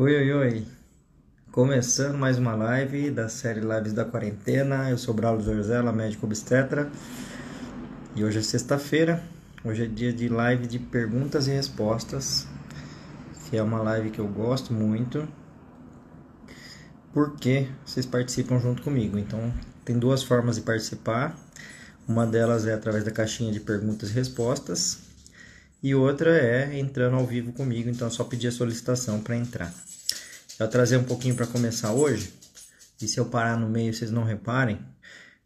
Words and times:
Oi, 0.00 0.14
oi, 0.14 0.32
oi. 0.32 0.66
Começando 1.50 2.16
mais 2.16 2.38
uma 2.38 2.54
live 2.54 3.10
da 3.10 3.28
série 3.28 3.58
Lives 3.58 3.92
da 3.92 4.04
Quarentena. 4.04 4.88
Eu 4.88 4.96
sou 4.96 5.12
Braulio 5.12 5.44
Zorzella, 5.44 5.92
médico 5.92 6.24
obstetra. 6.24 6.88
E 8.14 8.22
hoje 8.22 8.38
é 8.38 8.42
sexta-feira. 8.42 9.20
Hoje 9.64 9.82
é 9.82 9.88
dia 9.88 10.12
de 10.12 10.28
live 10.28 10.68
de 10.68 10.78
perguntas 10.78 11.48
e 11.48 11.50
respostas. 11.50 12.46
Que 13.50 13.56
é 13.56 13.62
uma 13.62 13.82
live 13.82 14.10
que 14.10 14.20
eu 14.20 14.28
gosto 14.28 14.72
muito. 14.72 15.26
Porque 17.12 17.66
vocês 17.84 18.06
participam 18.06 18.60
junto 18.60 18.82
comigo. 18.82 19.18
Então, 19.18 19.52
tem 19.84 19.98
duas 19.98 20.22
formas 20.22 20.54
de 20.54 20.62
participar. 20.62 21.36
Uma 22.06 22.24
delas 22.24 22.68
é 22.68 22.72
através 22.72 23.02
da 23.02 23.10
caixinha 23.10 23.50
de 23.50 23.58
perguntas 23.58 24.10
e 24.10 24.12
respostas 24.12 25.07
e 25.82 25.94
outra 25.94 26.36
é 26.36 26.78
entrando 26.78 27.16
ao 27.16 27.26
vivo 27.26 27.52
comigo, 27.52 27.88
então 27.88 28.08
é 28.08 28.10
só 28.10 28.24
pedir 28.24 28.48
a 28.48 28.52
solicitação 28.52 29.20
para 29.20 29.36
entrar. 29.36 29.72
Eu 30.58 30.68
trazer 30.68 30.96
um 30.96 31.04
pouquinho 31.04 31.34
para 31.34 31.46
começar 31.46 31.92
hoje, 31.92 32.32
e 33.00 33.06
se 33.06 33.18
eu 33.18 33.26
parar 33.26 33.56
no 33.56 33.68
meio 33.68 33.94
vocês 33.94 34.10
não 34.10 34.24
reparem, 34.24 34.80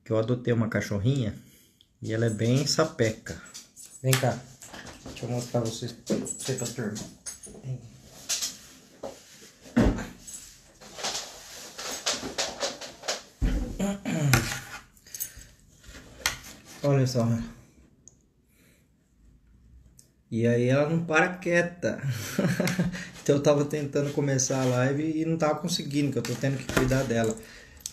que 0.04 0.10
eu 0.10 0.18
adotei 0.18 0.52
uma 0.52 0.68
cachorrinha 0.68 1.34
e 2.00 2.12
ela 2.12 2.26
é 2.26 2.30
bem 2.30 2.66
sapeca. 2.66 3.40
Vem 4.02 4.12
cá, 4.12 4.38
deixa 5.04 5.26
eu 5.26 5.30
mostrar 5.30 5.60
vocês, 5.60 5.94
você 6.38 6.54
pra 6.54 6.66
turma. 6.66 7.22
Olha 16.84 17.06
só. 17.06 17.28
E 20.32 20.46
aí 20.46 20.68
ela 20.68 20.88
não 20.88 21.04
para 21.04 21.28
quieta. 21.28 22.00
então 23.22 23.36
eu 23.36 23.42
tava 23.42 23.66
tentando 23.66 24.10
começar 24.14 24.62
a 24.62 24.64
live 24.64 25.20
e 25.20 25.26
não 25.26 25.36
tava 25.36 25.56
conseguindo, 25.56 26.10
que 26.10 26.16
eu 26.16 26.22
tô 26.22 26.34
tendo 26.34 26.56
que 26.56 26.72
cuidar 26.72 27.02
dela. 27.02 27.36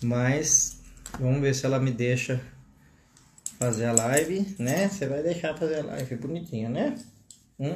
Mas 0.02 0.80
vamos 1.20 1.42
ver 1.42 1.54
se 1.54 1.66
ela 1.66 1.81
me 1.81 1.92
deixa 1.92 2.40
fazer 3.59 3.88
a 3.88 3.92
live, 3.92 4.56
né? 4.58 4.88
Você 4.88 5.06
vai 5.06 5.22
deixar 5.22 5.54
fazer 5.58 5.80
a 5.81 5.84
live 5.84 6.16
bonitinha, 6.16 6.70
né? 6.70 6.98
Hum. 7.59 7.76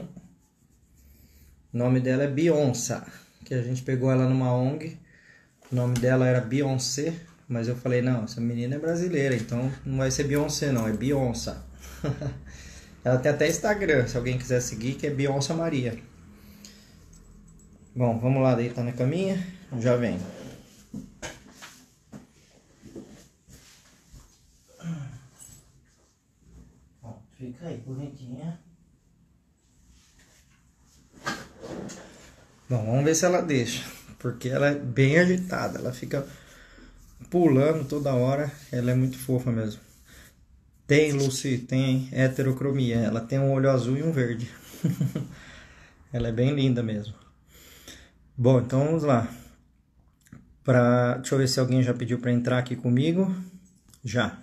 O 1.74 1.78
nome 1.78 2.00
dela 2.00 2.24
é 2.24 2.28
Beyoncé, 2.28 3.04
que 3.44 3.54
a 3.54 3.62
gente 3.62 3.82
pegou 3.82 4.10
ela 4.10 4.30
numa 4.30 4.56
ONG. 4.56 4.98
O 5.70 5.76
nome 5.76 5.96
dela 5.96 6.26
era 6.26 6.40
Beyoncé, 6.40 7.14
mas 7.50 7.68
eu 7.68 7.76
falei, 7.76 8.02
não, 8.02 8.24
essa 8.24 8.40
menina 8.40 8.76
é 8.76 8.80
brasileira, 8.80 9.36
então 9.36 9.70
não 9.86 9.98
vai 9.98 10.10
ser 10.10 10.24
Beyoncé 10.24 10.72
não, 10.72 10.88
é 10.88 10.94
Beyoncé. 10.94 11.54
Ela 13.04 13.18
tem 13.18 13.32
até 13.32 13.48
Instagram, 13.50 14.08
se 14.08 14.16
alguém 14.16 14.38
quiser 14.38 14.62
seguir, 14.62 14.96
que 14.96 15.08
é 15.08 15.10
Beyoncé 15.10 15.54
Maria. 15.54 15.98
Bom, 17.96 18.18
vamos 18.18 18.42
lá 18.42 18.56
deitar 18.56 18.84
na 18.84 18.92
caminha. 18.92 19.46
Já 19.80 19.96
vem. 19.96 20.18
fica 27.38 27.68
aí, 27.68 27.78
bonitinha. 27.86 28.60
Bom, 32.70 32.86
vamos 32.86 33.04
ver 33.04 33.16
se 33.16 33.26
ela 33.26 33.42
deixa. 33.42 33.84
Porque 34.18 34.48
ela 34.48 34.68
é 34.68 34.76
bem 34.76 35.20
agitada. 35.20 35.80
Ela 35.80 35.92
fica 35.92 36.26
pulando 37.30 37.88
toda 37.88 38.14
hora. 38.14 38.52
Ela 38.72 38.92
é 38.92 38.96
muito 38.96 39.18
fofa 39.18 39.52
mesmo. 39.52 39.82
Tem, 40.86 41.14
Lucy, 41.14 41.60
tem 41.60 42.10
heterocromia. 42.12 42.98
Ela 42.98 43.22
tem 43.22 43.40
um 43.40 43.52
olho 43.52 43.70
azul 43.70 43.98
e 43.98 44.04
um 44.04 44.12
verde. 44.12 44.50
ela 46.12 46.28
é 46.28 46.32
bem 46.32 46.54
linda 46.54 46.84
mesmo. 46.84 47.14
Bom, 48.36 48.60
então 48.60 48.86
vamos 48.86 49.04
lá. 49.04 49.34
Pra... 50.64 51.16
Deixa 51.16 51.36
eu 51.36 51.40
ver 51.40 51.48
se 51.48 51.60
alguém 51.60 51.82
já 51.82 51.94
pediu 51.94 52.20
para 52.20 52.32
entrar 52.32 52.58
aqui 52.58 52.76
comigo. 52.76 53.34
Já. 54.04 54.38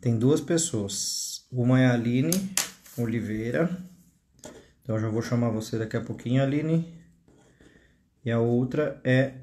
Tem 0.00 0.18
duas 0.18 0.40
pessoas. 0.40 1.46
Uma 1.50 1.80
é 1.80 1.86
a 1.86 1.92
Aline 1.92 2.52
Oliveira. 2.98 3.70
Então 4.82 4.96
eu 4.96 5.00
já 5.00 5.08
vou 5.08 5.22
chamar 5.22 5.50
você 5.50 5.78
daqui 5.78 5.96
a 5.96 6.00
pouquinho, 6.00 6.42
Aline. 6.42 6.92
E 8.24 8.32
a 8.32 8.40
outra 8.40 9.00
é 9.04 9.34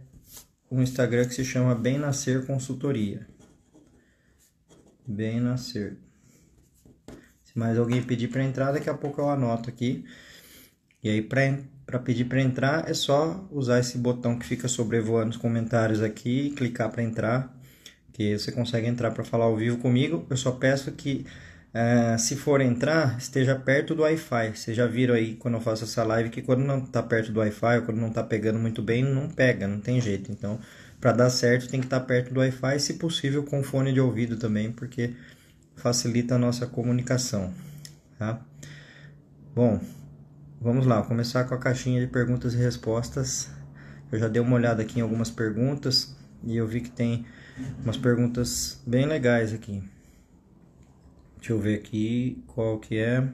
um 0.70 0.82
Instagram 0.82 1.26
que 1.26 1.34
se 1.34 1.46
chama 1.46 1.74
Bem 1.74 1.98
Nascer 1.98 2.46
Consultoria 2.46 3.33
bem 5.06 5.40
nascer. 5.40 5.98
Se 7.44 7.58
mais 7.60 7.78
alguém 7.78 8.02
pedir 8.02 8.30
para 8.30 8.44
entrar, 8.44 8.72
daqui 8.72 8.90
a 8.90 8.94
pouco 8.94 9.22
eu 9.22 9.30
anoto 9.30 9.70
aqui. 9.70 10.04
E 11.04 11.10
aí 11.10 11.22
para 11.22 12.00
pedir 12.00 12.26
para 12.26 12.42
entrar 12.42 12.90
é 12.90 12.94
só 12.94 13.46
usar 13.52 13.80
esse 13.80 13.98
botão 13.98 14.40
que 14.40 14.46
fica 14.46 14.68
sobrevoando 14.68 15.32
os 15.32 15.38
comentários 15.38 16.02
aqui 16.02 16.48
e 16.48 16.50
clicar 16.52 16.90
para 16.90 17.04
entrar, 17.04 17.56
que 18.14 18.38
você 18.38 18.52
consegue 18.52 18.88
entrar 18.88 19.12
para 19.12 19.24
falar 19.24 19.46
ao 19.46 19.58
vivo 19.58 19.78
comigo. 19.78 20.26
Eu 20.30 20.38
só 20.38 20.52
peço 20.52 20.92
que 20.94 21.26
uh, 21.74 22.18
se 22.18 22.36
for 22.36 22.62
entrar, 22.62 23.18
esteja 23.18 23.56
perto 23.56 23.94
do 23.94 24.04
Wi-Fi. 24.04 24.56
Vocês 24.56 24.76
já 24.78 24.88
viram 24.88 25.14
aí 25.14 25.36
quando 25.36 25.56
eu 25.56 25.62
faço 25.62 25.84
essa 25.84 26.04
live 26.04 26.30
que 26.30 26.42
quando 26.42 26.62
não 26.62 26.80
está 26.80 27.04
perto 27.04 27.32
do 27.32 27.40
Wi-Fi 27.40 27.78
ou 27.80 27.82
quando 27.84 27.98
não 27.98 28.10
está 28.10 28.24
pegando 28.24 28.60
muito 28.60 28.82
bem, 28.82 29.04
não 29.04 29.30
pega, 29.30 29.68
não 29.68 29.80
tem 29.80 30.00
jeito. 30.00 30.32
Então 30.32 30.60
para 31.04 31.12
dar 31.12 31.30
certo 31.30 31.68
tem 31.68 31.82
que 31.82 31.86
estar 31.86 32.00
tá 32.00 32.06
perto 32.06 32.34
do 32.34 32.40
Wi-Fi, 32.40 32.80
se 32.80 32.94
possível 32.94 33.44
com 33.44 33.62
fone 33.62 33.92
de 33.92 34.00
ouvido 34.00 34.38
também, 34.38 34.72
porque 34.72 35.14
facilita 35.76 36.36
a 36.36 36.38
nossa 36.38 36.66
comunicação, 36.66 37.54
tá? 38.18 38.40
Bom, 39.54 39.82
vamos 40.62 40.86
lá, 40.86 41.04
começar 41.04 41.44
com 41.44 41.56
a 41.56 41.58
caixinha 41.58 42.00
de 42.00 42.08
perguntas 42.08 42.54
e 42.54 42.58
respostas. 42.58 43.50
Eu 44.14 44.18
já 44.18 44.30
dei 44.30 44.42
uma 44.42 44.56
olhada 44.56 44.82
aqui 44.82 45.00
em 45.00 45.02
algumas 45.02 45.30
perguntas 45.30 46.16
e 46.42 46.56
eu 46.56 46.66
vi 46.66 46.80
que 46.80 46.90
tem 46.90 47.26
umas 47.84 47.98
perguntas 47.98 48.82
bem 48.88 49.06
legais 49.06 49.54
aqui. 49.54 49.84
Deixa 51.36 51.52
eu 51.52 51.60
ver 51.60 51.80
aqui 51.80 52.42
qual 52.48 52.80
que 52.80 52.98
é. 52.98 53.28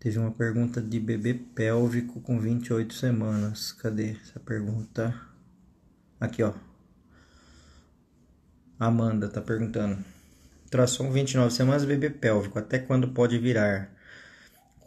Teve 0.00 0.16
uma 0.18 0.30
pergunta 0.30 0.80
de 0.80 1.00
bebê 1.00 1.34
pélvico 1.34 2.20
com 2.20 2.38
28 2.38 2.94
semanas. 2.94 3.72
Cadê 3.72 4.16
essa 4.22 4.38
pergunta? 4.38 5.12
Aqui, 6.20 6.40
ó. 6.40 6.52
Amanda 8.78 9.28
tá 9.28 9.40
perguntando. 9.40 9.98
Tração 10.70 11.10
29 11.10 11.52
semanas, 11.52 11.84
bebê 11.84 12.10
pélvico. 12.10 12.60
Até 12.60 12.78
quando 12.78 13.08
pode 13.08 13.38
virar? 13.38 13.90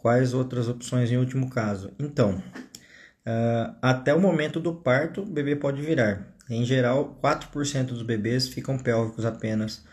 Quais 0.00 0.32
outras 0.32 0.66
opções 0.66 1.10
em 1.10 1.18
último 1.18 1.50
caso? 1.50 1.92
Então, 1.98 2.42
uh, 3.26 3.76
até 3.82 4.14
o 4.14 4.20
momento 4.20 4.58
do 4.58 4.74
parto, 4.74 5.22
o 5.22 5.26
bebê 5.26 5.54
pode 5.54 5.82
virar. 5.82 6.26
Em 6.48 6.64
geral, 6.64 7.18
4% 7.22 7.84
dos 7.88 8.02
bebês 8.02 8.48
ficam 8.48 8.78
pélvicos 8.78 9.26
apenas 9.26 9.84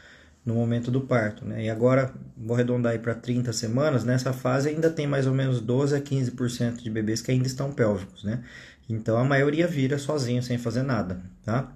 no 0.50 0.56
momento 0.56 0.90
do 0.90 1.02
parto, 1.02 1.46
né? 1.46 1.66
E 1.66 1.70
agora 1.70 2.12
vou 2.36 2.56
arredondar 2.56 2.94
aí 2.94 3.00
para 3.00 3.14
30 3.14 3.54
semanas, 3.54 4.04
nessa 4.04 4.34
fase 4.34 4.70
ainda 4.70 4.90
tem 4.90 5.06
mais 5.06 5.28
ou 5.28 5.34
menos 5.34 5.62
12 5.62 5.96
a 5.96 6.02
15% 6.02 6.82
de 6.82 6.90
bebês 6.90 7.22
que 7.22 7.30
ainda 7.30 7.46
estão 7.46 7.72
pélvicos, 7.72 8.24
né? 8.24 8.44
Então 8.90 9.16
a 9.16 9.24
maioria 9.24 9.68
vira 9.68 10.00
sozinho 10.00 10.42
sem 10.42 10.58
fazer 10.58 10.82
nada, 10.82 11.22
tá? 11.46 11.72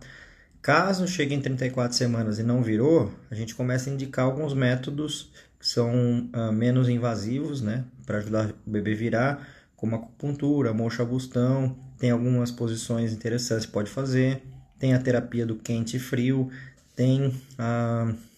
Caso 0.59 1.07
chegue 1.07 1.35
em 1.35 1.41
34 1.41 1.95
semanas 1.95 2.39
e 2.39 2.43
não 2.43 2.63
virou, 2.63 3.13
a 3.29 3.35
gente 3.35 3.53
começa 3.53 3.89
a 3.89 3.93
indicar 3.93 4.25
alguns 4.25 4.55
métodos 4.55 5.29
que 5.59 5.67
são 5.67 6.29
uh, 6.33 6.51
menos 6.51 6.89
invasivos, 6.89 7.61
né, 7.61 7.83
para 8.07 8.17
ajudar 8.17 8.49
o 8.65 8.69
bebê 8.69 8.93
a 8.93 8.95
virar, 8.95 9.47
como 9.75 9.95
acupuntura, 9.95 10.73
mocha 10.73 11.05
bustão, 11.05 11.77
tem 11.99 12.09
algumas 12.09 12.49
posições 12.49 13.13
interessantes 13.13 13.65
que 13.67 13.71
pode 13.71 13.89
fazer, 13.91 14.41
tem 14.79 14.93
a 14.95 14.99
terapia 14.99 15.45
do 15.45 15.57
quente 15.57 15.97
e 15.97 15.99
frio, 15.99 16.49
tem 16.95 17.33
a 17.57 18.07
uh, 18.09 18.32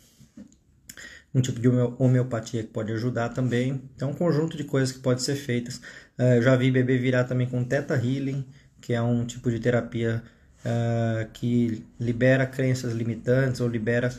um 1.36 1.42
tipo 1.42 1.60
de 1.60 1.68
homeopatia 2.00 2.64
que 2.64 2.70
pode 2.70 2.94
ajudar 2.94 3.30
também. 3.30 3.82
Então, 3.94 4.12
um 4.12 4.14
conjunto 4.14 4.56
de 4.56 4.64
coisas 4.64 4.94
que 4.94 5.00
pode 5.00 5.22
ser 5.22 5.36
feitas. 5.36 5.82
Uh, 6.18 6.42
já 6.42 6.56
vi 6.56 6.72
bebê 6.72 6.98
virar 6.98 7.26
também 7.26 7.46
com 7.46 7.62
Theta 7.62 7.94
Healing, 7.94 8.46
que 8.80 8.94
é 8.94 9.02
um 9.02 9.26
tipo 9.26 9.52
de 9.52 9.60
terapia 9.60 10.24
uh, 10.62 11.30
que 11.34 11.84
libera 12.00 12.46
crenças 12.46 12.94
limitantes 12.94 13.60
ou 13.60 13.68
libera 13.68 14.14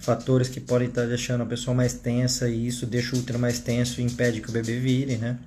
fatores 0.00 0.50
que 0.50 0.60
podem 0.60 0.88
estar 0.88 1.06
deixando 1.06 1.42
a 1.42 1.46
pessoa 1.46 1.74
mais 1.74 1.94
tensa 1.94 2.48
e 2.48 2.66
isso 2.66 2.84
deixa 2.84 3.16
o 3.16 3.18
útero 3.18 3.38
mais 3.38 3.58
tenso 3.58 4.00
e 4.00 4.04
impede 4.04 4.42
que 4.42 4.50
o 4.50 4.52
bebê 4.52 4.78
vire, 4.78 5.16
né? 5.16 5.38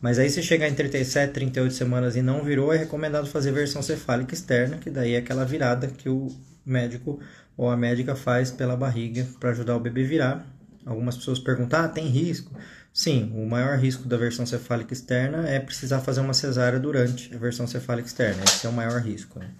Mas 0.00 0.18
aí 0.18 0.28
se 0.30 0.42
chegar 0.42 0.68
em 0.68 0.74
37, 0.74 1.32
38 1.32 1.74
semanas 1.74 2.16
e 2.16 2.22
não 2.22 2.42
virou, 2.42 2.72
é 2.72 2.78
recomendado 2.78 3.26
fazer 3.28 3.52
versão 3.52 3.82
cefálica 3.82 4.34
externa, 4.34 4.76
que 4.78 4.90
daí 4.90 5.14
é 5.14 5.18
aquela 5.18 5.44
virada 5.44 5.88
que 5.88 6.08
o 6.08 6.28
médico 6.64 7.20
ou 7.58 7.68
a 7.68 7.76
médica 7.76 8.14
faz 8.14 8.52
pela 8.52 8.76
barriga 8.76 9.26
para 9.40 9.50
ajudar 9.50 9.76
o 9.76 9.80
bebê 9.80 10.04
a 10.04 10.06
virar. 10.06 10.46
Algumas 10.86 11.16
pessoas 11.16 11.40
perguntam: 11.40 11.80
ah, 11.80 11.88
tem 11.88 12.06
risco? 12.06 12.56
Sim, 12.94 13.32
o 13.34 13.46
maior 13.46 13.76
risco 13.76 14.08
da 14.08 14.16
versão 14.16 14.46
cefálica 14.46 14.92
externa 14.92 15.46
é 15.48 15.58
precisar 15.58 16.00
fazer 16.00 16.20
uma 16.20 16.32
cesárea 16.32 16.78
durante 16.78 17.34
a 17.34 17.38
versão 17.38 17.66
cefálica 17.66 18.08
externa. 18.08 18.42
Esse 18.44 18.66
é 18.66 18.70
o 18.70 18.72
maior 18.72 19.00
risco. 19.00 19.38
Né? 19.40 19.50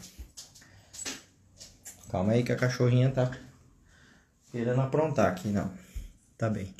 Calma 2.11 2.33
aí 2.33 2.43
que 2.43 2.53
a 2.53 2.57
cachorrinha 2.57 3.11
tá 3.11 3.31
querendo 4.51 4.81
aprontar 4.81 5.27
aqui, 5.27 5.49
não. 5.49 5.71
Tá 6.39 6.49
bem. 6.49 6.75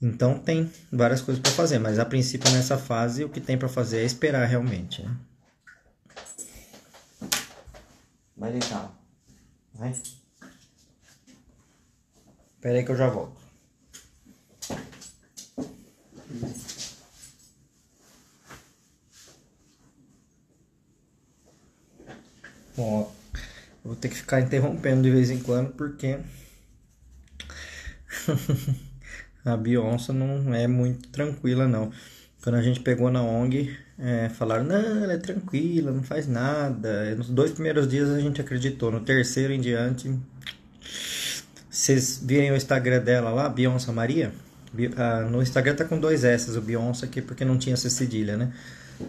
Então 0.00 0.38
tem 0.38 0.70
várias 0.90 1.20
coisas 1.20 1.40
para 1.40 1.52
fazer, 1.52 1.78
mas 1.78 1.98
a 1.98 2.04
princípio 2.04 2.50
nessa 2.52 2.78
fase 2.78 3.24
o 3.24 3.28
que 3.28 3.40
tem 3.40 3.58
para 3.58 3.68
fazer 3.68 3.98
é 3.98 4.04
esperar 4.04 4.44
realmente. 4.46 5.02
Né? 5.02 5.16
Vai 8.36 8.50
deitar. 8.50 9.01
Vai. 9.82 9.90
Espera 12.54 12.78
aí 12.78 12.84
que 12.84 12.92
eu 12.92 12.96
já 12.96 13.08
volto. 13.08 13.42
Bom, 22.76 23.12
vou 23.84 23.96
ter 23.96 24.08
que 24.08 24.14
ficar 24.14 24.40
interrompendo 24.40 25.02
de 25.02 25.10
vez 25.10 25.30
em 25.30 25.42
quando 25.42 25.72
porque 25.72 26.20
a 29.44 29.56
Beyoncé 29.56 30.12
não 30.12 30.54
é 30.54 30.68
muito 30.68 31.08
tranquila 31.08 31.66
não. 31.66 31.92
Quando 32.40 32.54
a 32.54 32.62
gente 32.62 32.78
pegou 32.78 33.10
na 33.10 33.20
ONG, 33.20 33.76
é, 33.98 34.28
falaram, 34.30 34.64
não, 34.64 35.04
ela 35.04 35.12
é 35.12 35.18
tranquila, 35.18 35.92
não 35.92 36.02
faz 36.02 36.26
nada. 36.26 37.14
Nos 37.14 37.28
dois 37.28 37.52
primeiros 37.52 37.86
dias 37.86 38.08
a 38.10 38.20
gente 38.20 38.40
acreditou, 38.40 38.90
no 38.90 39.00
terceiro 39.00 39.52
em 39.52 39.60
diante. 39.60 40.14
Vocês 41.70 42.20
virem 42.22 42.50
o 42.50 42.56
Instagram 42.56 43.00
dela 43.02 43.30
lá, 43.30 43.48
Beyoncé 43.48 43.92
Maria? 43.92 44.32
Ah, 44.96 45.22
no 45.30 45.42
Instagram 45.42 45.74
tá 45.74 45.84
com 45.84 45.98
dois 45.98 46.24
S, 46.24 46.50
o 46.56 46.60
Beyoncé 46.60 47.06
aqui, 47.06 47.20
porque 47.20 47.44
não 47.44 47.58
tinha 47.58 47.74
essa 47.74 47.90
cedilha, 47.90 48.36
né? 48.36 48.52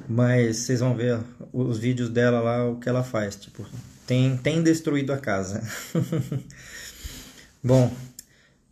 Mas 0.07 0.57
vocês 0.57 0.79
vão 0.79 0.95
ver 0.95 1.19
os 1.51 1.77
vídeos 1.77 2.09
dela 2.09 2.39
lá, 2.39 2.69
o 2.69 2.77
que 2.77 2.89
ela 2.89 3.03
faz. 3.03 3.35
Tipo, 3.35 3.65
tem, 4.05 4.37
tem 4.37 4.61
destruído 4.61 5.13
a 5.13 5.17
casa. 5.17 5.63
Bom, 7.63 7.93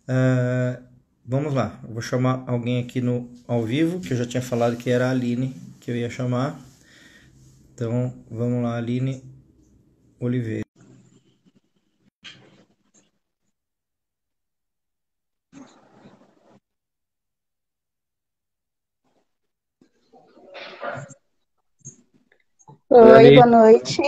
uh, 0.09 0.83
vamos 1.25 1.53
lá. 1.53 1.79
Eu 1.83 1.93
vou 1.93 2.01
chamar 2.01 2.43
alguém 2.47 2.79
aqui 2.79 3.01
no 3.01 3.29
ao 3.47 3.63
vivo, 3.63 3.99
que 3.99 4.13
eu 4.13 4.17
já 4.17 4.25
tinha 4.25 4.41
falado 4.41 4.75
que 4.75 4.89
era 4.89 5.07
a 5.07 5.11
Aline 5.11 5.55
que 5.81 5.89
eu 5.89 5.95
ia 5.95 6.09
chamar. 6.09 6.59
Então, 7.73 8.13
vamos 8.29 8.63
lá, 8.63 8.77
Aline 8.77 9.23
Oliveira. 10.19 10.61
Oi, 22.89 23.35
boa 23.35 23.45
noite. 23.47 24.01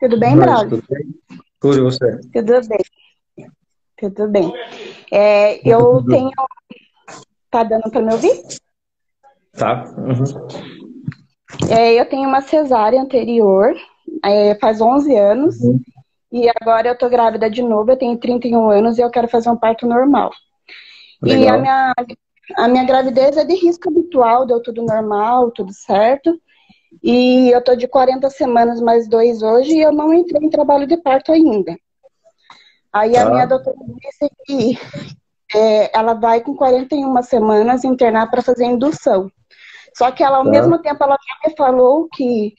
Tudo 0.00 0.18
bem, 0.18 0.36
Braga? 0.36 0.70
Tudo 0.70 0.82
bem? 0.88 1.14
Tudo 1.60 1.84
você? 1.84 2.18
Tudo 2.32 2.68
bem. 2.68 3.48
Tudo 3.98 4.28
bem. 4.28 4.52
É, 5.12 5.56
eu 5.68 6.00
Tudo. 6.00 6.10
tenho. 6.10 6.30
Tá 7.50 7.64
dando 7.64 7.90
para 7.90 8.00
me 8.00 8.12
ouvir? 8.12 8.42
Tá. 9.52 9.84
Uhum. 9.96 10.67
É, 11.70 11.94
eu 11.94 12.06
tenho 12.06 12.28
uma 12.28 12.40
cesárea 12.40 13.00
anterior, 13.00 13.74
é, 14.24 14.54
faz 14.56 14.80
11 14.80 15.14
anos, 15.16 15.60
uhum. 15.60 15.80
e 16.32 16.48
agora 16.60 16.88
eu 16.88 16.98
tô 16.98 17.08
grávida 17.08 17.50
de 17.50 17.62
novo, 17.62 17.90
eu 17.90 17.96
tenho 17.96 18.16
31 18.18 18.70
anos 18.70 18.98
e 18.98 19.02
eu 19.02 19.10
quero 19.10 19.28
fazer 19.28 19.50
um 19.50 19.56
parto 19.56 19.86
normal. 19.86 20.30
Legal. 21.22 21.42
E 21.42 21.48
a 21.48 21.58
minha, 21.58 21.94
a 22.56 22.68
minha 22.68 22.84
gravidez 22.84 23.36
é 23.36 23.44
de 23.44 23.54
risco 23.54 23.88
habitual, 23.88 24.46
deu 24.46 24.62
tudo 24.62 24.82
normal, 24.82 25.50
tudo 25.50 25.72
certo. 25.72 26.40
E 27.02 27.50
eu 27.50 27.62
tô 27.62 27.76
de 27.76 27.86
40 27.86 28.30
semanas 28.30 28.80
mais 28.80 29.08
dois 29.08 29.42
hoje 29.42 29.74
e 29.74 29.82
eu 29.82 29.92
não 29.92 30.12
entrei 30.12 30.42
em 30.42 30.50
trabalho 30.50 30.86
de 30.86 30.96
parto 30.96 31.32
ainda. 31.32 31.76
Aí 32.92 33.16
a 33.16 33.24
tá. 33.24 33.30
minha 33.30 33.46
doutora 33.46 33.76
disse 34.00 34.30
que 34.46 34.78
é, 35.54 35.96
ela 35.96 36.14
vai 36.14 36.40
com 36.40 36.54
41 36.54 37.22
semanas 37.22 37.84
internar 37.84 38.30
para 38.30 38.42
fazer 38.42 38.64
indução. 38.64 39.30
Só 39.98 40.12
que 40.12 40.22
ela, 40.22 40.38
ao 40.38 40.44
tá. 40.44 40.50
mesmo 40.50 40.78
tempo, 40.78 41.02
ela 41.02 41.16
já 41.16 41.48
me 41.48 41.56
falou 41.56 42.08
que 42.14 42.54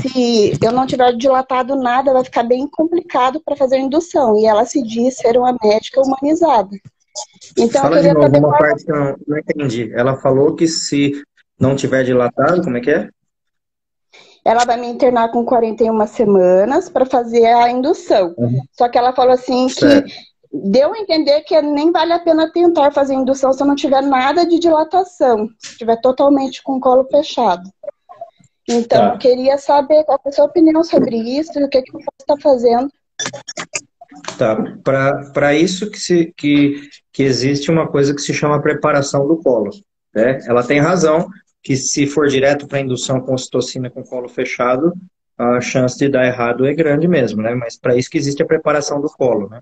se 0.00 0.56
eu 0.62 0.70
não 0.70 0.86
tiver 0.86 1.12
dilatado 1.16 1.74
nada, 1.74 2.12
vai 2.12 2.22
ficar 2.22 2.44
bem 2.44 2.68
complicado 2.68 3.42
para 3.44 3.56
fazer 3.56 3.78
indução. 3.78 4.38
E 4.38 4.46
ela 4.46 4.64
se 4.64 4.80
diz 4.80 5.16
ser 5.16 5.36
uma 5.36 5.56
médica 5.60 6.00
humanizada. 6.00 6.70
Então, 7.58 7.82
Fala 7.82 7.96
eu 7.96 8.02
queria 8.02 8.14
de 8.14 8.20
novo 8.20 8.46
uma 8.46 8.58
parte 8.58 8.84
que 8.84 8.92
eu 8.92 8.96
não, 8.96 9.16
não 9.26 9.38
entendi. 9.38 9.92
Ela 9.92 10.16
falou 10.18 10.54
que 10.54 10.68
se 10.68 11.20
não 11.58 11.74
tiver 11.74 12.04
dilatado, 12.04 12.62
como 12.62 12.76
é 12.76 12.80
que 12.80 12.92
é? 12.92 13.08
Ela 14.44 14.64
vai 14.64 14.76
me 14.76 14.86
internar 14.86 15.32
com 15.32 15.44
41 15.44 16.06
semanas 16.06 16.88
para 16.88 17.04
fazer 17.04 17.44
a 17.44 17.68
indução. 17.72 18.34
Uhum. 18.38 18.62
Só 18.70 18.88
que 18.88 18.96
ela 18.96 19.12
falou 19.12 19.32
assim 19.32 19.68
certo. 19.68 20.06
que 20.06 20.12
deu 20.52 20.92
a 20.92 20.98
entender 20.98 21.42
que 21.42 21.60
nem 21.60 21.92
vale 21.92 22.12
a 22.12 22.18
pena 22.18 22.50
tentar 22.50 22.90
fazer 22.90 23.14
indução 23.14 23.52
se 23.52 23.64
não 23.64 23.74
tiver 23.74 24.02
nada 24.02 24.46
de 24.46 24.58
dilatação, 24.58 25.48
se 25.58 25.72
estiver 25.72 26.00
totalmente 26.00 26.62
com 26.62 26.76
o 26.76 26.80
colo 26.80 27.04
fechado. 27.10 27.68
Então, 28.68 29.12
tá. 29.12 29.18
queria 29.18 29.56
saber 29.56 30.04
qual 30.04 30.20
é 30.24 30.28
a 30.28 30.32
sua 30.32 30.44
opinião 30.44 30.84
sobre 30.84 31.16
isso 31.16 31.58
e 31.58 31.64
o 31.64 31.68
que, 31.68 31.82
que 31.82 31.92
você 31.92 32.08
está 32.20 32.36
fazendo. 32.40 32.90
Tá, 34.36 34.56
para 35.32 35.54
isso 35.54 35.90
que, 35.90 35.98
se, 35.98 36.32
que, 36.36 36.88
que 37.12 37.22
existe 37.22 37.70
uma 37.70 37.88
coisa 37.88 38.14
que 38.14 38.20
se 38.20 38.34
chama 38.34 38.60
preparação 38.60 39.26
do 39.26 39.38
colo. 39.38 39.70
Né? 40.14 40.38
Ela 40.46 40.62
tem 40.62 40.80
razão 40.80 41.28
que 41.62 41.76
se 41.76 42.06
for 42.06 42.28
direto 42.28 42.66
para 42.66 42.80
indução 42.80 43.20
com 43.20 43.34
ocitocina 43.34 43.90
com 43.90 44.02
colo 44.02 44.28
fechado, 44.28 44.92
a 45.36 45.60
chance 45.60 45.96
de 45.98 46.08
dar 46.08 46.26
errado 46.26 46.66
é 46.66 46.74
grande 46.74 47.06
mesmo, 47.06 47.40
né? 47.40 47.54
Mas 47.54 47.78
para 47.78 47.94
isso 47.94 48.10
que 48.10 48.18
existe 48.18 48.42
a 48.42 48.46
preparação 48.46 49.00
do 49.00 49.08
colo, 49.08 49.48
né? 49.48 49.60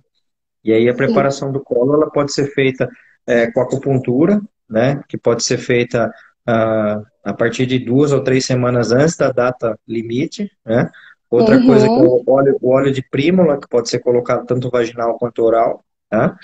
E 0.66 0.72
aí 0.72 0.88
a 0.88 0.94
preparação 0.94 1.48
Sim. 1.48 1.52
do 1.54 1.60
colo 1.60 1.94
ela 1.94 2.10
pode 2.10 2.32
ser 2.32 2.46
feita 2.52 2.88
é, 3.26 3.50
com 3.50 3.60
acupuntura, 3.60 4.40
né? 4.68 5.00
Que 5.08 5.16
pode 5.16 5.44
ser 5.44 5.58
feita 5.58 6.12
uh, 6.48 7.06
a 7.24 7.32
partir 7.32 7.66
de 7.66 7.78
duas 7.78 8.12
ou 8.12 8.22
três 8.22 8.44
semanas 8.44 8.90
antes 8.90 9.16
da 9.16 9.30
data 9.30 9.78
limite, 9.86 10.50
né? 10.64 10.90
Outra 11.30 11.56
uhum. 11.56 11.66
coisa 11.66 11.86
é 11.86 11.90
o 11.90 12.22
óleo, 12.26 12.56
o 12.60 12.70
óleo 12.70 12.92
de 12.92 13.02
prímula, 13.02 13.60
que 13.60 13.68
pode 13.68 13.88
ser 13.88 13.98
colocado 13.98 14.46
tanto 14.46 14.70
vaginal 14.70 15.18
quanto 15.18 15.42
oral, 15.42 15.84
tá? 16.08 16.36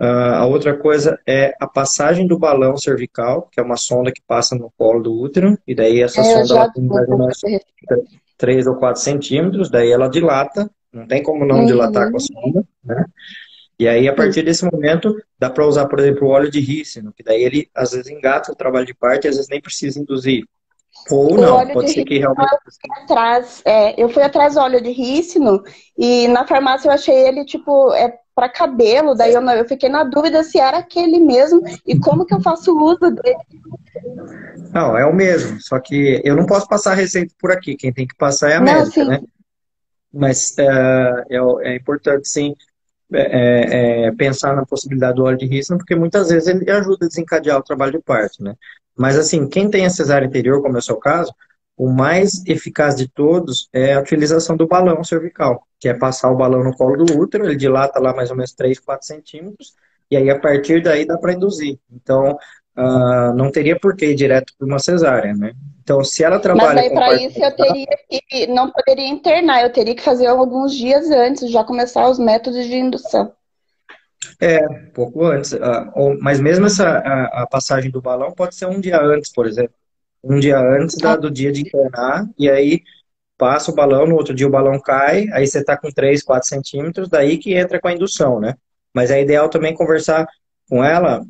Uh, 0.00 0.34
a 0.34 0.46
outra 0.46 0.76
coisa 0.76 1.20
é 1.26 1.54
a 1.60 1.68
passagem 1.68 2.26
do 2.26 2.38
balão 2.38 2.76
cervical, 2.76 3.48
que 3.50 3.60
é 3.60 3.62
uma 3.62 3.76
sonda 3.76 4.10
que 4.10 4.20
passa 4.26 4.56
no 4.56 4.72
colo 4.76 5.02
do 5.02 5.20
útero, 5.20 5.56
e 5.66 5.74
daí 5.74 6.02
essa 6.02 6.20
é, 6.20 6.24
sonda 6.24 6.62
ela 6.62 6.72
tem 6.72 6.84
mais 6.84 7.08
ou 7.08 7.18
menos 7.18 7.40
3 8.36 8.66
ou 8.66 8.76
4 8.76 9.00
centímetros, 9.00 9.70
daí 9.70 9.92
ela 9.92 10.08
dilata, 10.08 10.68
não 10.92 11.06
tem 11.06 11.22
como 11.22 11.44
não 11.44 11.60
uhum. 11.60 11.66
dilatar 11.66 12.10
com 12.10 12.16
a 12.16 12.20
sonda, 12.20 12.64
né? 12.84 13.04
E 13.78 13.88
aí, 13.88 14.08
a 14.08 14.14
partir 14.14 14.42
desse 14.42 14.64
momento, 14.64 15.16
dá 15.38 15.50
para 15.50 15.66
usar, 15.66 15.86
por 15.86 15.98
exemplo, 15.98 16.28
o 16.28 16.30
óleo 16.30 16.50
de 16.50 16.60
rícino, 16.60 17.12
que 17.12 17.22
daí 17.24 17.42
ele, 17.42 17.68
às 17.74 17.90
vezes, 17.90 18.08
engata 18.08 18.52
o 18.52 18.56
trabalho 18.56 18.86
de 18.86 18.94
parte 18.94 19.24
e 19.24 19.28
às 19.28 19.36
vezes 19.36 19.50
nem 19.50 19.60
precisa 19.60 19.98
induzir. 19.98 20.44
Ou 21.10 21.36
não, 21.36 21.66
pode 21.68 21.90
ser 21.90 22.04
que 22.04 22.18
realmente... 22.18 22.52
Eu 22.52 22.58
fui, 22.72 23.02
atrás, 23.02 23.62
é, 23.64 24.02
eu 24.02 24.08
fui 24.08 24.22
atrás 24.22 24.54
do 24.54 24.60
óleo 24.60 24.80
de 24.80 24.90
rícino 24.90 25.62
e 25.98 26.28
na 26.28 26.46
farmácia 26.46 26.88
eu 26.88 26.92
achei 26.92 27.14
ele, 27.14 27.44
tipo, 27.44 27.92
é 27.92 28.16
para 28.34 28.48
cabelo, 28.48 29.14
daí 29.14 29.34
eu, 29.34 29.42
eu 29.42 29.68
fiquei 29.68 29.88
na 29.88 30.02
dúvida 30.02 30.42
se 30.42 30.58
era 30.58 30.78
aquele 30.78 31.20
mesmo 31.20 31.62
e 31.86 31.98
como 31.98 32.24
que 32.24 32.34
eu 32.34 32.40
faço 32.40 32.76
uso 32.76 33.10
dele. 33.10 33.36
Não, 34.72 34.96
é 34.96 35.04
o 35.04 35.14
mesmo, 35.14 35.60
só 35.60 35.78
que 35.78 36.20
eu 36.24 36.34
não 36.34 36.46
posso 36.46 36.66
passar 36.66 36.92
a 36.92 36.96
receita 36.96 37.34
por 37.38 37.52
aqui, 37.52 37.76
quem 37.76 37.92
tem 37.92 38.06
que 38.06 38.16
passar 38.16 38.50
é 38.50 38.56
a 38.56 38.60
não, 38.60 38.72
médica, 38.72 39.04
sim. 39.04 39.08
né? 39.08 39.20
Mas 40.12 40.56
é, 40.58 40.64
é, 41.30 41.70
é 41.72 41.76
importante, 41.76 42.28
sim, 42.28 42.54
é, 43.14 43.22
é, 43.22 44.06
é, 44.06 44.12
pensar 44.12 44.54
na 44.56 44.66
possibilidade 44.66 45.16
do 45.16 45.24
óleo 45.24 45.38
de 45.38 45.46
rícino, 45.46 45.78
porque 45.78 45.94
muitas 45.94 46.28
vezes 46.28 46.48
ele 46.48 46.70
ajuda 46.70 47.06
a 47.06 47.08
desencadear 47.08 47.58
o 47.58 47.62
trabalho 47.62 47.92
de 47.92 48.00
parto, 48.00 48.42
né? 48.42 48.54
Mas 48.96 49.18
assim, 49.18 49.48
quem 49.48 49.70
tem 49.70 49.86
a 49.86 49.90
cesárea 49.90 50.26
interior, 50.26 50.62
como 50.62 50.76
é 50.76 50.78
o 50.78 50.82
seu 50.82 50.96
caso, 50.96 51.32
o 51.76 51.90
mais 51.90 52.44
eficaz 52.46 52.96
de 52.96 53.08
todos 53.08 53.68
é 53.72 53.94
a 53.94 54.00
utilização 54.00 54.56
do 54.56 54.66
balão 54.66 55.02
cervical, 55.02 55.66
que 55.80 55.88
é 55.88 55.94
passar 55.94 56.30
o 56.30 56.36
balão 56.36 56.62
no 56.62 56.74
colo 56.76 57.04
do 57.04 57.18
útero, 57.18 57.44
ele 57.44 57.56
dilata 57.56 57.98
lá 57.98 58.14
mais 58.14 58.30
ou 58.30 58.36
menos 58.36 58.52
3, 58.52 58.78
4 58.78 59.06
centímetros, 59.06 59.74
e 60.10 60.16
aí 60.16 60.30
a 60.30 60.38
partir 60.38 60.82
daí 60.82 61.04
dá 61.06 61.18
para 61.18 61.32
induzir. 61.32 61.78
Então, 61.90 62.38
uh, 62.76 63.34
não 63.34 63.50
teria 63.50 63.78
por 63.78 63.96
que 63.96 64.06
ir 64.06 64.14
direto 64.14 64.52
para 64.58 64.66
uma 64.66 64.78
cesárea, 64.78 65.34
né? 65.34 65.52
Então, 65.82 66.02
se 66.02 66.24
ela 66.24 66.40
trabalha. 66.40 66.74
Mas 66.74 66.84
aí, 66.84 66.90
para 66.90 67.14
isso, 67.14 67.42
eu 67.42 67.56
teria 67.56 67.86
que. 68.08 68.46
Não 68.46 68.70
poderia 68.70 69.08
internar, 69.08 69.62
eu 69.62 69.72
teria 69.72 69.94
que 69.94 70.02
fazer 70.02 70.26
alguns 70.26 70.74
dias 70.74 71.10
antes, 71.10 71.50
já 71.50 71.62
começar 71.62 72.08
os 72.08 72.18
métodos 72.18 72.64
de 72.66 72.74
indução. 72.74 73.32
É, 74.40 74.66
pouco 74.94 75.24
antes. 75.24 75.52
Uh, 75.52 76.18
mas 76.20 76.40
mesmo 76.40 76.66
essa 76.66 76.88
a, 76.88 77.42
a, 77.42 77.46
passagem 77.46 77.90
do 77.90 78.00
balão 78.00 78.32
pode 78.32 78.54
ser 78.54 78.66
um 78.66 78.80
dia 78.80 79.00
antes, 79.00 79.30
por 79.30 79.46
exemplo. 79.46 79.74
Um 80.22 80.40
dia 80.40 80.58
antes 80.58 80.96
da, 80.96 81.16
do 81.16 81.30
dia 81.30 81.52
de 81.52 81.60
internar, 81.60 82.24
e 82.38 82.48
aí 82.48 82.82
passa 83.36 83.70
o 83.70 83.74
balão, 83.74 84.06
no 84.06 84.14
outro 84.14 84.34
dia 84.34 84.46
o 84.46 84.50
balão 84.50 84.80
cai, 84.80 85.26
aí 85.32 85.46
você 85.46 85.58
está 85.58 85.76
com 85.76 85.90
3, 85.90 86.22
4 86.22 86.48
centímetros, 86.48 87.10
daí 87.10 87.36
que 87.36 87.52
entra 87.52 87.78
com 87.78 87.88
a 87.88 87.92
indução, 87.92 88.40
né? 88.40 88.54
Mas 88.94 89.10
é 89.10 89.20
ideal 89.20 89.50
também 89.50 89.74
conversar 89.74 90.26
com 90.66 90.82
ela 90.82 91.22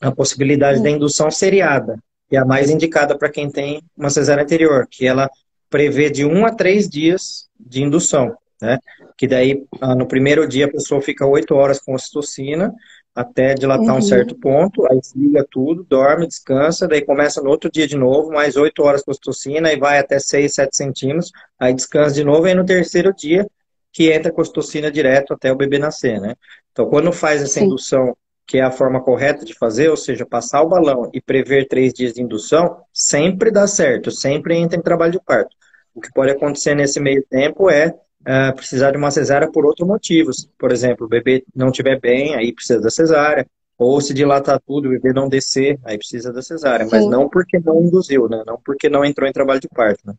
a 0.00 0.10
possibilidade 0.10 0.82
da 0.82 0.90
indução 0.90 1.30
seriada 1.30 1.98
e 2.30 2.36
a 2.36 2.44
mais 2.44 2.70
indicada 2.70 3.16
para 3.16 3.30
quem 3.30 3.50
tem 3.50 3.82
uma 3.96 4.10
cesárea 4.10 4.44
anterior, 4.44 4.86
que 4.88 5.06
ela 5.06 5.28
prevê 5.68 6.08
de 6.08 6.24
um 6.24 6.46
a 6.46 6.54
três 6.54 6.88
dias 6.88 7.48
de 7.58 7.82
indução, 7.82 8.36
né? 8.60 8.78
Que 9.16 9.26
daí, 9.26 9.64
ah, 9.80 9.94
no 9.94 10.06
primeiro 10.06 10.46
dia, 10.46 10.66
a 10.66 10.70
pessoa 10.70 11.02
fica 11.02 11.26
oito 11.26 11.54
horas 11.54 11.80
com 11.80 11.94
ocitocina, 11.94 12.72
até 13.14 13.54
dilatar 13.54 13.90
uhum. 13.90 13.98
um 13.98 14.02
certo 14.02 14.34
ponto, 14.36 14.86
aí 14.90 15.00
desliga 15.00 15.46
tudo, 15.50 15.84
dorme, 15.84 16.26
descansa, 16.26 16.86
daí 16.86 17.02
começa 17.02 17.42
no 17.42 17.50
outro 17.50 17.70
dia 17.70 17.86
de 17.86 17.96
novo, 17.96 18.30
mais 18.30 18.56
8 18.56 18.82
horas 18.82 19.02
com 19.02 19.10
ocitocina, 19.10 19.72
e 19.72 19.78
vai 19.78 19.98
até 19.98 20.18
6, 20.18 20.54
7 20.54 20.76
centímetros, 20.76 21.32
aí 21.58 21.74
descansa 21.74 22.14
de 22.14 22.24
novo, 22.24 22.46
e 22.46 22.54
no 22.54 22.64
terceiro 22.64 23.12
dia 23.14 23.46
que 23.92 24.12
entra 24.12 24.30
com 24.30 24.40
ocitocina 24.40 24.90
direto 24.90 25.34
até 25.34 25.50
o 25.50 25.56
bebê 25.56 25.78
nascer, 25.78 26.20
né? 26.20 26.36
Então, 26.70 26.88
quando 26.88 27.12
faz 27.12 27.42
essa 27.42 27.58
Sim. 27.58 27.66
indução, 27.66 28.16
que 28.50 28.58
é 28.58 28.62
a 28.62 28.70
forma 28.72 29.00
correta 29.00 29.44
de 29.44 29.54
fazer, 29.54 29.88
ou 29.90 29.96
seja, 29.96 30.26
passar 30.26 30.60
o 30.60 30.68
balão 30.68 31.08
e 31.14 31.20
prever 31.20 31.68
três 31.68 31.94
dias 31.94 32.14
de 32.14 32.20
indução, 32.20 32.78
sempre 32.92 33.48
dá 33.48 33.64
certo, 33.64 34.10
sempre 34.10 34.56
entra 34.56 34.76
em 34.76 34.82
trabalho 34.82 35.12
de 35.12 35.20
parto. 35.20 35.54
O 35.94 36.00
que 36.00 36.12
pode 36.12 36.32
acontecer 36.32 36.74
nesse 36.74 36.98
meio 36.98 37.24
tempo 37.30 37.70
é 37.70 37.94
uh, 38.22 38.52
precisar 38.56 38.90
de 38.90 38.96
uma 38.96 39.12
cesárea 39.12 39.48
por 39.48 39.64
outros 39.64 39.86
motivos. 39.86 40.50
Por 40.58 40.72
exemplo, 40.72 41.06
o 41.06 41.08
bebê 41.08 41.44
não 41.54 41.68
estiver 41.68 42.00
bem, 42.00 42.34
aí 42.34 42.52
precisa 42.52 42.80
da 42.80 42.90
cesárea. 42.90 43.46
Ou 43.78 44.00
se 44.00 44.12
dilatar 44.12 44.60
tudo, 44.66 44.88
o 44.88 44.90
bebê 44.90 45.12
não 45.12 45.28
descer, 45.28 45.78
aí 45.84 45.96
precisa 45.96 46.32
da 46.32 46.42
cesárea. 46.42 46.86
Sim. 46.86 46.90
Mas 46.90 47.06
não 47.06 47.28
porque 47.28 47.60
não 47.60 47.80
induziu, 47.80 48.28
né? 48.28 48.42
Não 48.44 48.58
porque 48.64 48.88
não 48.88 49.04
entrou 49.04 49.28
em 49.28 49.32
trabalho 49.32 49.60
de 49.60 49.68
parto, 49.68 50.00
né? 50.04 50.14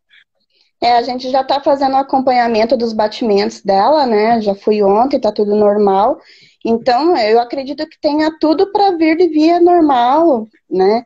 É, 0.81 0.93
a 0.93 1.01
gente 1.01 1.29
já 1.29 1.41
está 1.41 1.59
fazendo 1.59 1.95
o 1.95 1.97
acompanhamento 1.97 2.77
dos 2.77 2.93
batimentos 2.93 3.61
dela, 3.61 4.05
né? 4.05 4.39
Já 4.39 4.55
fui 4.55 4.81
ontem, 4.81 5.19
tá 5.19 5.33
tudo 5.33 5.53
normal. 5.53 6.17
Então, 6.65 7.17
eu 7.17 7.39
acredito 7.39 7.87
que 7.87 7.99
tenha 7.99 8.37
tudo 8.39 8.71
para 8.71 8.95
vir 8.95 9.17
de 9.17 9.27
via 9.27 9.59
normal, 9.59 10.47
né? 10.69 11.03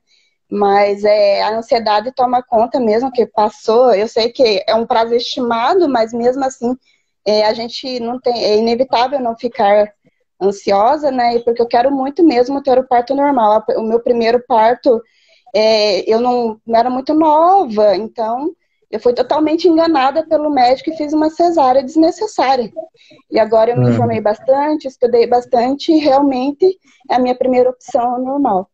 Mas 0.51 1.03
é, 1.03 1.41
a 1.43 1.57
ansiedade 1.57 2.11
toma 2.13 2.43
conta 2.43 2.79
mesmo 2.79 3.11
que 3.11 3.25
passou. 3.25 3.93
Eu 3.93 4.07
sei 4.07 4.31
que 4.31 4.63
é 4.67 4.75
um 4.75 4.85
prazo 4.85 5.13
estimado, 5.15 5.89
mas 5.89 6.13
mesmo 6.13 6.43
assim 6.43 6.75
é, 7.25 7.45
a 7.45 7.53
gente 7.53 7.99
não 7.99 8.19
tem, 8.19 8.43
é 8.43 8.57
inevitável 8.57 9.19
não 9.19 9.35
ficar 9.35 9.91
ansiosa, 10.41 11.11
né? 11.11 11.39
Porque 11.39 11.61
eu 11.61 11.67
quero 11.67 11.91
muito 11.91 12.23
mesmo 12.23 12.61
ter 12.61 12.77
o 12.77 12.87
parto 12.87 13.15
normal. 13.15 13.63
O 13.77 13.81
meu 13.81 13.99
primeiro 14.01 14.43
parto, 14.47 15.01
é, 15.53 16.01
eu 16.11 16.19
não, 16.19 16.59
não 16.65 16.79
era 16.79 16.89
muito 16.89 17.13
nova, 17.13 17.95
então 17.95 18.53
eu 18.91 18.99
fui 18.99 19.13
totalmente 19.13 19.67
enganada 19.67 20.25
pelo 20.25 20.49
médico 20.49 20.89
e 20.89 20.97
fiz 20.97 21.13
uma 21.13 21.29
cesárea 21.29 21.83
desnecessária. 21.83 22.71
E 23.29 23.39
agora 23.39 23.71
eu 23.71 23.77
me 23.77 23.85
hum. 23.85 23.89
informei 23.89 24.21
bastante, 24.21 24.87
estudei 24.87 25.27
bastante 25.27 25.91
e 25.91 25.99
realmente 25.99 26.77
é 27.09 27.15
a 27.15 27.19
minha 27.19 27.35
primeira 27.35 27.69
opção 27.69 28.23
normal. 28.23 28.69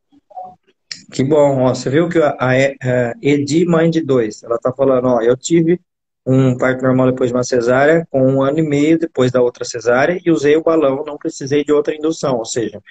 Que 1.11 1.23
bom, 1.23 1.63
ó, 1.63 1.73
você 1.73 1.89
viu 1.89 2.07
que 2.07 2.19
a, 2.19 2.35
a, 2.39 2.51
a 2.51 3.13
Edi, 3.21 3.65
mãe 3.65 3.89
de 3.89 4.01
dois, 4.01 4.43
ela 4.43 4.57
tá 4.57 4.71
falando, 4.71 5.07
ó, 5.07 5.21
eu 5.21 5.35
tive 5.35 5.79
um 6.25 6.57
parto 6.57 6.83
normal 6.83 7.11
depois 7.11 7.29
de 7.29 7.35
uma 7.35 7.43
cesárea, 7.43 8.07
com 8.09 8.21
um 8.21 8.41
ano 8.41 8.59
e 8.59 8.61
meio 8.61 8.97
depois 8.97 9.31
da 9.31 9.41
outra 9.41 9.65
cesárea, 9.65 10.19
e 10.23 10.31
usei 10.31 10.55
o 10.55 10.63
balão, 10.63 11.03
não 11.05 11.17
precisei 11.17 11.63
de 11.63 11.71
outra 11.73 11.95
indução, 11.95 12.37
ou 12.37 12.45
seja, 12.45 12.81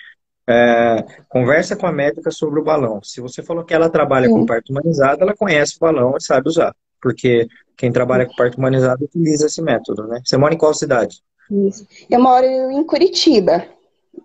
é, 0.49 1.05
conversa 1.29 1.77
com 1.77 1.87
a 1.87 1.93
médica 1.93 2.31
sobre 2.31 2.61
o 2.61 2.65
balão. 2.65 3.01
Se 3.03 3.21
você 3.21 3.43
falou 3.43 3.65
que 3.65 3.73
ela 3.73 3.89
trabalha 3.89 4.27
Sim. 4.27 4.35
com 4.35 4.47
parto 4.47 4.71
humanizado, 4.71 5.23
ela 5.23 5.35
conhece 5.35 5.77
o 5.77 5.81
balão 5.81 6.17
e 6.17 6.23
sabe 6.23 6.49
usar, 6.49 6.75
porque 7.01 7.49
quem 7.77 7.91
trabalha 7.91 8.27
com 8.27 8.35
parto 8.35 8.59
humanizado 8.59 9.05
utiliza 9.05 9.47
esse 9.47 9.63
método, 9.63 10.07
né? 10.07 10.21
Você 10.25 10.37
mora 10.37 10.55
em 10.55 10.59
qual 10.59 10.75
cidade? 10.75 11.23
Isso. 11.51 11.87
Eu 12.09 12.21
moro 12.21 12.47
em 12.47 12.85
Curitiba. 12.85 13.67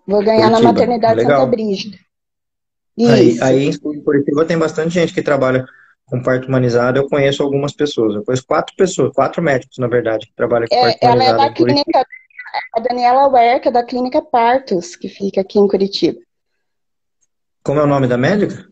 Vou 0.06 0.22
ganhar 0.22 0.48
Curitiba. 0.48 0.60
na 0.60 0.72
maternidade 0.72 1.20
Legal. 1.20 1.40
Santa 1.40 1.50
Brígida. 1.50 1.98
Aí, 2.98 3.38
aí 3.42 3.68
em 3.68 3.78
Curitiba 4.02 4.44
tem 4.44 4.56
bastante 4.56 4.94
gente 4.94 5.12
que 5.12 5.22
trabalha 5.22 5.66
com 6.06 6.22
parto 6.22 6.48
humanizado. 6.48 6.98
Eu 6.98 7.08
conheço 7.08 7.42
algumas 7.42 7.72
pessoas. 7.72 8.14
Eu 8.14 8.24
conheço 8.24 8.46
quatro 8.46 8.74
pessoas, 8.76 9.12
quatro 9.12 9.42
médicos, 9.42 9.78
na 9.78 9.88
verdade, 9.88 10.26
que 10.26 10.34
trabalham 10.34 10.66
com 10.68 10.74
é, 10.74 10.82
parto 10.82 10.98
ela 11.02 11.14
humanizado. 11.14 11.40
Ela 11.40 11.46
é 11.46 11.48
da 11.48 11.54
clínica, 11.54 12.06
a 12.74 12.80
Daniela 12.80 13.28
Werka, 13.28 13.70
da 13.70 13.82
clínica 13.82 14.22
Partos, 14.22 14.96
que 14.96 15.08
fica 15.08 15.40
aqui 15.40 15.58
em 15.58 15.68
Curitiba. 15.68 16.18
Como 17.62 17.80
é 17.80 17.82
o 17.82 17.86
nome 17.86 18.06
da 18.06 18.16
médica? 18.16 18.64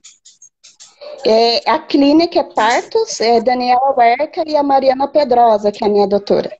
É, 1.26 1.70
a 1.70 1.78
clínica 1.78 2.40
é 2.40 2.44
Partos, 2.44 3.20
é 3.20 3.40
Daniela 3.40 3.94
Werka 3.96 4.44
e 4.46 4.56
a 4.56 4.62
Mariana 4.62 5.08
Pedrosa, 5.08 5.72
que 5.72 5.82
é 5.82 5.86
a 5.86 5.90
minha 5.90 6.06
doutora. 6.06 6.52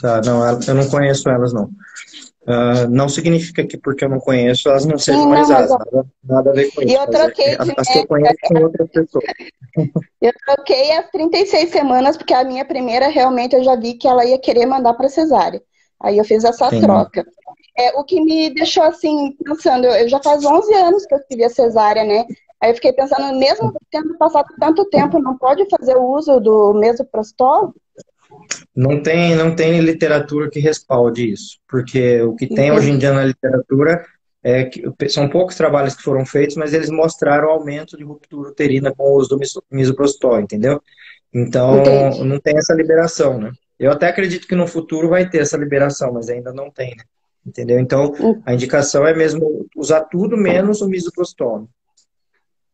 Tá, 0.00 0.20
não, 0.22 0.46
eu 0.46 0.74
não 0.74 0.88
conheço 0.88 1.28
elas, 1.28 1.52
não. 1.52 1.70
Uh, 2.46 2.86
não 2.90 3.08
significa 3.08 3.66
que 3.66 3.78
porque 3.78 4.04
eu 4.04 4.08
não 4.10 4.20
conheço 4.20 4.68
elas 4.68 4.84
não 4.84 4.98
sejam 4.98 5.24
humanizadas, 5.24 5.70
nada, 5.70 6.06
nada, 6.22 6.50
a 6.50 6.52
ver 6.52 6.70
com 6.72 6.82
isso. 6.82 6.94
Eu 6.94 7.06
troquei 7.06 7.46
é, 7.46 7.56
as 7.58 7.88
que 7.88 7.98
eu 8.00 8.06
conheço 8.06 8.34
são 8.46 8.62
outras 8.62 8.90
pessoas. 8.90 9.24
Eu 10.20 10.32
troquei 10.44 10.92
as 10.92 11.10
36 11.10 11.70
semanas, 11.70 12.18
porque 12.18 12.34
a 12.34 12.44
minha 12.44 12.64
primeira 12.66 13.08
realmente 13.08 13.56
eu 13.56 13.64
já 13.64 13.76
vi 13.76 13.94
que 13.94 14.06
ela 14.06 14.26
ia 14.26 14.38
querer 14.38 14.66
mandar 14.66 14.92
para 14.92 15.08
cesárea. 15.08 15.62
Aí 16.02 16.18
eu 16.18 16.24
fiz 16.24 16.44
essa 16.44 16.68
Sim. 16.68 16.82
troca. 16.82 17.24
É, 17.78 17.98
o 17.98 18.04
que 18.04 18.20
me 18.20 18.50
deixou 18.54 18.82
assim, 18.82 19.32
pensando, 19.42 19.86
eu 19.86 20.08
já 20.08 20.20
faz 20.22 20.44
11 20.44 20.74
anos 20.74 21.06
que 21.06 21.14
eu 21.14 21.26
tive 21.26 21.44
a 21.44 21.50
cesárea, 21.50 22.04
né? 22.04 22.26
Aí 22.64 22.70
eu 22.70 22.74
fiquei 22.76 22.94
pensando, 22.94 23.38
mesmo 23.38 23.74
tendo 23.90 24.16
passado 24.16 24.46
tanto 24.58 24.86
tempo, 24.86 25.20
não 25.20 25.36
pode 25.36 25.68
fazer 25.68 25.96
o 25.96 26.16
uso 26.16 26.40
do 26.40 26.72
mesoprostol? 26.72 27.74
Não 28.74 29.02
tem, 29.02 29.36
não 29.36 29.54
tem 29.54 29.80
literatura 29.80 30.48
que 30.48 30.60
respalde 30.60 31.30
isso, 31.30 31.58
porque 31.68 32.22
o 32.22 32.34
que 32.34 32.46
tem 32.46 32.72
hoje 32.72 32.90
em 32.90 32.96
dia 32.96 33.12
na 33.12 33.22
literatura 33.22 34.02
é 34.42 34.64
que 34.64 34.82
são 35.10 35.28
poucos 35.28 35.56
trabalhos 35.56 35.94
que 35.94 36.02
foram 36.02 36.24
feitos, 36.24 36.56
mas 36.56 36.72
eles 36.72 36.88
mostraram 36.88 37.50
aumento 37.50 37.98
de 37.98 38.02
ruptura 38.02 38.48
uterina 38.48 38.94
com 38.94 39.02
o 39.02 39.16
uso 39.18 39.36
do 39.36 39.40
misoprostol, 39.70 40.40
entendeu? 40.40 40.80
Então, 41.34 41.80
Entendi. 41.80 42.24
não 42.24 42.40
tem 42.40 42.56
essa 42.56 42.72
liberação, 42.72 43.38
né? 43.38 43.52
Eu 43.78 43.92
até 43.92 44.08
acredito 44.08 44.48
que 44.48 44.54
no 44.54 44.66
futuro 44.66 45.10
vai 45.10 45.28
ter 45.28 45.42
essa 45.42 45.58
liberação, 45.58 46.14
mas 46.14 46.30
ainda 46.30 46.50
não 46.50 46.70
tem, 46.70 46.96
né? 46.96 47.04
Entendeu? 47.46 47.78
Então, 47.78 48.10
hum. 48.18 48.40
a 48.46 48.54
indicação 48.54 49.06
é 49.06 49.14
mesmo 49.14 49.66
usar 49.76 50.00
tudo 50.04 50.34
menos 50.34 50.80
o 50.80 50.88
misoprostol. 50.88 51.68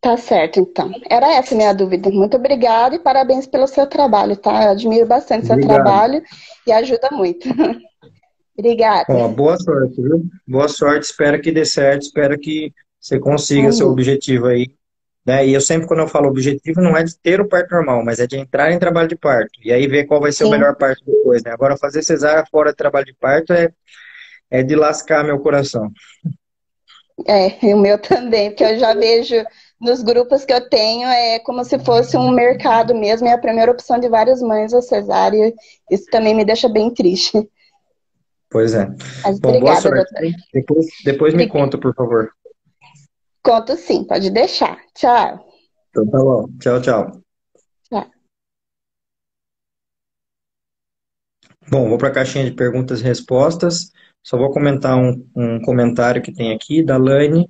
Tá 0.00 0.16
certo, 0.16 0.60
então. 0.60 0.90
Era 1.10 1.34
essa 1.34 1.54
a 1.54 1.56
minha 1.56 1.74
dúvida. 1.74 2.10
Muito 2.10 2.36
obrigada 2.36 2.96
e 2.96 2.98
parabéns 2.98 3.46
pelo 3.46 3.66
seu 3.66 3.86
trabalho, 3.86 4.34
tá? 4.34 4.64
Eu 4.64 4.70
admiro 4.70 5.06
bastante 5.06 5.44
Obrigado. 5.44 5.60
seu 5.60 5.68
trabalho 5.68 6.22
e 6.66 6.72
ajuda 6.72 7.08
muito. 7.12 7.46
obrigada. 8.56 9.04
Bom, 9.12 9.32
boa 9.32 9.58
sorte, 9.58 10.00
viu? 10.00 10.24
Boa 10.48 10.68
sorte, 10.68 11.04
espero 11.04 11.40
que 11.40 11.52
dê 11.52 11.66
certo, 11.66 12.02
espero 12.02 12.38
que 12.38 12.72
você 12.98 13.18
consiga 13.18 13.62
Amém. 13.62 13.72
seu 13.72 13.88
objetivo 13.88 14.46
aí. 14.46 14.68
Né? 15.24 15.48
E 15.48 15.52
eu 15.52 15.60
sempre, 15.60 15.86
quando 15.86 16.00
eu 16.00 16.08
falo 16.08 16.28
objetivo, 16.28 16.80
não 16.80 16.96
é 16.96 17.04
de 17.04 17.14
ter 17.18 17.38
o 17.40 17.48
parto 17.48 17.74
normal, 17.74 18.02
mas 18.02 18.20
é 18.20 18.26
de 18.26 18.38
entrar 18.38 18.72
em 18.72 18.78
trabalho 18.78 19.08
de 19.08 19.16
parto. 19.16 19.50
E 19.62 19.70
aí 19.70 19.86
ver 19.86 20.04
qual 20.06 20.20
vai 20.20 20.32
ser 20.32 20.44
Sim. 20.44 20.48
o 20.48 20.50
melhor 20.52 20.76
parto 20.76 21.04
depois, 21.04 21.42
né? 21.42 21.50
Agora, 21.50 21.76
fazer 21.76 22.02
cesárea 22.02 22.44
fora 22.50 22.70
de 22.70 22.76
trabalho 22.76 23.04
de 23.04 23.14
parto 23.14 23.52
é, 23.52 23.68
é 24.50 24.62
de 24.62 24.74
lascar 24.74 25.22
meu 25.22 25.38
coração. 25.38 25.90
É, 27.26 27.48
o 27.74 27.78
meu 27.78 27.98
também, 28.00 28.50
porque 28.50 28.64
eu 28.64 28.78
já 28.78 28.94
vejo 28.94 29.34
nos 29.80 30.02
grupos 30.02 30.44
que 30.44 30.52
eu 30.52 30.68
tenho 30.68 31.08
é 31.08 31.38
como 31.38 31.64
se 31.64 31.78
fosse 31.78 32.16
um 32.16 32.30
mercado 32.30 32.94
mesmo, 32.94 33.26
é 33.26 33.32
a 33.32 33.38
primeira 33.38 33.72
opção 33.72 33.98
de 33.98 34.08
várias 34.08 34.42
mães 34.42 34.74
a 34.74 34.82
cesárea. 34.82 35.54
Isso 35.90 36.04
também 36.10 36.34
me 36.34 36.44
deixa 36.44 36.68
bem 36.68 36.92
triste. 36.92 37.48
Pois 38.50 38.74
é. 38.74 38.86
Mas 39.24 39.40
Bom, 39.40 39.48
obrigada, 39.50 39.88
boa 39.88 40.04
sorte. 40.04 40.36
Depois, 40.52 40.86
depois 41.04 41.34
me 41.34 41.48
conta, 41.48 41.78
por 41.78 41.94
favor. 41.94 42.30
Conto 43.42 43.76
sim, 43.76 44.04
pode 44.04 44.28
deixar. 44.30 44.78
Tchau. 44.94 45.46
Então 45.88 46.06
tá 46.08 46.18
bom. 46.18 46.48
Tchau, 46.58 46.82
tchau. 46.82 47.22
Tchau. 47.88 48.10
Bom, 51.70 51.88
vou 51.88 51.96
para 51.96 52.08
a 52.08 52.12
caixinha 52.12 52.44
de 52.44 52.50
perguntas 52.50 53.00
e 53.00 53.04
respostas. 53.04 53.92
Só 54.22 54.36
vou 54.36 54.50
comentar 54.50 54.98
um, 54.98 55.26
um 55.34 55.60
comentário 55.62 56.20
que 56.20 56.32
tem 56.32 56.52
aqui 56.52 56.82
da 56.82 56.98
Lane. 56.98 57.48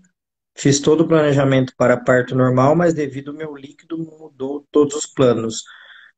Fiz 0.61 0.79
todo 0.79 1.03
o 1.03 1.09
planejamento 1.09 1.73
para 1.75 1.97
parto 1.97 2.35
normal, 2.35 2.77
mas 2.77 2.93
devido 2.93 3.31
ao 3.31 3.37
meu 3.37 3.57
líquido 3.57 3.97
mudou 3.97 4.67
todos 4.71 4.95
os 4.95 5.07
planos. 5.07 5.65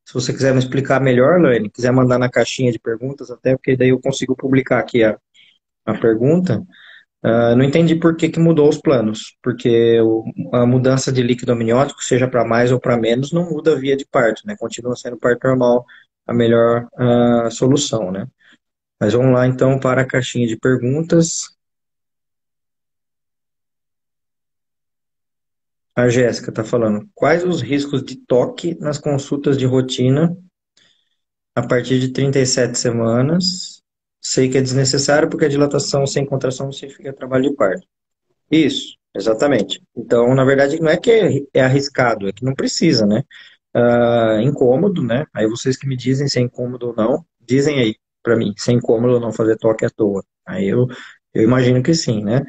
Se 0.03 0.13
você 0.13 0.33
quiser 0.33 0.51
me 0.51 0.59
explicar 0.59 0.99
melhor, 0.99 1.39
Lane, 1.39 1.69
quiser 1.69 1.93
mandar 1.93 2.19
na 2.19 2.29
caixinha 2.29 2.69
de 2.69 2.77
perguntas, 2.77 3.31
até 3.31 3.55
porque 3.55 3.77
daí 3.77 3.89
eu 3.89 4.01
consigo 4.01 4.35
publicar 4.35 4.79
aqui 4.79 5.01
a, 5.01 5.17
a 5.85 5.93
pergunta. 5.97 6.61
Uh, 7.23 7.55
não 7.55 7.63
entendi 7.63 7.95
por 7.95 8.17
que, 8.17 8.27
que 8.27 8.39
mudou 8.39 8.67
os 8.67 8.81
planos, 8.81 9.37
porque 9.41 10.01
o, 10.01 10.25
a 10.51 10.65
mudança 10.65 11.09
de 11.09 11.23
líquido 11.23 11.53
amniótico, 11.53 12.03
seja 12.03 12.27
para 12.27 12.43
mais 12.43 12.69
ou 12.69 12.81
para 12.81 12.97
menos, 12.97 13.31
não 13.31 13.49
muda 13.49 13.71
a 13.71 13.79
via 13.79 13.95
de 13.95 14.05
parto, 14.05 14.41
né? 14.45 14.57
Continua 14.59 14.97
sendo 14.97 15.17
parto 15.17 15.47
normal 15.47 15.85
a 16.27 16.33
melhor 16.33 16.89
uh, 16.99 17.49
solução, 17.49 18.11
né? 18.11 18.27
Mas 18.99 19.13
vamos 19.13 19.33
lá 19.33 19.47
então 19.47 19.79
para 19.79 20.01
a 20.01 20.05
caixinha 20.05 20.47
de 20.47 20.57
perguntas. 20.57 21.52
A 25.95 26.09
Jéssica 26.09 26.49
está 26.49 26.63
falando. 26.63 27.07
Quais 27.13 27.43
os 27.43 27.61
riscos 27.61 28.03
de 28.03 28.15
toque 28.15 28.75
nas 28.79 28.97
consultas 28.97 29.57
de 29.57 29.65
rotina 29.65 30.35
a 31.55 31.65
partir 31.65 31.99
de 31.99 32.09
37 32.09 32.77
semanas? 32.77 33.81
Sei 34.21 34.49
que 34.49 34.57
é 34.57 34.61
desnecessário 34.61 35.29
porque 35.29 35.45
a 35.45 35.49
dilatação 35.49 36.07
sem 36.07 36.25
contração 36.25 36.71
significa 36.71 37.13
trabalho 37.13 37.49
de 37.49 37.55
parto. 37.55 37.85
Isso, 38.49 38.97
exatamente. 39.15 39.81
Então, 39.95 40.33
na 40.33 40.45
verdade, 40.45 40.79
não 40.79 40.89
é 40.89 40.97
que 40.97 41.47
é 41.53 41.61
arriscado, 41.61 42.27
é 42.27 42.33
que 42.33 42.45
não 42.45 42.53
precisa, 42.55 43.05
né? 43.05 43.23
Uh, 43.75 44.39
incômodo, 44.41 45.03
né? 45.03 45.25
Aí 45.33 45.47
vocês 45.47 45.75
que 45.77 45.87
me 45.87 45.97
dizem 45.97 46.27
se 46.27 46.39
é 46.39 46.41
incômodo 46.41 46.87
ou 46.87 46.95
não, 46.95 47.25
dizem 47.41 47.79
aí 47.79 47.95
para 48.23 48.37
mim, 48.37 48.53
se 48.57 48.71
é 48.71 48.73
incômodo 48.73 49.15
ou 49.15 49.19
não 49.19 49.33
fazer 49.33 49.57
toque 49.57 49.85
à 49.85 49.89
toa. 49.89 50.23
Aí 50.45 50.67
eu, 50.67 50.87
eu 51.33 51.43
imagino 51.43 51.83
que 51.83 51.93
sim, 51.93 52.23
né? 52.23 52.41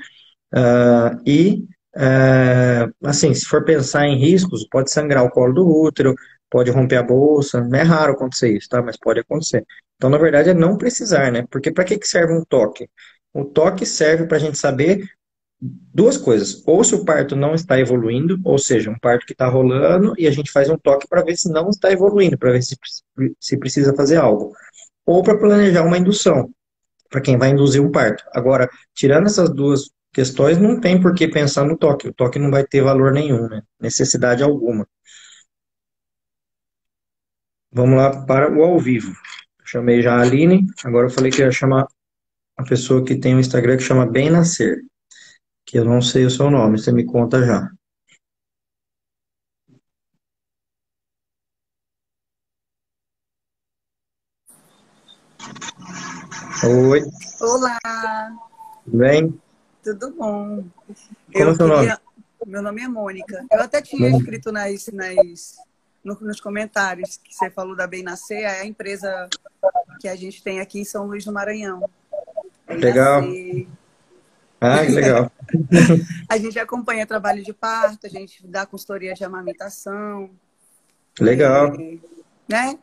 Uh, 0.54 1.20
e, 1.26 1.66
uh, 1.96 2.94
assim, 3.04 3.34
se 3.34 3.46
for 3.46 3.64
pensar 3.64 4.06
em 4.06 4.18
riscos, 4.18 4.66
pode 4.70 4.90
sangrar 4.90 5.24
o 5.24 5.30
colo 5.30 5.54
do 5.54 5.66
útero, 5.66 6.14
pode 6.50 6.70
romper 6.70 6.96
a 6.96 7.02
bolsa, 7.02 7.60
não 7.60 7.78
é 7.78 7.82
raro 7.82 8.12
acontecer 8.12 8.56
isso, 8.56 8.68
tá? 8.68 8.82
Mas 8.82 8.96
pode 8.96 9.20
acontecer. 9.20 9.64
Então, 9.96 10.10
na 10.10 10.18
verdade, 10.18 10.50
é 10.50 10.54
não 10.54 10.76
precisar, 10.76 11.32
né? 11.32 11.46
Porque 11.50 11.72
para 11.72 11.84
que, 11.84 11.98
que 11.98 12.06
serve 12.06 12.32
um 12.34 12.44
toque? 12.44 12.88
O 13.32 13.44
toque 13.44 13.84
serve 13.86 14.26
para 14.26 14.36
a 14.36 14.40
gente 14.40 14.58
saber 14.58 15.04
duas 15.60 16.16
coisas. 16.16 16.62
Ou 16.66 16.84
se 16.84 16.94
o 16.94 17.04
parto 17.04 17.34
não 17.34 17.54
está 17.54 17.78
evoluindo, 17.78 18.38
ou 18.44 18.58
seja, 18.58 18.90
um 18.90 18.98
parto 18.98 19.26
que 19.26 19.32
está 19.32 19.48
rolando 19.48 20.14
e 20.18 20.26
a 20.26 20.30
gente 20.30 20.50
faz 20.50 20.68
um 20.68 20.76
toque 20.76 21.08
para 21.08 21.22
ver 21.22 21.36
se 21.36 21.50
não 21.50 21.68
está 21.70 21.90
evoluindo, 21.90 22.38
para 22.38 22.52
ver 22.52 22.62
se, 22.62 22.76
se 23.40 23.56
precisa 23.58 23.94
fazer 23.94 24.16
algo. 24.16 24.52
Ou 25.06 25.22
para 25.22 25.38
planejar 25.38 25.84
uma 25.84 25.98
indução, 25.98 26.50
para 27.10 27.20
quem 27.20 27.36
vai 27.36 27.50
induzir 27.50 27.82
um 27.82 27.90
parto. 27.90 28.24
Agora, 28.32 28.68
tirando 28.94 29.26
essas 29.26 29.50
duas 29.50 29.90
questões, 30.14 30.58
não 30.58 30.80
tem 30.80 31.00
por 31.00 31.12
que 31.14 31.26
pensar 31.28 31.66
no 31.66 31.76
toque. 31.76 32.08
O 32.08 32.14
toque 32.14 32.38
não 32.38 32.50
vai 32.50 32.64
ter 32.64 32.82
valor 32.82 33.12
nenhum, 33.12 33.48
né? 33.48 33.62
necessidade 33.80 34.42
alguma. 34.42 34.86
Vamos 37.72 37.96
lá 37.96 38.24
para 38.24 38.52
o 38.52 38.62
ao 38.62 38.78
vivo. 38.78 39.12
chamei 39.64 40.00
já 40.00 40.14
a 40.14 40.20
Aline, 40.22 40.66
agora 40.84 41.08
eu 41.08 41.10
falei 41.10 41.32
que 41.32 41.42
ia 41.42 41.50
chamar 41.50 41.86
a 42.56 42.62
pessoa 42.62 43.04
que 43.04 43.16
tem 43.16 43.34
um 43.34 43.40
Instagram 43.40 43.76
que 43.76 43.82
chama 43.82 44.06
Bem 44.06 44.30
Nascer, 44.30 44.80
que 45.66 45.78
eu 45.78 45.84
não 45.84 46.00
sei 46.00 46.24
o 46.24 46.30
seu 46.30 46.50
nome, 46.50 46.78
você 46.78 46.92
me 46.92 47.04
conta 47.04 47.44
já. 47.44 47.68
Oi. 56.64 57.02
Olá. 57.40 57.78
Tudo 58.84 58.98
bem? 58.98 59.43
Tudo 59.84 60.10
bom. 60.12 60.64
Como 61.30 61.50
é 61.50 61.54
nome? 61.54 61.98
Meu 62.46 62.62
nome 62.62 62.82
é 62.82 62.88
Mônica. 62.88 63.44
Eu 63.52 63.60
até 63.60 63.82
tinha 63.82 64.08
escrito 64.08 64.50
nas, 64.50 64.86
nas, 64.88 65.56
nos 66.02 66.40
comentários 66.40 67.18
que 67.22 67.34
você 67.34 67.50
falou 67.50 67.76
da 67.76 67.86
Bem 67.86 68.02
Nascer, 68.02 68.42
é 68.42 68.60
a 68.60 68.66
empresa 68.66 69.28
que 70.00 70.08
a 70.08 70.16
gente 70.16 70.42
tem 70.42 70.60
aqui 70.60 70.80
em 70.80 70.84
São 70.84 71.06
Luís 71.06 71.24
do 71.24 71.32
Maranhão. 71.32 71.88
Bem 72.66 72.78
legal. 72.78 73.20
Nascer. 73.20 73.68
Ah, 74.60 74.86
que 74.86 74.92
legal. 74.92 75.32
a 76.28 76.38
gente 76.38 76.58
acompanha 76.58 77.06
trabalho 77.06 77.42
de 77.42 77.52
parto, 77.52 78.06
a 78.06 78.10
gente 78.10 78.46
dá 78.46 78.64
consultoria 78.64 79.12
de 79.12 79.22
amamentação. 79.22 80.30
Legal. 81.20 81.78
E, 81.78 82.00
né? 82.48 82.78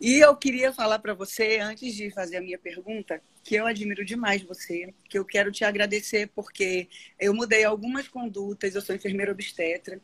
E 0.00 0.20
eu 0.20 0.36
queria 0.36 0.72
falar 0.72 1.00
para 1.00 1.14
você, 1.14 1.58
antes 1.58 1.92
de 1.94 2.10
fazer 2.12 2.36
a 2.36 2.40
minha 2.40 2.58
pergunta, 2.58 3.20
que 3.48 3.54
eu 3.54 3.66
admiro 3.66 4.04
demais 4.04 4.42
você, 4.42 4.92
que 5.08 5.18
eu 5.18 5.24
quero 5.24 5.50
te 5.50 5.64
agradecer 5.64 6.28
porque 6.34 6.86
eu 7.18 7.32
mudei 7.32 7.64
algumas 7.64 8.06
condutas, 8.06 8.74
eu 8.74 8.82
sou 8.82 8.94
enfermeira 8.94 9.32
obstetra, 9.32 9.98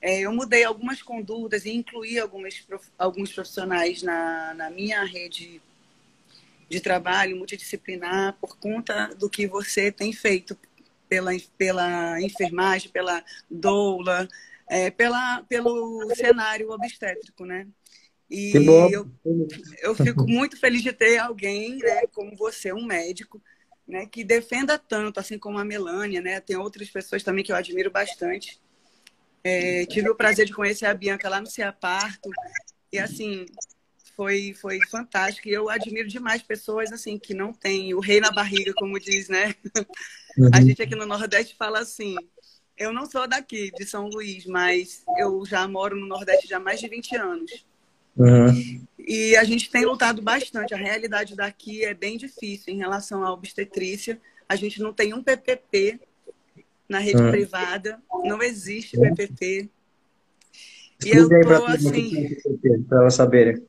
é, 0.00 0.20
eu 0.20 0.32
mudei 0.32 0.64
algumas 0.64 1.02
condutas 1.02 1.66
e 1.66 1.72
incluí 1.72 2.18
algumas, 2.18 2.66
alguns 2.96 3.34
profissionais 3.34 4.02
na, 4.02 4.54
na 4.54 4.70
minha 4.70 5.04
rede 5.04 5.60
de 6.70 6.80
trabalho 6.80 7.36
multidisciplinar 7.36 8.38
por 8.40 8.56
conta 8.56 9.08
do 9.08 9.28
que 9.28 9.46
você 9.46 9.92
tem 9.92 10.10
feito 10.14 10.56
pela, 11.06 11.32
pela 11.58 12.18
enfermagem, 12.22 12.90
pela 12.90 13.22
doula, 13.50 14.26
é, 14.70 14.90
pela, 14.90 15.42
pelo 15.42 16.14
cenário 16.14 16.70
obstétrico, 16.70 17.44
né? 17.44 17.68
E 18.28 18.52
eu, 18.92 19.08
eu 19.82 19.94
fico 19.94 20.26
muito 20.26 20.58
feliz 20.58 20.82
de 20.82 20.92
ter 20.92 21.18
alguém 21.18 21.78
né, 21.78 22.06
como 22.12 22.36
você, 22.36 22.72
um 22.72 22.84
médico, 22.84 23.40
né, 23.86 24.04
que 24.06 24.24
defenda 24.24 24.76
tanto, 24.76 25.20
assim 25.20 25.38
como 25.38 25.58
a 25.58 25.64
Melânia, 25.64 26.20
né? 26.20 26.40
Tem 26.40 26.56
outras 26.56 26.90
pessoas 26.90 27.22
também 27.22 27.44
que 27.44 27.52
eu 27.52 27.56
admiro 27.56 27.90
bastante. 27.90 28.60
É, 29.44 29.86
tive 29.86 30.10
o 30.10 30.16
prazer 30.16 30.44
de 30.44 30.52
conhecer 30.52 30.86
a 30.86 30.94
Bianca 30.94 31.28
lá 31.28 31.40
no 31.40 31.46
Ciaparto. 31.46 32.28
E 32.92 32.98
assim, 32.98 33.46
foi, 34.16 34.52
foi 34.54 34.80
fantástico. 34.90 35.48
E 35.48 35.52
eu 35.52 35.70
admiro 35.70 36.08
demais 36.08 36.42
pessoas 36.42 36.90
assim 36.90 37.16
que 37.16 37.32
não 37.32 37.52
têm 37.52 37.94
o 37.94 38.00
rei 38.00 38.18
na 38.18 38.32
barriga, 38.32 38.72
como 38.74 38.98
diz, 38.98 39.28
né? 39.28 39.54
Uhum. 40.38 40.50
A 40.52 40.60
gente 40.60 40.82
aqui 40.82 40.94
no 40.94 41.06
Nordeste 41.06 41.56
fala 41.56 41.78
assim. 41.78 42.14
Eu 42.76 42.92
não 42.92 43.06
sou 43.06 43.26
daqui, 43.26 43.70
de 43.70 43.86
São 43.86 44.06
Luís, 44.06 44.44
mas 44.44 45.02
eu 45.18 45.46
já 45.46 45.66
moro 45.66 45.96
no 45.96 46.06
Nordeste 46.06 46.46
já 46.46 46.58
há 46.58 46.60
mais 46.60 46.78
de 46.78 46.86
20 46.86 47.16
anos. 47.16 47.64
Uhum. 48.16 48.86
E 48.98 49.36
a 49.36 49.44
gente 49.44 49.70
tem 49.70 49.84
lutado 49.84 50.22
bastante. 50.22 50.74
A 50.74 50.76
realidade 50.76 51.36
daqui 51.36 51.84
é 51.84 51.94
bem 51.94 52.16
difícil 52.16 52.74
em 52.74 52.78
relação 52.78 53.22
à 53.22 53.32
obstetrícia. 53.32 54.20
A 54.48 54.56
gente 54.56 54.80
não 54.80 54.92
tem 54.92 55.14
um 55.14 55.22
PPP 55.22 56.00
na 56.88 56.98
rede 56.98 57.22
uhum. 57.22 57.30
privada, 57.30 58.00
não 58.24 58.42
existe 58.42 58.98
PPP. 58.98 59.68
E 61.04 61.10
eu 61.10 61.28
tô 61.28 61.66
assim. 61.66 62.36
Para 62.88 63.00
elas 63.00 63.14
saberem 63.14 63.62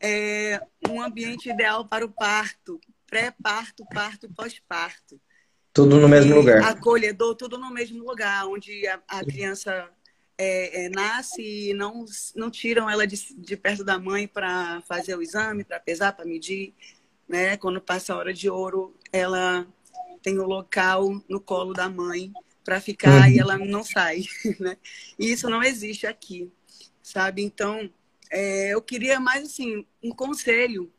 é, 0.00 0.60
um 0.88 1.00
ambiente 1.00 1.48
ideal 1.48 1.86
para 1.86 2.04
o 2.04 2.08
parto, 2.08 2.80
pré-parto, 3.06 3.84
parto 3.92 4.26
e 4.26 4.28
pós-parto. 4.28 5.20
Tudo 5.72 6.00
no 6.00 6.08
mesmo 6.08 6.32
e 6.32 6.34
lugar. 6.34 6.62
Acolhedor, 6.62 7.34
tudo 7.34 7.58
no 7.58 7.70
mesmo 7.72 8.04
lugar, 8.04 8.46
onde 8.46 8.86
a, 8.86 9.00
a 9.08 9.24
criança 9.24 9.88
é, 10.38 10.84
é, 10.84 10.88
nasce 10.90 11.70
e 11.70 11.74
não, 11.74 12.04
não 12.34 12.50
tiram 12.50 12.88
ela 12.88 13.06
de, 13.06 13.34
de 13.34 13.56
perto 13.56 13.82
da 13.82 13.98
mãe 13.98 14.28
para 14.28 14.82
fazer 14.82 15.16
o 15.16 15.22
exame, 15.22 15.64
para 15.64 15.80
pesar, 15.80 16.12
para 16.12 16.26
medir. 16.26 16.74
Né? 17.28 17.56
Quando 17.56 17.80
passa 17.80 18.12
a 18.12 18.16
hora 18.16 18.32
de 18.32 18.48
ouro, 18.48 18.94
ela 19.12 19.66
tem 20.22 20.38
o 20.38 20.44
local 20.44 21.22
no 21.28 21.40
colo 21.40 21.72
da 21.72 21.88
mãe 21.88 22.32
para 22.64 22.80
ficar 22.80 23.22
uhum. 23.22 23.28
e 23.28 23.38
ela 23.38 23.56
não 23.58 23.82
sai. 23.82 24.24
Né? 24.60 24.76
E 25.18 25.32
isso 25.32 25.48
não 25.48 25.62
existe 25.62 26.06
aqui, 26.06 26.50
sabe? 27.02 27.42
Então, 27.42 27.90
é, 28.30 28.74
eu 28.74 28.82
queria 28.82 29.20
mais 29.20 29.44
assim 29.44 29.86
um 30.02 30.10
conselho 30.10 30.92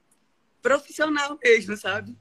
profissional 0.62 1.38
mesmo, 1.44 1.78
sabe? 1.78 2.16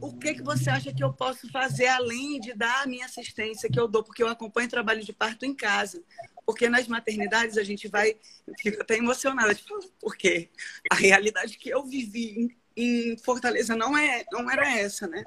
O 0.00 0.16
que 0.18 0.34
que 0.34 0.42
você 0.42 0.70
acha 0.70 0.92
que 0.92 1.02
eu 1.02 1.12
posso 1.12 1.50
fazer 1.50 1.86
além 1.86 2.40
de 2.40 2.52
dar 2.54 2.82
a 2.82 2.86
minha 2.86 3.06
assistência 3.06 3.70
que 3.70 3.78
eu 3.78 3.88
dou, 3.88 4.02
porque 4.02 4.22
eu 4.22 4.28
acompanho 4.28 4.68
trabalho 4.68 5.02
de 5.02 5.12
parto 5.12 5.44
em 5.44 5.54
casa, 5.54 6.02
porque 6.44 6.68
nas 6.68 6.86
maternidades 6.86 7.56
a 7.56 7.62
gente 7.62 7.88
vai, 7.88 8.16
fica 8.60 8.82
até 8.82 8.96
emocionada 8.96 9.54
falar, 9.54 9.80
porque 10.00 10.50
a 10.90 10.94
realidade 10.94 11.56
que 11.56 11.70
eu 11.70 11.84
vivi 11.84 12.56
em, 12.76 13.16
Fortaleza 13.18 13.74
não 13.76 13.96
é, 13.96 14.24
não 14.30 14.50
era 14.50 14.76
essa, 14.78 15.06
né? 15.06 15.24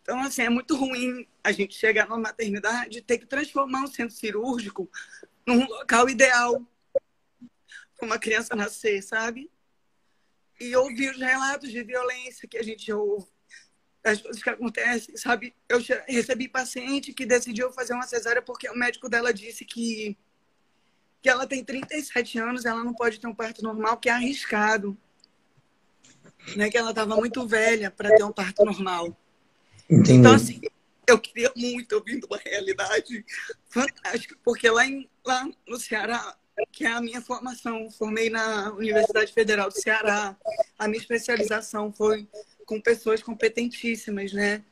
Então, 0.00 0.20
assim, 0.22 0.42
é 0.42 0.50
muito 0.50 0.76
ruim 0.76 1.26
a 1.42 1.50
gente 1.50 1.74
chegar 1.74 2.06
numa 2.06 2.18
maternidade 2.18 2.98
e 2.98 3.02
ter 3.02 3.18
que 3.18 3.26
transformar 3.26 3.82
um 3.82 3.86
centro 3.86 4.14
cirúrgico 4.14 4.90
num 5.46 5.66
local 5.66 6.08
ideal 6.08 6.62
uma 8.04 8.18
criança 8.18 8.54
nascer, 8.54 9.02
sabe? 9.02 9.50
E 10.60 10.74
ouvir 10.76 11.10
os 11.10 11.18
relatos 11.18 11.70
de 11.70 11.82
violência 11.82 12.48
que 12.48 12.58
a 12.58 12.62
gente 12.62 12.92
ouve, 12.92 13.28
as 14.04 14.20
coisas 14.20 14.42
que 14.42 14.50
acontecem, 14.50 15.16
sabe? 15.16 15.54
Eu 15.68 15.80
recebi 16.06 16.46
paciente 16.46 17.14
que 17.14 17.24
decidiu 17.24 17.72
fazer 17.72 17.94
uma 17.94 18.06
cesárea 18.06 18.42
porque 18.42 18.68
o 18.68 18.76
médico 18.76 19.08
dela 19.08 19.32
disse 19.32 19.64
que, 19.64 20.16
que 21.22 21.28
ela 21.28 21.46
tem 21.46 21.64
37 21.64 22.38
anos, 22.38 22.66
ela 22.66 22.84
não 22.84 22.92
pode 22.92 23.18
ter 23.18 23.26
um 23.26 23.34
parto 23.34 23.62
normal, 23.62 23.96
que 23.96 24.10
é 24.10 24.12
arriscado. 24.12 24.96
Né? 26.54 26.68
Que 26.68 26.76
ela 26.76 26.90
estava 26.90 27.16
muito 27.16 27.46
velha 27.46 27.90
para 27.90 28.14
ter 28.14 28.22
um 28.22 28.32
parto 28.32 28.62
normal. 28.62 29.16
Entendi. 29.88 30.12
Então, 30.12 30.34
assim, 30.34 30.60
eu 31.08 31.18
queria 31.18 31.50
muito 31.56 31.94
ouvir 31.94 32.20
uma 32.28 32.36
realidade 32.36 33.24
fantástica, 33.70 34.36
porque 34.44 34.68
lá, 34.68 34.86
em, 34.86 35.08
lá 35.24 35.48
no 35.66 35.78
Ceará 35.78 36.36
que 36.70 36.84
é 36.84 36.92
a 36.92 37.00
minha 37.00 37.20
formação. 37.20 37.90
Formei 37.90 38.30
na 38.30 38.72
Universidade 38.72 39.32
Federal 39.32 39.68
do 39.68 39.80
Ceará. 39.80 40.36
A 40.78 40.86
minha 40.86 41.00
especialização 41.00 41.92
foi 41.92 42.28
com 42.66 42.80
pessoas 42.80 43.22
competentíssimas, 43.22 44.32
né? 44.32 44.62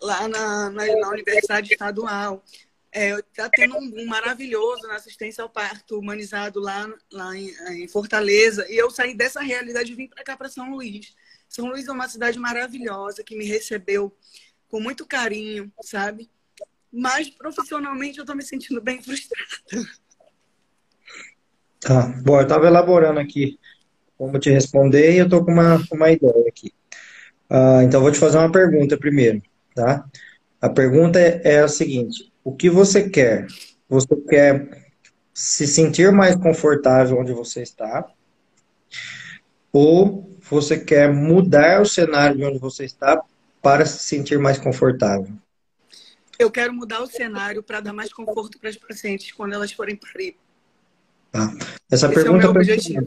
Lá 0.00 0.28
na, 0.28 0.70
na, 0.70 0.86
na 0.86 1.08
Universidade 1.10 1.72
Estadual. 1.72 2.42
Está 2.90 3.44
é, 3.44 3.50
tendo 3.50 3.76
um 3.76 4.06
maravilhoso 4.06 4.86
na 4.88 4.96
assistência 4.96 5.42
ao 5.42 5.50
parto 5.50 5.98
humanizado 5.98 6.58
lá, 6.58 6.88
lá 7.12 7.36
em, 7.36 7.54
em 7.82 7.86
Fortaleza. 7.86 8.66
E 8.70 8.76
eu 8.76 8.90
saí 8.90 9.14
dessa 9.14 9.40
realidade 9.40 9.92
e 9.92 9.94
vim 9.94 10.08
para 10.08 10.24
cá, 10.24 10.36
para 10.36 10.48
São 10.48 10.70
Luís. 10.70 11.14
São 11.48 11.66
Luís 11.66 11.86
é 11.86 11.92
uma 11.92 12.08
cidade 12.08 12.38
maravilhosa 12.38 13.22
que 13.22 13.36
me 13.36 13.44
recebeu 13.44 14.16
com 14.68 14.80
muito 14.80 15.06
carinho, 15.06 15.72
sabe? 15.82 16.30
Mas 16.92 17.28
profissionalmente 17.28 18.18
eu 18.18 18.22
estou 18.22 18.36
me 18.36 18.42
sentindo 18.42 18.80
bem 18.80 19.02
frustrada. 19.02 19.46
Tá. 21.80 22.06
Bom, 22.24 22.38
eu 22.38 22.42
estava 22.42 22.66
elaborando 22.66 23.20
aqui 23.20 23.58
como 24.18 24.38
te 24.38 24.50
responder 24.50 25.12
e 25.12 25.18
eu 25.18 25.24
estou 25.24 25.44
com 25.44 25.52
uma, 25.52 25.82
uma 25.90 26.10
ideia 26.10 26.44
aqui. 26.48 26.72
Uh, 27.50 27.82
então, 27.82 28.02
vou 28.02 28.12
te 28.12 28.18
fazer 28.18 28.36
uma 28.36 28.52
pergunta 28.52 28.98
primeiro, 28.98 29.40
tá? 29.74 30.04
A 30.60 30.68
pergunta 30.68 31.18
é, 31.18 31.40
é 31.44 31.60
a 31.60 31.68
seguinte: 31.68 32.30
o 32.44 32.54
que 32.54 32.68
você 32.68 33.08
quer? 33.08 33.46
Você 33.88 34.14
quer 34.28 34.68
se 35.32 35.66
sentir 35.66 36.12
mais 36.12 36.36
confortável 36.36 37.18
onde 37.18 37.32
você 37.32 37.62
está? 37.62 38.04
Ou 39.72 40.28
você 40.50 40.78
quer 40.78 41.10
mudar 41.12 41.80
o 41.80 41.86
cenário 41.86 42.36
de 42.36 42.44
onde 42.44 42.58
você 42.58 42.84
está 42.84 43.22
para 43.62 43.86
se 43.86 44.00
sentir 44.00 44.38
mais 44.38 44.58
confortável? 44.58 45.32
eu 46.38 46.50
quero 46.50 46.72
mudar 46.72 47.02
o 47.02 47.06
cenário 47.06 47.62
para 47.62 47.80
dar 47.80 47.92
mais 47.92 48.12
conforto 48.12 48.58
para 48.58 48.70
as 48.70 48.76
pacientes 48.76 49.32
quando 49.32 49.54
elas 49.54 49.72
forem 49.72 49.96
parir. 49.96 50.36
Tá. 51.32 51.52
Essa 51.90 52.06
Esse 52.06 52.14
pergunta 52.14 52.46
é 52.46 52.48
o 52.48 52.52
meu 52.52 52.60
objetivo. 52.60 53.06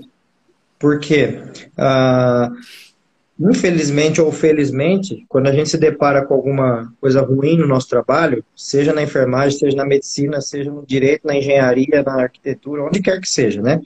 Por 0.82 1.00
quê? 1.00 1.40
Uh, 1.78 3.50
infelizmente 3.52 4.20
ou 4.20 4.32
felizmente, 4.32 5.24
quando 5.30 5.48
a 5.48 5.52
gente 5.52 5.70
se 5.70 5.78
depara 5.78 6.26
com 6.26 6.34
alguma 6.34 6.92
coisa 7.00 7.22
ruim 7.22 7.56
no 7.56 7.68
nosso 7.68 7.88
trabalho, 7.88 8.44
seja 8.56 8.92
na 8.92 9.04
enfermagem, 9.04 9.60
seja 9.60 9.78
na 9.78 9.86
medicina, 9.86 10.42
seja 10.42 10.72
no 10.72 10.84
direito, 10.86 11.28
na 11.28 11.38
engenharia, 11.38 12.02
na 12.04 12.24
arquitetura, 12.24 12.84
onde 12.84 13.00
quer 13.00 13.22
que 13.22 13.30
seja, 13.30 13.62
né? 13.62 13.80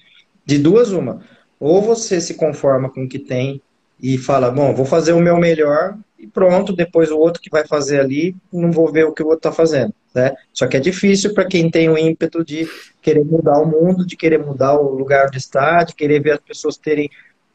De 0.46 0.58
duas, 0.58 0.94
uma. 0.94 1.20
Ou 1.60 1.82
você 1.82 2.22
se 2.22 2.36
conforma 2.36 2.90
com 2.90 3.04
o 3.04 3.10
que 3.10 3.20
tem 3.20 3.62
e 4.02 4.18
fala, 4.18 4.50
bom, 4.50 4.74
vou 4.74 4.86
fazer 4.86 5.12
o 5.12 5.20
meu 5.20 5.38
melhor 5.38 5.98
e 6.18 6.26
pronto, 6.26 6.74
depois 6.74 7.12
o 7.12 7.18
outro 7.18 7.42
que 7.42 7.50
vai 7.50 7.68
fazer 7.68 8.00
ali, 8.00 8.36
não 8.52 8.72
vou 8.72 8.90
ver 8.92 9.06
o 9.06 9.12
que 9.12 9.22
o 9.22 9.28
outro 9.28 9.50
está 9.50 9.52
fazendo. 9.52 9.94
Né? 10.16 10.34
Só 10.54 10.66
que 10.66 10.78
é 10.78 10.80
difícil 10.80 11.34
para 11.34 11.46
quem 11.46 11.70
tem 11.70 11.90
o 11.90 11.98
ímpeto 11.98 12.44
de 12.44 12.66
querer 13.02 13.26
mudar 13.26 13.60
o 13.60 13.66
mundo, 13.66 14.06
de 14.06 14.16
querer 14.16 14.40
mudar 14.40 14.80
o 14.80 14.96
lugar 14.96 15.30
de 15.30 15.38
estar, 15.38 15.84
de 15.84 15.94
querer 15.94 16.22
ver 16.22 16.32
as 16.32 16.40
pessoas 16.40 16.78
terem 16.78 17.10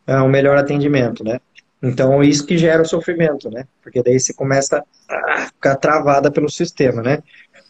uh, 0.06 0.22
um 0.22 0.28
melhor 0.28 0.58
atendimento, 0.58 1.24
né? 1.24 1.40
Então, 1.82 2.22
isso 2.22 2.44
que 2.44 2.58
gera 2.58 2.82
o 2.82 2.86
sofrimento, 2.86 3.50
né? 3.50 3.64
Porque 3.82 4.02
daí 4.02 4.20
você 4.20 4.34
começa 4.34 4.84
a 5.08 5.46
ficar 5.46 5.76
travada 5.76 6.30
pelo 6.30 6.50
sistema, 6.50 7.00
né? 7.00 7.22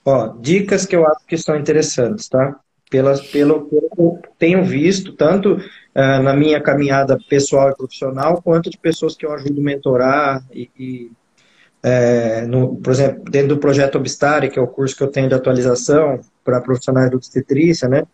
Ó, 0.05 0.35
dicas 0.41 0.85
que 0.85 0.97
eu 0.97 1.07
acho 1.07 1.25
que 1.25 1.39
são 1.39 1.57
interessantes, 1.57 2.29
tá? 2.29 2.59
Pelas, 2.91 3.21
pelo 3.21 3.69
que 3.69 3.77
eu 3.77 4.19
tenho 4.37 4.65
visto, 4.65 5.13
tanto 5.13 5.53
uh, 5.53 6.23
na 6.23 6.35
minha 6.35 6.61
caminhada 6.61 7.17
pessoal 7.29 7.71
e 7.71 7.77
profissional, 7.77 8.43
quanto 8.43 8.69
de 8.69 8.77
pessoas 8.77 9.15
que 9.15 9.25
eu 9.25 9.33
ajudo 9.33 9.61
a 9.61 9.65
mentorar 9.65 10.45
e, 10.53 10.69
e 10.77 11.13
é, 11.83 12.43
no, 12.43 12.77
por 12.77 12.93
exemplo, 12.93 13.25
dentro 13.31 13.49
do 13.49 13.59
projeto 13.59 13.97
Obstário, 13.97 14.51
que 14.51 14.59
é 14.59 14.63
o 14.63 14.67
curso 14.67 14.97
que 14.97 15.03
eu 15.03 15.09
tenho 15.09 15.29
de 15.29 15.35
atualização 15.35 16.21
para 16.45 16.61
profissionais 16.61 17.11
de 17.11 17.17
obstetrícia, 17.17 17.89
né? 17.89 18.05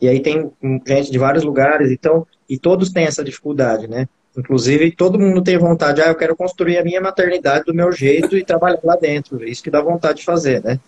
E 0.00 0.08
aí 0.08 0.20
tem 0.20 0.50
gente 0.86 1.10
de 1.10 1.18
vários 1.18 1.42
lugares, 1.42 1.90
então, 1.90 2.26
e 2.48 2.56
todos 2.56 2.90
têm 2.90 3.04
essa 3.04 3.24
dificuldade, 3.24 3.88
né? 3.88 4.08
Inclusive, 4.36 4.92
todo 4.92 5.18
mundo 5.18 5.42
tem 5.42 5.58
vontade, 5.58 6.00
ah, 6.00 6.08
eu 6.08 6.14
quero 6.14 6.36
construir 6.36 6.78
a 6.78 6.84
minha 6.84 7.00
maternidade 7.00 7.64
do 7.64 7.74
meu 7.74 7.90
jeito 7.90 8.36
e 8.36 8.44
trabalhar 8.44 8.78
lá 8.84 8.94
dentro. 8.94 9.42
É 9.42 9.48
isso 9.48 9.62
que 9.62 9.70
dá 9.70 9.82
vontade 9.82 10.20
de 10.20 10.24
fazer, 10.24 10.62
né? 10.62 10.78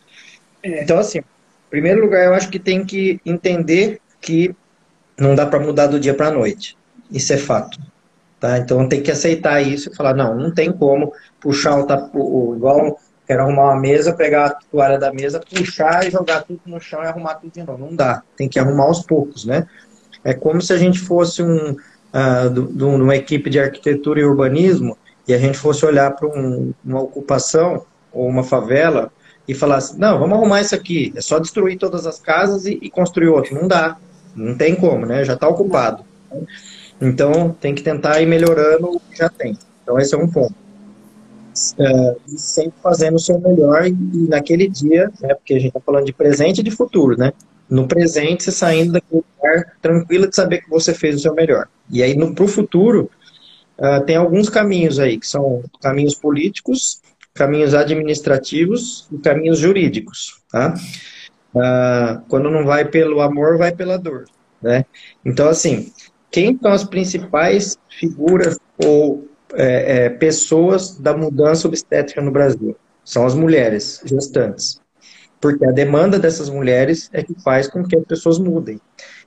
É. 0.62 0.84
Então, 0.84 0.98
assim, 0.98 1.18
em 1.18 1.24
primeiro 1.68 2.00
lugar, 2.00 2.24
eu 2.24 2.34
acho 2.34 2.48
que 2.48 2.60
tem 2.60 2.84
que 2.84 3.20
entender 3.26 4.00
que 4.20 4.54
não 5.18 5.34
dá 5.34 5.46
para 5.46 5.58
mudar 5.58 5.88
do 5.88 5.98
dia 5.98 6.14
para 6.14 6.28
a 6.28 6.30
noite. 6.30 6.76
Isso 7.10 7.32
é 7.32 7.36
fato. 7.36 7.76
Tá? 8.40 8.58
Então, 8.58 8.88
tem 8.88 9.02
que 9.02 9.10
aceitar 9.10 9.60
isso 9.60 9.90
e 9.90 9.94
falar, 9.94 10.14
não, 10.14 10.34
não 10.34 10.50
tem 10.50 10.72
como 10.72 11.12
puxar 11.38 11.78
o, 11.78 11.86
tapu, 11.86 12.54
igual 12.56 12.98
quero 13.26 13.42
arrumar 13.42 13.64
uma 13.64 13.80
mesa, 13.80 14.14
pegar 14.14 14.46
a 14.46 14.50
toalha 14.50 14.98
da 14.98 15.12
mesa, 15.12 15.40
puxar 15.40 16.06
e 16.06 16.10
jogar 16.10 16.42
tudo 16.42 16.60
no 16.66 16.80
chão 16.80 17.02
e 17.02 17.06
arrumar 17.06 17.34
tudo 17.34 17.52
de 17.52 17.62
novo. 17.62 17.78
Não 17.78 17.94
dá. 17.94 18.22
Tem 18.36 18.48
que 18.48 18.58
arrumar 18.58 18.84
aos 18.84 19.04
poucos, 19.04 19.44
né? 19.44 19.68
É 20.24 20.34
como 20.34 20.60
se 20.60 20.72
a 20.72 20.78
gente 20.78 20.98
fosse 20.98 21.42
um 21.42 21.72
uh, 21.72 22.50
do, 22.50 22.88
uma 22.88 23.14
equipe 23.14 23.48
de 23.48 23.60
arquitetura 23.60 24.20
e 24.20 24.24
urbanismo 24.24 24.96
e 25.28 25.34
a 25.34 25.38
gente 25.38 25.58
fosse 25.58 25.84
olhar 25.84 26.10
para 26.12 26.26
um, 26.26 26.72
uma 26.84 27.02
ocupação 27.02 27.84
ou 28.12 28.26
uma 28.26 28.42
favela 28.42 29.12
e 29.46 29.54
falasse, 29.54 29.98
não, 29.98 30.18
vamos 30.18 30.36
arrumar 30.36 30.60
isso 30.60 30.74
aqui, 30.74 31.12
é 31.14 31.20
só 31.20 31.38
destruir 31.38 31.78
todas 31.78 32.06
as 32.06 32.18
casas 32.18 32.66
e, 32.66 32.78
e 32.82 32.90
construir 32.90 33.28
outro. 33.28 33.54
Não 33.54 33.68
dá, 33.68 33.96
não 34.34 34.56
tem 34.56 34.74
como, 34.74 35.06
né? 35.06 35.24
Já 35.24 35.34
está 35.34 35.48
ocupado. 35.48 36.04
Então, 37.00 37.56
tem 37.60 37.74
que 37.74 37.82
tentar 37.82 38.20
ir 38.20 38.26
melhorando 38.26 38.88
o 38.88 39.00
que 39.00 39.16
já 39.16 39.28
tem. 39.28 39.56
Então, 39.82 39.98
esse 39.98 40.14
é 40.14 40.18
um 40.18 40.28
ponto. 40.28 40.54
É, 41.78 42.16
e 42.28 42.38
sempre 42.38 42.78
fazendo 42.82 43.16
o 43.16 43.18
seu 43.18 43.38
melhor 43.40 43.86
e, 43.86 43.90
e 43.90 44.28
naquele 44.28 44.68
dia, 44.68 45.10
né, 45.20 45.34
porque 45.34 45.54
a 45.54 45.58
gente 45.58 45.68
está 45.68 45.80
falando 45.80 46.06
de 46.06 46.12
presente 46.12 46.60
e 46.60 46.62
de 46.62 46.70
futuro, 46.70 47.18
né? 47.18 47.32
No 47.68 47.86
presente, 47.86 48.42
você 48.42 48.52
saindo 48.52 48.92
daquele 48.92 49.22
lugar 49.36 49.76
tranquila 49.80 50.26
de 50.26 50.34
saber 50.34 50.62
que 50.62 50.70
você 50.70 50.92
fez 50.92 51.16
o 51.16 51.18
seu 51.20 51.34
melhor. 51.34 51.68
E 51.88 52.02
aí, 52.02 52.16
para 52.34 52.44
o 52.44 52.48
futuro, 52.48 53.10
uh, 53.78 54.04
tem 54.04 54.16
alguns 54.16 54.48
caminhos 54.48 54.98
aí, 54.98 55.18
que 55.18 55.26
são 55.26 55.62
caminhos 55.80 56.14
políticos, 56.14 57.00
caminhos 57.32 57.74
administrativos 57.74 59.08
e 59.12 59.18
caminhos 59.18 59.58
jurídicos, 59.58 60.40
tá? 60.50 60.74
Uh, 61.54 62.20
quando 62.28 62.50
não 62.50 62.64
vai 62.64 62.84
pelo 62.84 63.20
amor, 63.20 63.56
vai 63.56 63.72
pela 63.72 63.96
dor, 63.96 64.24
né? 64.60 64.84
Então, 65.24 65.48
assim, 65.48 65.92
quem 66.30 66.58
são 66.60 66.72
as 66.72 66.84
principais 66.84 67.78
figuras 67.88 68.58
ou 68.84 69.28
é, 69.52 70.04
é, 70.04 70.08
pessoas 70.10 70.98
da 70.98 71.16
mudança 71.16 71.66
obstétrica 71.66 72.20
no 72.20 72.30
Brasil? 72.30 72.76
São 73.04 73.26
as 73.26 73.34
mulheres 73.34 74.00
gestantes. 74.04 74.80
Porque 75.40 75.64
a 75.66 75.72
demanda 75.72 76.18
dessas 76.18 76.50
mulheres 76.50 77.08
é 77.12 77.22
que 77.22 77.34
faz 77.42 77.66
com 77.66 77.82
que 77.82 77.96
as 77.96 78.04
pessoas 78.04 78.38
mudem. 78.38 78.78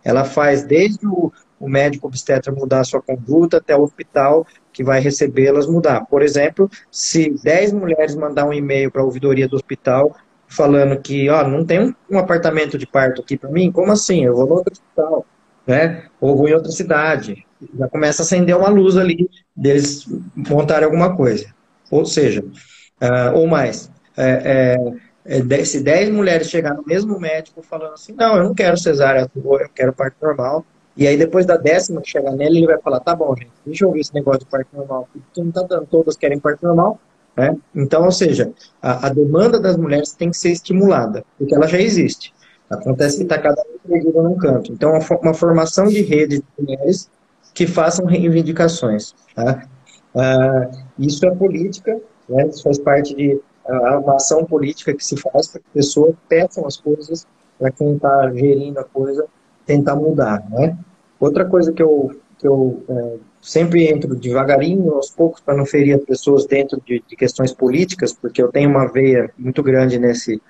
Ela 0.03 0.23
faz 0.23 0.63
desde 0.63 1.07
o 1.07 1.31
o 1.63 1.69
médico 1.69 2.07
obstetra 2.07 2.51
mudar 2.51 2.81
a 2.81 2.83
sua 2.83 3.01
conduta 3.01 3.55
até 3.55 3.73
o 3.73 3.83
hospital 3.83 4.45
que 4.73 4.83
vai 4.83 4.99
recebê-las 4.99 5.65
mudar. 5.65 6.05
Por 6.07 6.21
exemplo, 6.21 6.69
se 6.91 7.29
10 7.41 7.71
mulheres 7.71 8.15
mandar 8.15 8.45
um 8.45 8.51
e-mail 8.51 8.91
para 8.91 9.01
a 9.01 9.05
ouvidoria 9.05 9.47
do 9.47 9.55
hospital 9.55 10.13
falando 10.45 10.99
que, 11.01 11.29
ó, 11.29 11.47
não 11.47 11.65
tem 11.65 11.79
um, 11.79 11.93
um 12.11 12.17
apartamento 12.19 12.77
de 12.77 12.85
parto 12.85 13.21
aqui 13.21 13.37
para 13.37 13.49
mim, 13.49 13.71
como 13.71 13.93
assim? 13.93 14.25
Eu 14.25 14.35
vou 14.35 14.45
no 14.45 14.55
outro 14.55 14.73
hospital, 14.73 15.25
né? 15.65 16.03
Ou 16.19 16.35
vou 16.35 16.47
em 16.47 16.53
outra 16.53 16.71
cidade. 16.71 17.45
Já 17.77 17.87
começa 17.87 18.21
a 18.21 18.25
acender 18.25 18.55
uma 18.55 18.69
luz 18.69 18.97
ali 18.97 19.29
deles 19.55 20.05
montarem 20.35 20.85
alguma 20.85 21.15
coisa. 21.15 21.47
Ou 21.89 22.05
seja, 22.05 22.41
uh, 22.41 23.35
ou 23.35 23.47
mais. 23.47 23.89
É, 24.17 24.77
é, 25.25 25.39
é, 25.39 25.65
se 25.65 25.81
10 25.81 26.09
mulheres 26.09 26.49
chegar 26.49 26.73
no 26.73 26.83
mesmo 26.85 27.19
médico 27.19 27.61
falando 27.63 27.93
assim, 27.93 28.13
não, 28.13 28.35
eu 28.35 28.43
não 28.43 28.53
quero 28.53 28.77
cesárea, 28.77 29.29
eu 29.35 29.69
quero 29.73 29.93
parto 29.93 30.17
normal, 30.21 30.65
e 30.95 31.07
aí, 31.07 31.17
depois 31.17 31.45
da 31.45 31.57
décima 31.57 32.01
que 32.01 32.09
chegar 32.09 32.31
nele, 32.31 32.59
ele 32.59 32.67
vai 32.67 32.79
falar: 32.79 32.99
tá 32.99 33.15
bom, 33.15 33.35
gente, 33.35 33.51
deixa 33.65 33.85
eu 33.85 33.91
ver 33.91 33.99
esse 33.99 34.13
negócio 34.13 34.41
de 34.41 34.45
parto 34.45 34.75
normal, 34.75 35.07
porque 35.11 35.41
não 35.41 35.51
tá 35.51 35.63
dando, 35.63 35.87
todas 35.87 36.15
querem 36.15 36.39
parto 36.39 36.65
normal. 36.65 36.99
Né? 37.35 37.55
Então, 37.75 38.05
ou 38.05 38.11
seja, 38.11 38.53
a, 38.79 39.07
a, 39.07 39.09
demanda 39.09 39.59
das 39.59 39.75
mulheres 39.75 40.13
tem 40.13 40.29
que 40.29 40.37
ser 40.37 40.51
estimulada, 40.51 41.25
porque 41.37 41.55
ela 41.55 41.67
já 41.67 41.81
existe. 41.81 42.31
Acontece 42.69 43.17
que 43.17 43.23
está 43.23 43.37
cada 43.37 43.61
vez 43.63 43.77
perdida 43.87 44.21
num 44.21 44.35
canto. 44.35 44.71
Então, 44.71 44.91
uma, 44.91 45.19
uma, 45.21 45.33
formação 45.33 45.87
de 45.87 46.01
rede 46.01 46.39
de 46.39 46.45
mulheres 46.57 47.09
que 47.53 47.67
façam 47.67 48.05
reivindicações. 48.05 49.13
Tá? 49.35 49.67
Ah, 50.15 50.71
isso 50.97 51.25
é 51.25 51.31
política, 51.35 51.99
né? 52.27 52.47
isso 52.47 52.63
faz 52.63 52.79
parte 52.79 53.15
de 53.15 53.39
uma 53.65 54.15
ação 54.15 54.43
política 54.43 54.93
que 54.93 55.05
se 55.05 55.15
faz 55.17 55.47
para 55.47 55.61
que 55.61 55.67
pessoas 55.73 56.15
peçam 56.27 56.65
as 56.65 56.77
coisas 56.77 57.25
para 57.57 57.71
quem 57.71 57.95
está 57.95 58.31
gerindo 58.33 58.79
a 58.79 58.83
coisa 58.83 59.25
tentar 59.65 59.95
mudar, 59.95 60.43
né? 60.49 60.77
Outra 61.19 61.45
coisa 61.45 61.71
que 61.71 61.81
eu, 61.81 62.11
que 62.37 62.45
eu 62.45 62.83
é, 62.89 63.17
sempre 63.41 63.87
entro 63.87 64.15
devagarinho, 64.15 64.93
aos 64.93 65.09
poucos, 65.09 65.39
para 65.39 65.55
não 65.55 65.65
ferir 65.65 65.95
as 65.95 66.03
pessoas 66.03 66.45
dentro 66.45 66.81
de, 66.85 67.01
de, 67.07 67.15
questões 67.15 67.53
políticas, 67.53 68.11
porque 68.11 68.41
eu 68.41 68.51
tenho 68.51 68.69
uma 68.69 68.91
veia 68.91 69.31
muito 69.37 69.63
grande 69.63 69.97
nesse, 69.97 70.41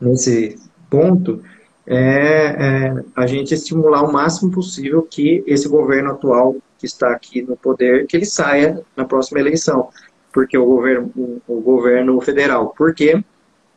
nesse 0.00 0.56
ponto, 0.94 1.42
é, 1.86 1.96
é 1.96 3.04
a 3.16 3.26
gente 3.26 3.52
estimular 3.52 4.02
o 4.02 4.12
máximo 4.12 4.52
possível 4.52 5.02
que 5.02 5.42
esse 5.46 5.68
governo 5.68 6.12
atual 6.12 6.56
que 6.78 6.86
está 6.86 7.10
aqui 7.10 7.42
no 7.42 7.56
poder, 7.56 8.06
que 8.06 8.16
ele 8.16 8.24
saia 8.24 8.80
na 8.96 9.04
próxima 9.04 9.40
eleição, 9.40 9.88
porque 10.32 10.56
o 10.56 10.64
governo, 10.64 11.10
o, 11.16 11.40
o 11.48 11.60
governo 11.60 12.20
federal, 12.20 12.74
porque 12.76 13.22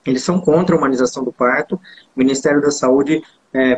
eles 0.06 0.24
são 0.24 0.40
contra 0.40 0.76
a 0.76 0.78
humanização 0.78 1.24
do 1.24 1.34
parto, 1.34 1.76
o 1.76 1.80
Ministério 2.20 2.62
da 2.62 2.72
Saúde 2.72 3.22
é, 3.54 3.78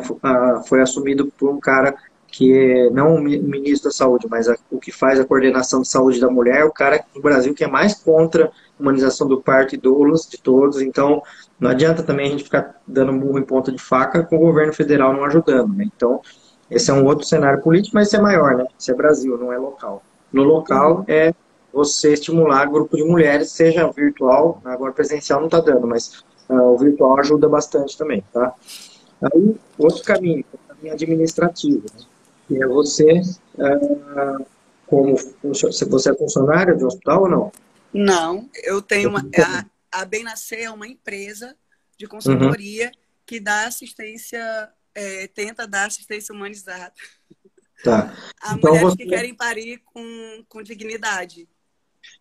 foi 0.66 0.80
assumido 0.80 1.32
por 1.38 1.50
um 1.50 1.58
cara 1.58 1.94
que 2.28 2.52
é 2.52 2.90
não 2.90 3.16
o 3.16 3.20
ministro 3.20 3.90
da 3.90 3.94
saúde, 3.94 4.28
mas 4.30 4.48
a, 4.48 4.56
o 4.70 4.78
que 4.78 4.92
faz 4.92 5.18
a 5.18 5.24
coordenação 5.24 5.82
de 5.82 5.88
saúde 5.88 6.20
da 6.20 6.30
mulher, 6.30 6.64
o 6.64 6.70
cara 6.70 7.04
no 7.14 7.20
Brasil 7.20 7.52
que 7.54 7.64
é 7.64 7.68
mais 7.68 7.94
contra 7.94 8.52
humanização 8.80 9.28
do 9.28 9.40
parto 9.40 9.74
e 9.74 9.78
doulas 9.78 10.26
de 10.28 10.38
todos, 10.38 10.80
então 10.80 11.22
não 11.58 11.70
adianta 11.70 12.02
também 12.02 12.26
a 12.26 12.30
gente 12.30 12.44
ficar 12.44 12.80
dando 12.86 13.12
murro 13.12 13.38
em 13.38 13.44
ponta 13.44 13.70
de 13.70 13.78
faca 13.78 14.22
com 14.22 14.36
o 14.36 14.40
governo 14.40 14.72
federal 14.72 15.12
não 15.12 15.24
ajudando, 15.24 15.74
né? 15.74 15.84
Então, 15.94 16.20
esse 16.70 16.90
é 16.90 16.94
um 16.94 17.04
outro 17.04 17.26
cenário 17.26 17.62
político, 17.62 17.94
mas 17.94 18.08
esse 18.08 18.16
é 18.16 18.20
maior, 18.20 18.56
né? 18.56 18.66
Esse 18.78 18.90
é 18.90 18.94
Brasil, 18.94 19.36
não 19.36 19.52
é 19.52 19.58
local. 19.58 20.02
No 20.32 20.42
local 20.42 21.04
é 21.08 21.34
você 21.72 22.12
estimular 22.12 22.66
grupo 22.66 22.96
de 22.96 23.04
mulheres, 23.04 23.50
seja 23.50 23.90
virtual, 23.90 24.60
agora 24.64 24.92
presencial 24.92 25.40
não 25.40 25.46
está 25.46 25.60
dando, 25.60 25.86
mas 25.86 26.24
uh, 26.48 26.54
o 26.54 26.78
virtual 26.78 27.18
ajuda 27.18 27.48
bastante 27.48 27.96
também, 27.96 28.24
tá? 28.32 28.54
Aí, 29.22 29.56
outro 29.78 30.02
caminho, 30.02 30.44
o 30.52 30.74
caminho 30.74 30.94
administrativo, 30.94 31.84
né? 31.94 32.04
que 32.48 32.62
é 32.62 32.66
você, 32.66 33.20
uh, 33.58 34.44
como 34.86 35.14
você 35.42 36.10
é 36.10 36.14
funcionário 36.14 36.76
de 36.76 36.84
um 36.84 36.88
hospital 36.88 37.22
ou 37.22 37.28
não? 37.28 37.52
Não, 37.92 38.48
eu 38.62 38.80
tenho 38.80 39.08
uma. 39.08 39.20
A, 39.92 40.00
a 40.00 40.04
Benascer 40.04 40.60
é 40.60 40.70
uma 40.70 40.86
empresa 40.86 41.56
de 41.96 42.06
consultoria 42.06 42.86
uhum. 42.86 43.00
que 43.26 43.40
dá 43.40 43.66
assistência, 43.66 44.72
é, 44.94 45.26
tenta 45.26 45.66
dar 45.66 45.86
assistência 45.86 46.34
humanizada. 46.34 46.92
Tá. 47.82 48.14
A 48.42 48.54
então 48.54 48.70
mulheres 48.70 48.90
você... 48.90 48.96
que 48.96 49.06
querem 49.06 49.34
parir 49.34 49.82
com, 49.84 50.44
com 50.48 50.62
dignidade. 50.62 51.48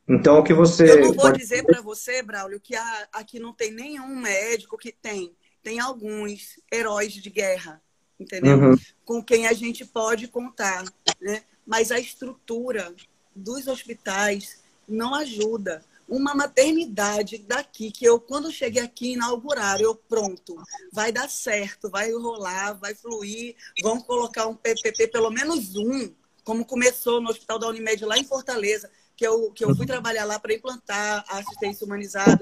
Então, 0.08 0.40
o 0.40 0.44
que 0.44 0.54
você. 0.54 0.92
Eu 0.92 1.02
não 1.02 1.14
vou 1.14 1.16
pode... 1.16 1.38
dizer 1.38 1.64
para 1.64 1.82
você, 1.82 2.22
Braulio, 2.22 2.60
que 2.60 2.76
aqui 3.14 3.40
não 3.40 3.54
tem 3.54 3.72
nenhum 3.72 4.16
médico 4.18 4.78
que 4.78 4.92
tem. 4.92 5.34
Tem 5.62 5.80
alguns 5.80 6.60
heróis 6.72 7.14
de 7.14 7.30
guerra, 7.30 7.82
entendeu? 8.20 8.58
Uhum. 8.58 8.76
Com 9.06 9.24
quem 9.24 9.48
a 9.48 9.54
gente 9.54 9.86
pode 9.86 10.28
contar, 10.28 10.84
né? 11.22 11.44
Mas 11.66 11.92
a 11.92 12.00
estrutura 12.00 12.94
dos 13.36 13.68
hospitais 13.68 14.59
não 14.90 15.14
ajuda. 15.16 15.84
Uma 16.08 16.34
maternidade 16.34 17.38
daqui, 17.38 17.92
que 17.92 18.04
eu, 18.04 18.20
quando 18.20 18.52
cheguei 18.52 18.82
aqui, 18.82 19.14
inaugurar, 19.14 19.80
eu 19.80 19.94
pronto, 19.96 20.56
vai 20.92 21.12
dar 21.12 21.30
certo, 21.30 21.90
vai 21.90 22.12
rolar, 22.12 22.74
vai 22.74 22.96
fluir, 22.96 23.56
vão 23.82 24.02
colocar 24.02 24.48
um 24.48 24.56
PPP, 24.56 25.08
pelo 25.10 25.30
menos 25.30 25.76
um, 25.76 26.12
como 26.44 26.66
começou 26.66 27.22
no 27.22 27.30
Hospital 27.30 27.60
da 27.60 27.68
Unimed 27.68 28.04
lá 28.06 28.18
em 28.18 28.24
Fortaleza, 28.24 28.90
que 29.16 29.28
eu, 29.28 29.52
que 29.52 29.64
eu 29.64 29.76
fui 29.76 29.86
trabalhar 29.86 30.26
lá 30.26 30.40
para 30.40 30.54
implantar 30.54 31.24
a 31.28 31.38
assistência 31.40 31.86
humanizada, 31.86 32.40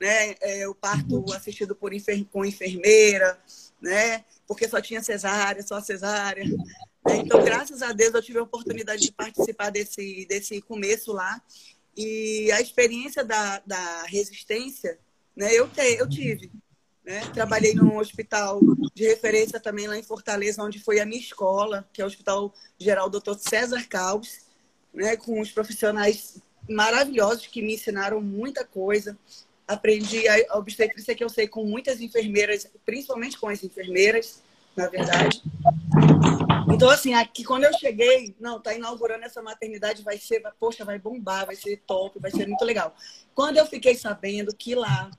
né? 0.00 0.34
É, 0.40 0.66
o 0.66 0.74
parto 0.74 1.24
assistido 1.34 1.76
por 1.76 1.92
enfer 1.92 2.24
com 2.32 2.44
enfermeira, 2.44 3.38
né? 3.80 4.24
Porque 4.46 4.68
só 4.68 4.80
tinha 4.80 5.02
cesárea, 5.02 5.62
só 5.62 5.80
cesárea. 5.80 6.44
Então, 7.10 7.44
graças 7.44 7.82
a 7.82 7.92
Deus, 7.92 8.14
eu 8.14 8.22
tive 8.22 8.38
a 8.38 8.42
oportunidade 8.42 9.02
de 9.02 9.12
participar 9.12 9.70
desse, 9.70 10.24
desse 10.26 10.60
começo 10.62 11.12
lá. 11.12 11.40
E 11.96 12.50
a 12.52 12.60
experiência 12.60 13.24
da, 13.24 13.62
da 13.64 14.02
resistência, 14.04 14.98
né, 15.36 15.52
eu, 15.52 15.68
te, 15.68 15.80
eu 15.80 16.08
tive. 16.08 16.50
Né? 17.04 17.20
Trabalhei 17.32 17.74
num 17.74 17.98
hospital 17.98 18.60
de 18.94 19.06
referência 19.06 19.60
também 19.60 19.86
lá 19.86 19.96
em 19.98 20.02
Fortaleza, 20.02 20.62
onde 20.62 20.78
foi 20.78 21.00
a 21.00 21.06
minha 21.06 21.20
escola, 21.20 21.88
que 21.92 22.00
é 22.00 22.04
o 22.04 22.06
Hospital 22.06 22.52
Geral 22.78 23.10
Dr. 23.10 23.34
César 23.38 23.86
Caos, 23.88 24.40
né? 24.92 25.16
com 25.16 25.40
os 25.40 25.50
profissionais 25.50 26.38
maravilhosos 26.68 27.46
que 27.46 27.60
me 27.60 27.74
ensinaram 27.74 28.20
muita 28.20 28.64
coisa. 28.64 29.16
Aprendi 29.68 30.26
a 30.28 30.58
obstetrícia 30.58 31.14
que 31.14 31.24
eu 31.24 31.28
sei 31.28 31.46
com 31.46 31.64
muitas 31.64 32.00
enfermeiras, 32.00 32.68
principalmente 32.84 33.38
com 33.38 33.48
as 33.48 33.62
enfermeiras, 33.62 34.42
na 34.76 34.88
verdade. 34.88 35.42
Então, 36.74 36.90
assim, 36.90 37.14
aqui 37.14 37.44
quando 37.44 37.64
eu 37.64 37.72
cheguei, 37.78 38.34
não, 38.38 38.60
tá 38.60 38.74
inaugurando 38.74 39.24
essa 39.24 39.42
maternidade, 39.42 40.02
vai 40.02 40.18
ser, 40.18 40.42
poxa, 40.58 40.84
vai 40.84 40.98
bombar, 40.98 41.46
vai 41.46 41.56
ser 41.56 41.82
top, 41.86 42.18
vai 42.18 42.30
ser 42.30 42.46
muito 42.46 42.64
legal. 42.64 42.94
Quando 43.34 43.56
eu 43.56 43.66
fiquei 43.66 43.94
sabendo 43.94 44.54
que 44.54 44.74
lá, 44.74 45.10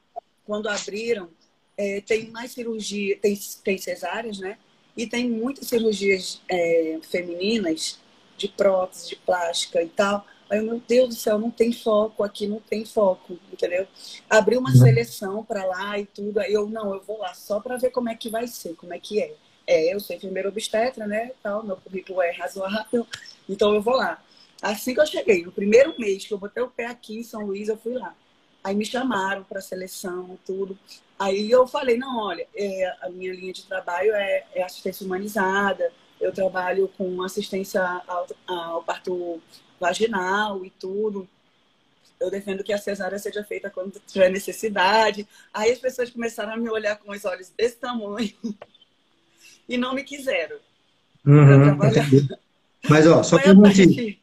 quando 0.45 0.67
abriram, 0.67 1.29
é, 1.77 2.01
tem 2.01 2.29
mais 2.29 2.51
cirurgia, 2.51 3.17
tem, 3.17 3.37
tem 3.63 3.77
cesáreas, 3.77 4.39
né? 4.39 4.57
E 4.95 5.05
tem 5.05 5.29
muitas 5.29 5.67
cirurgias 5.67 6.41
é, 6.49 6.99
femininas, 7.03 7.99
de 8.37 8.47
prótese, 8.47 9.09
de 9.09 9.15
plástica 9.15 9.81
e 9.81 9.89
tal. 9.89 10.25
Aí, 10.49 10.61
meu 10.61 10.79
Deus 10.79 11.09
do 11.09 11.15
céu, 11.15 11.39
não 11.39 11.49
tem 11.49 11.71
foco 11.71 12.23
aqui, 12.23 12.47
não 12.47 12.59
tem 12.59 12.85
foco, 12.85 13.37
entendeu? 13.51 13.87
Abri 14.29 14.57
uma 14.57 14.69
uhum. 14.69 14.75
seleção 14.75 15.43
para 15.43 15.65
lá 15.65 15.97
e 15.97 16.05
tudo. 16.05 16.39
Aí 16.39 16.53
eu, 16.53 16.69
não, 16.69 16.93
eu 16.93 17.01
vou 17.01 17.17
lá 17.17 17.33
só 17.33 17.59
para 17.59 17.77
ver 17.77 17.89
como 17.89 18.09
é 18.09 18.15
que 18.15 18.29
vai 18.29 18.45
ser, 18.45 18.75
como 18.75 18.93
é 18.93 18.99
que 18.99 19.21
é. 19.21 19.33
É, 19.67 19.93
eu 19.93 19.99
sou 19.99 20.15
enfermeira 20.15 20.49
obstetra, 20.49 21.07
né? 21.07 21.31
Tal, 21.41 21.63
meu 21.63 21.77
currículo 21.77 22.21
é 22.21 22.31
razoável, 22.31 23.07
então 23.49 23.73
eu 23.73 23.81
vou 23.81 23.95
lá. 23.95 24.23
Assim 24.61 24.93
que 24.93 25.01
eu 25.01 25.05
cheguei, 25.05 25.43
no 25.43 25.51
primeiro 25.51 25.93
mês 25.99 26.25
que 26.25 26.33
eu 26.33 26.37
botei 26.37 26.63
o 26.63 26.69
pé 26.69 26.87
aqui 26.87 27.19
em 27.19 27.23
São 27.23 27.45
Luís, 27.45 27.67
eu 27.67 27.77
fui 27.77 27.93
lá. 27.93 28.15
Aí 28.63 28.75
me 28.75 28.85
chamaram 28.85 29.43
para 29.43 29.61
seleção, 29.61 30.39
tudo. 30.45 30.77
Aí 31.19 31.51
eu 31.51 31.67
falei, 31.67 31.97
não, 31.97 32.19
olha, 32.19 32.47
é, 32.55 32.95
a 33.01 33.09
minha 33.09 33.31
linha 33.31 33.53
de 33.53 33.63
trabalho 33.63 34.13
é, 34.15 34.43
é, 34.53 34.63
assistência 34.63 35.05
humanizada, 35.05 35.91
eu 36.19 36.33
trabalho 36.33 36.87
com 36.97 37.21
assistência 37.21 37.81
ao, 38.07 38.27
ao 38.47 38.83
parto 38.83 39.41
vaginal 39.79 40.65
e 40.65 40.69
tudo. 40.71 41.27
Eu 42.19 42.31
defendo 42.31 42.63
que 42.63 42.73
a 42.73 42.77
cesárea 42.77 43.19
seja 43.19 43.43
feita 43.43 43.69
quando 43.69 43.99
tiver 44.07 44.29
necessidade. 44.29 45.27
Aí 45.53 45.71
as 45.71 45.79
pessoas 45.79 46.09
começaram 46.09 46.53
a 46.53 46.57
me 46.57 46.69
olhar 46.69 46.97
com 46.97 47.11
os 47.11 47.23
olhos 47.25 47.49
desse 47.49 47.75
tamanho. 47.75 48.33
e 49.67 49.77
não 49.77 49.93
me 49.93 50.03
quiseram. 50.03 50.57
Uhum, 51.25 51.77
Mas, 52.89 53.07
ó, 53.07 53.23
só 53.23 53.39
para 53.39 53.69
gente, 53.71 54.19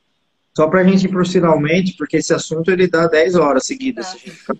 só 0.54 0.68
pra 0.68 0.84
gente 0.84 1.06
ir 1.06 1.08
pro 1.08 1.26
finalmente, 1.26 1.94
porque 1.96 2.18
esse 2.18 2.32
assunto 2.32 2.70
ele 2.70 2.86
dá 2.86 3.06
10 3.06 3.34
horas 3.34 3.66
seguidas, 3.66 4.14
tá. 4.46 4.54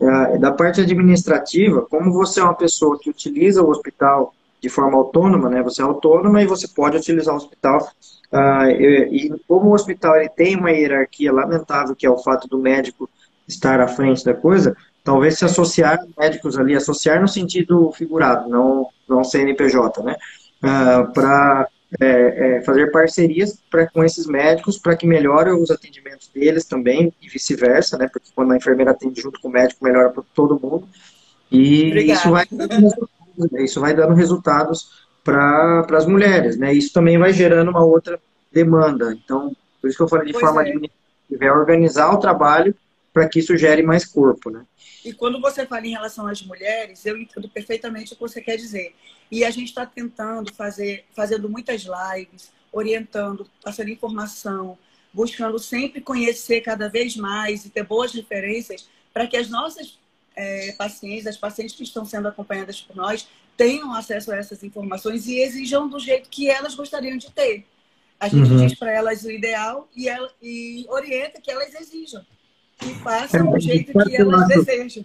É, 0.00 0.38
da 0.38 0.50
parte 0.50 0.80
administrativa, 0.80 1.82
como 1.82 2.12
você 2.12 2.40
é 2.40 2.42
uma 2.42 2.54
pessoa 2.54 2.98
que 2.98 3.08
utiliza 3.08 3.62
o 3.62 3.70
hospital 3.70 4.34
de 4.60 4.68
forma 4.68 4.98
autônoma, 4.98 5.48
né? 5.48 5.62
Você 5.62 5.82
é 5.82 5.84
autônoma 5.84 6.42
e 6.42 6.46
você 6.46 6.66
pode 6.66 6.96
utilizar 6.96 7.34
o 7.34 7.36
hospital. 7.36 7.88
Uh, 8.32 8.70
e, 8.70 9.26
e, 9.26 9.38
como 9.46 9.70
o 9.70 9.74
hospital 9.74 10.16
ele 10.16 10.28
tem 10.28 10.56
uma 10.56 10.72
hierarquia 10.72 11.32
lamentável, 11.32 11.94
que 11.94 12.06
é 12.06 12.10
o 12.10 12.18
fato 12.18 12.48
do 12.48 12.58
médico 12.58 13.08
estar 13.46 13.80
à 13.80 13.86
frente 13.86 14.24
da 14.24 14.34
coisa, 14.34 14.76
talvez 15.04 15.38
se 15.38 15.44
associar 15.44 16.00
médicos 16.18 16.58
ali, 16.58 16.74
associar 16.74 17.20
no 17.20 17.28
sentido 17.28 17.92
figurado, 17.92 18.48
não, 18.48 18.88
não 19.08 19.24
CNPJ, 19.24 20.02
né? 20.02 20.16
Uh, 20.62 20.66
ah, 20.66 21.10
para 21.12 21.68
é, 22.00 22.56
é, 22.56 22.62
fazer 22.62 22.90
parcerias 22.90 23.58
pra, 23.70 23.86
com 23.86 24.02
esses 24.02 24.26
médicos 24.26 24.78
para 24.78 24.96
que 24.96 25.06
melhore 25.06 25.50
os 25.50 25.70
atendimentos 25.70 26.28
deles 26.28 26.64
também 26.64 27.12
e 27.22 27.28
vice-versa, 27.28 27.96
né? 27.96 28.08
Porque 28.08 28.30
quando 28.34 28.52
a 28.52 28.56
enfermeira 28.56 28.90
atende 28.90 29.20
junto 29.20 29.40
com 29.40 29.48
o 29.48 29.52
médico, 29.52 29.84
melhora 29.84 30.10
para 30.10 30.22
todo 30.34 30.58
mundo. 30.60 30.88
E 31.50 31.88
Obrigada. 31.88 32.18
isso 32.18 32.30
vai, 32.30 32.46
isso 33.64 33.80
vai 33.80 33.94
dando 33.94 34.14
resultados 34.14 35.06
para 35.22 35.86
as 35.92 36.06
mulheres, 36.06 36.56
né? 36.56 36.72
Isso 36.72 36.92
também 36.92 37.18
vai 37.18 37.32
gerando 37.32 37.70
uma 37.70 37.84
outra 37.84 38.18
demanda. 38.52 39.12
Então, 39.12 39.54
por 39.80 39.88
isso 39.88 39.96
que 39.96 40.02
eu 40.02 40.08
falei 40.08 40.26
de 40.26 40.32
pois 40.32 40.44
forma 40.44 40.62
é. 40.62 40.64
administrativa, 40.64 41.44
é 41.44 41.52
organizar 41.52 42.12
o 42.12 42.18
trabalho 42.18 42.74
para 43.14 43.28
que 43.28 43.38
isso 43.38 43.56
gere 43.56 43.80
mais 43.80 44.04
corpo, 44.04 44.50
né? 44.50 44.66
E 45.04 45.12
quando 45.12 45.40
você 45.40 45.64
fala 45.64 45.86
em 45.86 45.92
relação 45.92 46.26
às 46.26 46.42
mulheres, 46.42 47.06
eu 47.06 47.16
entendo 47.16 47.48
perfeitamente 47.48 48.12
o 48.12 48.16
que 48.16 48.22
você 48.22 48.40
quer 48.40 48.56
dizer. 48.56 48.92
E 49.30 49.44
a 49.44 49.50
gente 49.52 49.68
está 49.68 49.86
tentando 49.86 50.52
fazer, 50.52 51.04
fazendo 51.14 51.48
muitas 51.48 51.84
lives, 51.84 52.52
orientando, 52.72 53.48
passando 53.62 53.90
informação, 53.90 54.76
buscando 55.12 55.60
sempre 55.60 56.00
conhecer 56.00 56.60
cada 56.62 56.88
vez 56.88 57.16
mais 57.16 57.64
e 57.64 57.70
ter 57.70 57.84
boas 57.84 58.12
referências 58.12 58.88
para 59.12 59.28
que 59.28 59.36
as 59.36 59.48
nossas 59.48 59.96
é, 60.34 60.72
pacientes, 60.72 61.28
as 61.28 61.36
pacientes 61.36 61.76
que 61.76 61.84
estão 61.84 62.04
sendo 62.04 62.26
acompanhadas 62.26 62.80
por 62.80 62.96
nós, 62.96 63.28
tenham 63.56 63.94
acesso 63.94 64.32
a 64.32 64.36
essas 64.36 64.64
informações 64.64 65.28
e 65.28 65.38
exijam 65.38 65.88
do 65.88 66.00
jeito 66.00 66.28
que 66.28 66.50
elas 66.50 66.74
gostariam 66.74 67.16
de 67.16 67.30
ter. 67.30 67.64
A 68.18 68.26
gente 68.26 68.50
uhum. 68.50 68.66
diz 68.66 68.76
para 68.76 68.90
elas 68.90 69.22
o 69.22 69.30
ideal 69.30 69.88
e, 69.94 70.08
ela, 70.08 70.28
e 70.42 70.84
orienta 70.88 71.40
que 71.40 71.50
elas 71.50 71.72
exijam 71.74 72.24
e 72.82 72.94
façam 72.94 73.50
do 73.50 73.60
jeito 73.60 73.92
que 73.92 74.16
elas 74.16 74.48
desejam. 74.48 75.04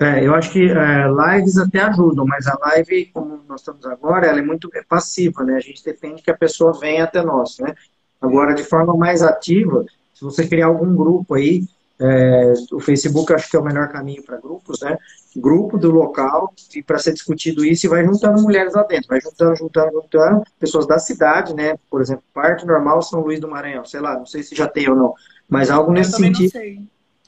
É, 0.00 0.24
eu 0.24 0.32
acho 0.34 0.52
que 0.52 0.62
é, 0.70 1.06
lives 1.08 1.58
até 1.58 1.80
ajudam, 1.80 2.24
mas 2.24 2.46
a 2.46 2.56
live, 2.60 3.06
como 3.06 3.42
nós 3.48 3.60
estamos 3.60 3.84
agora, 3.84 4.26
ela 4.26 4.38
é 4.38 4.42
muito 4.42 4.70
passiva, 4.88 5.42
né? 5.42 5.56
A 5.56 5.60
gente 5.60 5.84
depende 5.84 6.22
que 6.22 6.30
a 6.30 6.36
pessoa 6.36 6.78
venha 6.78 7.04
até 7.04 7.20
nós, 7.20 7.58
né? 7.58 7.74
Agora, 8.20 8.54
de 8.54 8.62
forma 8.62 8.96
mais 8.96 9.22
ativa, 9.22 9.84
se 10.14 10.24
você 10.24 10.46
criar 10.46 10.66
algum 10.66 10.94
grupo 10.94 11.34
aí, 11.34 11.64
é, 12.00 12.52
o 12.72 12.78
Facebook 12.78 13.32
acho 13.32 13.50
que 13.50 13.56
é 13.56 13.60
o 13.60 13.64
melhor 13.64 13.88
caminho 13.88 14.22
para 14.22 14.40
grupos, 14.40 14.80
né? 14.80 14.96
Grupo 15.36 15.76
do 15.76 15.90
local, 15.90 16.54
e 16.74 16.82
para 16.82 16.98
ser 16.98 17.12
discutido 17.12 17.64
isso, 17.64 17.86
e 17.86 17.88
vai 17.88 18.04
juntando 18.04 18.40
mulheres 18.40 18.74
lá 18.74 18.84
dentro, 18.84 19.08
vai 19.08 19.20
juntando, 19.20 19.56
juntando, 19.56 19.92
juntando, 19.92 20.42
pessoas 20.60 20.86
da 20.86 21.00
cidade, 21.00 21.54
né? 21.54 21.76
Por 21.90 22.00
exemplo, 22.00 22.22
parte 22.32 22.64
normal 22.64 23.02
São 23.02 23.20
Luís 23.20 23.40
do 23.40 23.48
Maranhão, 23.48 23.84
sei 23.84 24.00
lá, 24.00 24.16
não 24.16 24.26
sei 24.26 24.44
se 24.44 24.54
já 24.54 24.68
tem 24.68 24.88
ou 24.88 24.94
não, 24.94 25.14
mas 25.48 25.70
algo 25.70 25.92
nesse 25.92 26.12
sentido. 26.12 26.52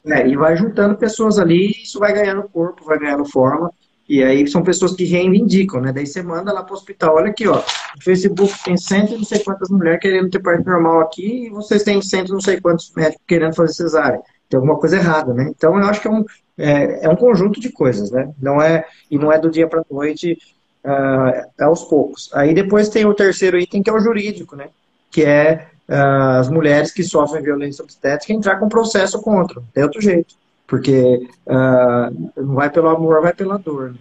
É, 0.05 0.27
e 0.27 0.35
vai 0.35 0.55
juntando 0.55 0.95
pessoas 0.95 1.37
ali, 1.37 1.67
e 1.67 1.83
isso 1.83 1.99
vai 1.99 2.13
ganhando 2.13 2.49
corpo, 2.49 2.85
vai 2.85 2.97
ganhando 2.97 3.25
forma. 3.25 3.71
E 4.09 4.21
aí 4.23 4.45
são 4.47 4.61
pessoas 4.61 4.93
que 4.93 5.05
reivindicam, 5.05 5.79
né? 5.79 5.93
Daí 5.93 6.05
você 6.05 6.21
manda 6.21 6.51
lá 6.51 6.63
para 6.63 6.73
o 6.73 6.75
hospital, 6.75 7.15
olha 7.15 7.29
aqui, 7.29 7.47
ó, 7.47 7.55
no 7.55 8.03
Facebook 8.03 8.51
tem 8.63 8.75
cento 8.75 9.13
e 9.13 9.17
não 9.17 9.23
sei 9.23 9.39
quantas 9.39 9.69
mulheres 9.69 10.01
querendo 10.01 10.29
ter 10.29 10.39
parte 10.39 10.65
normal 10.65 10.99
aqui, 10.99 11.45
e 11.45 11.49
vocês 11.49 11.83
têm 11.83 12.01
cento 12.01 12.29
e 12.29 12.33
não 12.33 12.41
sei 12.41 12.59
quantos 12.59 12.91
médicos 12.93 13.23
querendo 13.25 13.55
fazer 13.55 13.73
cesárea. 13.73 14.19
Tem 14.49 14.57
alguma 14.57 14.77
coisa 14.77 14.97
errada, 14.97 15.33
né? 15.33 15.49
Então 15.55 15.77
eu 15.77 15.85
acho 15.85 16.01
que 16.01 16.07
é 16.09 16.11
um, 16.11 16.25
é, 16.57 17.05
é 17.05 17.09
um 17.09 17.15
conjunto 17.15 17.61
de 17.61 17.71
coisas, 17.71 18.11
né? 18.11 18.29
Não 18.41 18.61
é, 18.61 18.85
e 19.09 19.17
não 19.17 19.31
é 19.31 19.39
do 19.39 19.49
dia 19.49 19.65
para 19.65 19.85
noite, 19.89 20.37
uh, 20.83 21.47
é 21.57 21.63
aos 21.63 21.85
poucos. 21.85 22.29
Aí 22.33 22.53
depois 22.53 22.89
tem 22.89 23.05
o 23.05 23.13
terceiro 23.13 23.57
item, 23.57 23.81
que 23.81 23.89
é 23.89 23.93
o 23.93 23.99
jurídico, 23.99 24.57
né? 24.57 24.67
Que 25.09 25.23
é 25.23 25.67
as 25.93 26.49
mulheres 26.49 26.91
que 26.91 27.03
sofrem 27.03 27.43
violência 27.43 27.83
obstétrica 27.83 28.33
entrar 28.33 28.57
com 28.57 28.69
processo 28.69 29.21
contra. 29.21 29.61
Tem 29.73 29.83
outro 29.83 30.01
jeito. 30.01 30.35
Porque 30.65 31.27
uh, 31.47 32.31
não 32.37 32.55
vai 32.55 32.69
pelo 32.69 32.87
amor, 32.87 33.21
vai 33.21 33.33
pela 33.33 33.57
dor. 33.57 33.91
Né? 33.91 33.99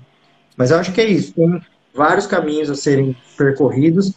Mas 0.57 0.71
eu 0.71 0.79
acho 0.79 0.93
que 0.93 1.01
é 1.01 1.07
isso. 1.07 1.35
Tem 1.35 1.61
vários 1.93 2.27
caminhos 2.27 2.71
a 2.71 2.77
serem 2.77 3.17
percorridos. 3.37 4.15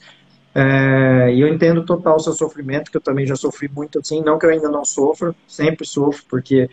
É, 0.56 1.34
e 1.34 1.42
eu 1.42 1.48
entendo 1.48 1.84
total 1.84 2.18
o 2.18 2.20
seu 2.20 2.34
sofrimento, 2.34 2.92
que 2.92 2.98
eu 2.98 3.02
também 3.02 3.26
já 3.26 3.36
sofri 3.36 3.68
muito 3.68 4.00
assim. 4.00 4.22
Não 4.22 4.38
que 4.38 4.46
eu 4.46 4.52
ainda 4.52 4.70
não 4.70 4.86
sofra, 4.86 5.34
sempre 5.48 5.84
sofro, 5.86 6.24
porque 6.30 6.70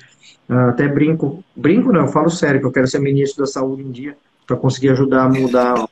uh, 0.50 0.68
até 0.68 0.86
brinco. 0.86 1.42
Brinco 1.56 1.90
não, 1.92 2.02
eu 2.02 2.08
falo 2.08 2.28
sério, 2.28 2.60
que 2.60 2.66
eu 2.66 2.72
quero 2.72 2.86
ser 2.86 2.98
ministro 2.98 3.42
da 3.42 3.50
saúde 3.50 3.82
um 3.82 3.90
dia, 3.90 4.16
para 4.46 4.56
conseguir 4.56 4.90
ajudar 4.90 5.22
a 5.22 5.28
mudar 5.30 5.88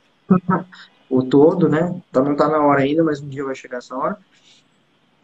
o 1.09 1.23
todo, 1.25 1.67
né? 1.67 1.99
Então 2.11 2.23
não 2.23 2.33
está 2.33 2.47
na 2.47 2.59
hora 2.59 2.81
ainda, 2.81 3.03
mas 3.03 3.21
um 3.21 3.27
dia 3.27 3.43
vai 3.43 3.55
chegar 3.55 3.79
essa 3.79 3.95
hora. 3.95 4.17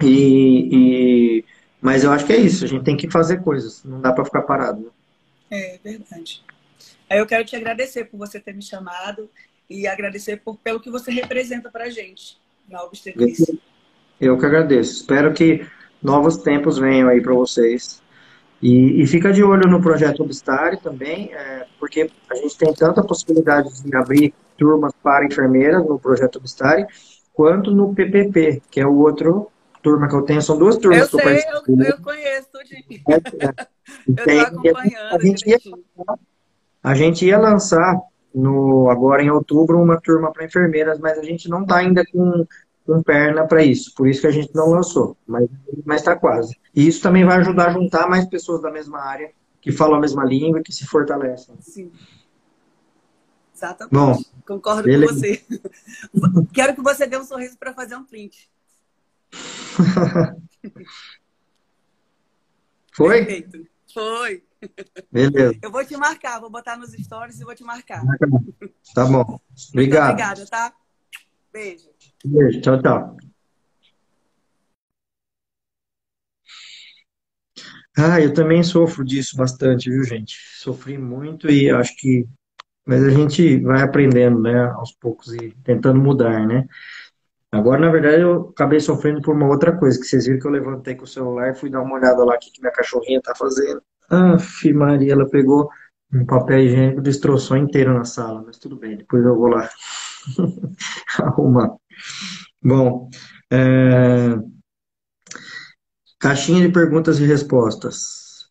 E, 0.01 0.69
e 0.71 1.45
Mas 1.81 2.03
eu 2.03 2.11
acho 2.11 2.25
que 2.25 2.33
é 2.33 2.37
isso, 2.37 2.65
a 2.65 2.67
gente 2.67 2.83
tem 2.83 2.97
que 2.97 3.09
fazer 3.09 3.41
coisas, 3.41 3.83
não 3.83 4.01
dá 4.01 4.11
para 4.11 4.25
ficar 4.25 4.41
parado. 4.41 4.81
Né? 4.81 4.89
É 5.51 5.79
verdade. 5.83 6.43
Aí 7.09 7.19
eu 7.19 7.25
quero 7.25 7.45
te 7.45 7.55
agradecer 7.55 8.05
por 8.05 8.17
você 8.17 8.39
ter 8.39 8.53
me 8.53 8.61
chamado 8.61 9.29
e 9.69 9.87
agradecer 9.87 10.37
por, 10.37 10.57
pelo 10.57 10.79
que 10.79 10.89
você 10.89 11.11
representa 11.11 11.69
para 11.69 11.85
a 11.85 11.89
gente 11.89 12.37
na 12.67 12.83
obstetrícia. 12.83 13.57
Eu 14.19 14.37
que 14.37 14.45
agradeço. 14.45 15.01
Espero 15.01 15.33
que 15.33 15.65
novos 16.01 16.37
tempos 16.37 16.77
venham 16.77 17.09
aí 17.09 17.21
para 17.21 17.33
vocês. 17.33 18.01
E, 18.61 19.01
e, 19.01 19.05
fica 19.05 19.31
de 19.31 19.43
olho 19.43 19.69
no 19.69 19.81
projeto 19.81 20.23
Obstário 20.23 20.79
também, 20.79 21.31
é, 21.33 21.67
porque 21.79 22.09
a 22.31 22.35
gente 22.35 22.57
tem 22.57 22.73
tanta 22.73 23.03
possibilidade 23.03 23.69
de 23.83 23.95
abrir 23.95 24.33
turmas 24.57 24.93
para 25.03 25.25
enfermeiras 25.25 25.85
no 25.85 25.99
projeto 25.99 26.37
Obstário, 26.37 26.87
quanto 27.33 27.69
no 27.71 27.93
PPP, 27.93 28.61
que 28.71 28.79
é 28.79 28.87
o 28.87 28.95
outro 28.95 29.51
turma 29.85 30.07
que 30.07 30.15
eu 30.15 30.23
tenho. 30.23 30.41
São 30.41 30.57
duas 30.57 30.77
turmas 30.77 31.01
eu 31.01 31.07
que 31.09 31.15
eu 31.15 31.29
sei, 31.29 31.43
Eu, 31.47 31.83
eu 31.85 32.01
conheço, 32.01 32.47
tudinho. 32.51 33.03
É, 34.17 34.31
é. 34.31 34.39
eu 34.39 34.41
estou 34.41 34.41
acompanhando. 34.41 35.15
A 35.15 35.19
gente, 35.19 35.47
ia, 35.47 35.57
a 36.81 36.95
gente 36.95 37.25
ia 37.25 37.37
lançar 37.37 38.01
no, 38.33 38.89
agora 38.89 39.21
em 39.21 39.29
outubro 39.29 39.79
uma 39.79 40.01
turma 40.01 40.31
para 40.33 40.43
enfermeiras, 40.43 40.99
mas 40.99 41.19
a 41.19 41.21
gente 41.21 41.47
não 41.47 41.61
está 41.61 41.77
ainda 41.77 42.03
com 42.11 42.47
com 42.85 43.01
perna 43.01 43.47
para 43.47 43.63
isso. 43.63 43.93
Por 43.95 44.07
isso 44.07 44.21
que 44.21 44.27
a 44.27 44.31
gente 44.31 44.53
não 44.53 44.69
lançou, 44.69 45.17
mas 45.27 45.49
está 46.01 46.15
quase. 46.15 46.55
E 46.73 46.87
isso 46.87 47.01
também 47.01 47.25
vai 47.25 47.37
ajudar 47.37 47.69
a 47.69 47.73
juntar 47.73 48.07
mais 48.07 48.25
pessoas 48.25 48.61
da 48.61 48.71
mesma 48.71 48.99
área, 48.99 49.31
que 49.59 49.71
falam 49.71 49.95
a 49.95 49.99
mesma 49.99 50.23
língua, 50.23 50.61
que 50.61 50.71
se 50.71 50.85
fortalecem. 50.85 51.55
Sim. 51.61 51.91
Exatamente. 53.55 53.93
Bom, 53.93 54.19
Concordo 54.45 54.83
beleza. 54.83 55.13
com 55.13 55.19
você. 55.19 55.43
Quero 56.53 56.75
que 56.75 56.81
você 56.81 57.07
dê 57.07 57.17
um 57.17 57.23
sorriso 57.23 57.57
para 57.57 57.73
fazer 57.73 57.95
um 57.95 58.03
print. 58.03 58.49
Foi? 62.93 63.25
Perfeito. 63.25 63.67
Foi. 63.93 64.43
Beleza. 65.11 65.57
Eu 65.61 65.71
vou 65.71 65.85
te 65.85 65.95
marcar, 65.97 66.39
vou 66.39 66.49
botar 66.49 66.77
nos 66.77 66.93
stories 66.93 67.39
e 67.39 67.43
vou 67.43 67.53
te 67.53 67.63
marcar. 67.63 68.01
Tá 68.93 69.05
bom. 69.05 69.39
Obrigado. 69.71 69.73
Muito 69.73 69.97
obrigada, 69.97 70.45
tá? 70.47 70.73
Beijo. 71.51 71.89
Beijo, 72.25 72.61
tchau, 72.61 72.81
tchau. 72.81 73.17
Ah, 77.97 78.19
eu 78.19 78.33
também 78.33 78.61
sofro 78.61 79.05
disso 79.05 79.37
bastante, 79.37 79.89
viu, 79.89 80.03
gente? 80.03 80.35
Sofri 80.57 80.97
muito 80.97 81.49
e 81.49 81.69
acho 81.69 81.95
que. 81.97 82.27
Mas 82.85 83.03
a 83.03 83.09
gente 83.09 83.59
vai 83.61 83.81
aprendendo, 83.81 84.41
né, 84.41 84.65
aos 84.75 84.91
poucos 84.91 85.33
e 85.33 85.51
tentando 85.63 85.99
mudar, 85.99 86.45
né? 86.45 86.67
Agora, 87.55 87.79
na 87.79 87.89
verdade, 87.89 88.21
eu 88.21 88.49
acabei 88.49 88.81
sofrendo 88.81 89.21
por 89.21 89.33
uma 89.33 89.47
outra 89.47 89.77
coisa, 89.77 89.97
que 89.97 90.05
vocês 90.05 90.25
viram 90.25 90.39
que 90.39 90.45
eu 90.47 90.51
levantei 90.51 90.93
com 90.93 91.05
o 91.05 91.07
celular 91.07 91.51
e 91.51 91.55
fui 91.55 91.69
dar 91.69 91.81
uma 91.81 91.95
olhada 91.95 92.25
lá 92.25 92.35
o 92.35 92.37
que 92.37 92.51
minha 92.59 92.71
cachorrinha 92.71 93.21
tá 93.21 93.33
fazendo. 93.33 93.81
Ah, 94.09 94.35
Maria, 94.73 95.13
ela 95.13 95.29
pegou 95.29 95.69
um 96.13 96.25
papel 96.25 96.59
higiênico 96.59 97.01
destroçou 97.01 97.55
inteiro 97.55 97.93
na 97.93 98.03
sala, 98.03 98.43
mas 98.45 98.57
tudo 98.57 98.75
bem, 98.75 98.97
depois 98.97 99.23
eu 99.23 99.35
vou 99.37 99.47
lá 99.47 99.69
arrumar. 101.19 101.75
Bom, 102.61 103.09
é... 103.49 104.35
caixinha 106.19 106.67
de 106.67 106.73
perguntas 106.73 107.19
e 107.19 107.25
respostas. 107.25 108.49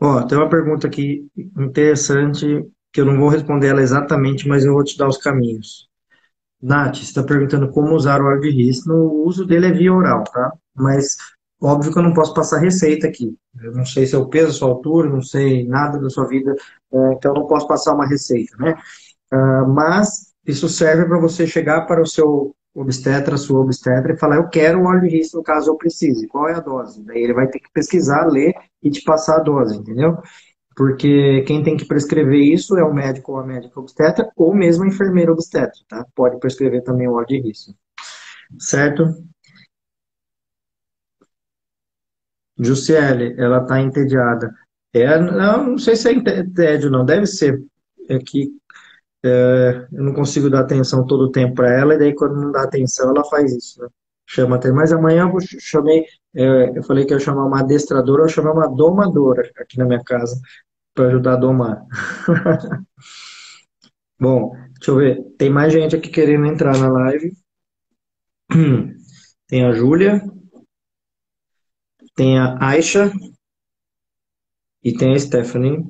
Ó, 0.00 0.22
tem 0.26 0.38
uma 0.38 0.48
pergunta 0.48 0.86
aqui 0.86 1.28
interessante 1.36 2.46
que 2.92 3.00
eu 3.00 3.04
não 3.04 3.18
vou 3.18 3.28
responder 3.28 3.68
ela 3.68 3.82
exatamente, 3.82 4.48
mas 4.48 4.64
eu 4.64 4.72
vou 4.72 4.84
te 4.84 4.96
dar 4.96 5.08
os 5.08 5.18
caminhos. 5.18 5.87
Nath, 6.60 6.96
está 6.96 7.22
perguntando 7.22 7.70
como 7.70 7.94
usar 7.94 8.20
o 8.20 8.26
óleo 8.26 8.40
de 8.40 8.50
risco. 8.50 8.90
O 8.92 9.26
uso 9.26 9.46
dele 9.46 9.66
é 9.66 9.72
via 9.72 9.92
oral, 9.92 10.24
tá? 10.24 10.52
Mas 10.74 11.16
óbvio 11.60 11.92
que 11.92 11.98
eu 11.98 12.02
não 12.02 12.12
posso 12.12 12.34
passar 12.34 12.58
receita 12.58 13.06
aqui. 13.06 13.36
Eu 13.60 13.72
não 13.72 13.84
sei 13.84 14.06
seu 14.06 14.26
peso, 14.26 14.52
sua 14.52 14.68
altura, 14.68 15.08
não 15.08 15.22
sei 15.22 15.66
nada 15.66 15.98
da 15.98 16.08
sua 16.10 16.26
vida, 16.26 16.54
é, 16.92 17.12
então 17.12 17.34
não 17.34 17.46
posso 17.46 17.66
passar 17.66 17.94
uma 17.94 18.06
receita, 18.06 18.56
né? 18.58 18.74
Uh, 19.32 19.68
mas 19.68 20.32
isso 20.46 20.68
serve 20.68 21.04
para 21.04 21.18
você 21.18 21.46
chegar 21.46 21.82
para 21.82 22.00
o 22.00 22.06
seu 22.06 22.54
obstetra, 22.74 23.36
sua 23.36 23.60
obstetra, 23.60 24.12
e 24.12 24.16
falar, 24.16 24.36
eu 24.36 24.48
quero 24.48 24.78
um 24.78 24.86
óleo 24.86 25.02
de 25.02 25.08
risco 25.08 25.38
no 25.38 25.42
caso 25.42 25.70
eu 25.70 25.76
precise. 25.76 26.28
Qual 26.28 26.48
é 26.48 26.54
a 26.54 26.60
dose? 26.60 27.02
Daí 27.04 27.22
ele 27.22 27.34
vai 27.34 27.48
ter 27.48 27.58
que 27.58 27.70
pesquisar, 27.72 28.26
ler 28.26 28.54
e 28.82 28.90
te 28.90 29.02
passar 29.02 29.36
a 29.36 29.42
dose, 29.42 29.76
entendeu? 29.76 30.16
Porque 30.78 31.42
quem 31.42 31.60
tem 31.60 31.76
que 31.76 31.84
prescrever 31.84 32.40
isso 32.40 32.78
é 32.78 32.84
o 32.84 32.94
médico 32.94 33.32
ou 33.32 33.38
a 33.38 33.44
médica 33.44 33.80
obstetra, 33.80 34.30
ou 34.36 34.54
mesmo 34.54 34.84
a 34.84 34.86
enfermeira 34.86 35.32
obstetra, 35.32 35.72
tá? 35.88 36.06
Pode 36.14 36.38
prescrever 36.38 36.84
também 36.84 37.08
o 37.08 37.14
óleo 37.14 37.26
de 37.26 37.40
risco. 37.40 37.74
Certo? 38.60 39.02
Jussiele, 42.56 43.34
ela 43.36 43.62
está 43.62 43.80
entediada. 43.80 44.54
É, 44.92 45.18
não, 45.18 45.70
não 45.70 45.78
sei 45.78 45.96
se 45.96 46.10
é 46.10 46.44
tédio, 46.54 46.90
não. 46.90 47.04
Deve 47.04 47.26
ser. 47.26 47.60
É 48.08 48.18
que 48.20 48.48
é, 49.24 49.88
eu 49.92 50.04
não 50.04 50.14
consigo 50.14 50.48
dar 50.48 50.60
atenção 50.60 51.04
todo 51.04 51.22
o 51.22 51.32
tempo 51.32 51.56
para 51.56 51.72
ela, 51.72 51.94
e 51.94 51.98
daí 51.98 52.14
quando 52.14 52.40
não 52.40 52.52
dá 52.52 52.62
atenção, 52.62 53.10
ela 53.10 53.24
faz 53.24 53.52
isso, 53.52 53.82
né? 53.82 53.88
Chama 54.30 54.56
até. 54.56 54.70
Mas 54.70 54.92
amanhã 54.92 55.30
eu 55.32 55.40
chamei, 55.58 56.04
é, 56.34 56.78
eu 56.78 56.82
falei 56.82 57.06
que 57.06 57.14
eu 57.14 57.18
ia 57.18 57.24
chamar 57.24 57.46
uma 57.46 57.60
adestradora, 57.60 58.24
eu 58.24 58.28
chamei 58.28 58.52
uma 58.52 58.68
domadora 58.68 59.50
aqui 59.56 59.78
na 59.78 59.86
minha 59.86 60.04
casa, 60.04 60.38
para 60.94 61.08
ajudar 61.08 61.32
a 61.32 61.36
domar. 61.36 61.82
Bom, 64.20 64.52
deixa 64.74 64.90
eu 64.90 64.96
ver. 64.96 65.24
Tem 65.38 65.48
mais 65.48 65.72
gente 65.72 65.96
aqui 65.96 66.10
querendo 66.10 66.44
entrar 66.44 66.76
na 66.76 66.88
live. 66.88 67.32
Tem 69.48 69.64
a 69.64 69.72
Júlia, 69.72 70.22
tem 72.14 72.38
a 72.38 72.58
Aisha 72.60 73.10
e 74.84 74.92
tem 74.92 75.14
a 75.14 75.18
Stephanie. 75.18 75.86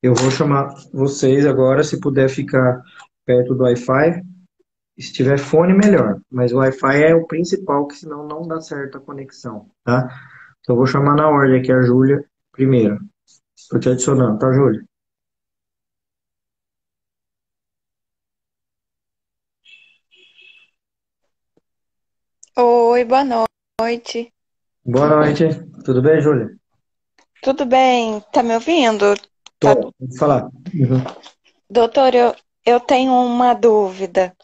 Eu 0.00 0.14
vou 0.14 0.30
chamar 0.30 0.72
vocês 0.92 1.44
agora, 1.44 1.82
se 1.82 1.98
puder 1.98 2.28
ficar 2.28 2.80
perto 3.24 3.56
do 3.56 3.64
Wi-Fi. 3.64 4.22
Se 4.98 5.12
tiver 5.12 5.38
fone, 5.38 5.74
melhor. 5.74 6.20
Mas 6.30 6.52
o 6.52 6.56
Wi-Fi 6.56 7.02
é 7.02 7.14
o 7.14 7.26
principal, 7.26 7.86
que 7.86 7.94
senão 7.94 8.26
não 8.26 8.46
dá 8.46 8.60
certo 8.60 8.98
a 8.98 9.00
conexão, 9.00 9.70
tá? 9.84 10.08
Então 10.60 10.74
eu 10.74 10.76
vou 10.78 10.86
chamar 10.86 11.14
na 11.14 11.28
ordem 11.28 11.60
aqui 11.60 11.70
a 11.70 11.82
Júlia 11.82 12.24
primeiro. 12.50 12.98
Estou 13.56 13.78
te 13.78 13.88
adicionando, 13.88 14.38
tá, 14.38 14.52
Júlia? 14.52 14.84
Oi, 22.56 23.04
boa 23.04 23.24
noite. 23.80 24.32
Boa 24.84 25.08
noite. 25.08 25.44
Tudo 25.84 26.02
bem, 26.02 26.20
Júlia? 26.20 26.50
Tudo 27.40 27.64
bem? 27.64 28.20
Tá 28.32 28.42
me 28.42 28.54
ouvindo? 28.54 29.14
Tô, 29.60 29.74
tá... 29.76 29.90
falar. 30.18 30.48
Uhum. 30.74 31.04
Doutor, 31.70 32.14
eu, 32.14 32.34
eu 32.64 32.80
tenho 32.80 33.12
uma 33.12 33.54
dúvida. 33.54 34.34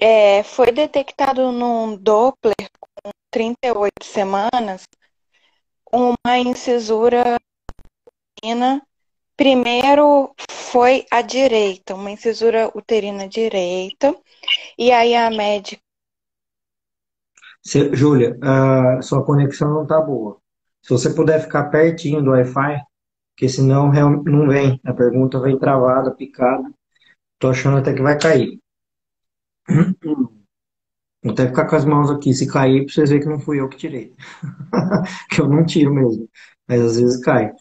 É, 0.00 0.42
foi 0.42 0.72
detectado 0.72 1.52
num 1.52 1.94
Doppler 1.94 2.54
com 2.80 3.10
38 3.30 4.02
semanas 4.02 4.88
uma 5.92 6.38
incisura 6.38 7.36
uterina. 8.38 8.82
Primeiro 9.36 10.34
foi 10.50 11.06
a 11.10 11.22
direita, 11.22 11.94
uma 11.94 12.10
incisura 12.10 12.70
uterina 12.74 13.26
direita, 13.28 14.14
e 14.78 14.92
aí 14.92 15.14
a 15.14 15.30
médica. 15.30 15.82
Júlia, 17.92 18.38
sua 19.02 19.24
conexão 19.24 19.72
não 19.72 19.82
está 19.82 20.00
boa. 20.00 20.38
Se 20.82 20.90
você 20.90 21.10
puder 21.14 21.40
ficar 21.40 21.70
pertinho 21.70 22.22
do 22.22 22.30
Wi-Fi, 22.30 22.82
porque 23.34 23.48
senão 23.48 23.90
não 24.24 24.48
vem. 24.48 24.80
A 24.84 24.92
pergunta 24.92 25.40
vem 25.40 25.58
travada, 25.58 26.14
picada. 26.14 26.70
Tô 27.38 27.48
achando 27.48 27.78
até 27.78 27.94
que 27.94 28.02
vai 28.02 28.18
cair. 28.18 28.60
Vou 31.22 31.32
até 31.32 31.46
ficar 31.46 31.66
com 31.68 31.76
as 31.76 31.84
mãos 31.84 32.10
aqui. 32.10 32.32
Se 32.32 32.46
cair, 32.46 32.84
pra 32.84 32.94
vocês 32.94 33.10
verem 33.10 33.22
que 33.24 33.28
não 33.30 33.40
fui 33.40 33.60
eu 33.60 33.68
que 33.68 33.76
tirei. 33.76 34.14
que 35.30 35.40
eu 35.40 35.48
não 35.48 35.64
tiro 35.64 35.92
mesmo. 35.94 36.28
Mas 36.68 36.80
às 36.82 36.96
vezes 37.00 37.22
cai. 37.22 37.52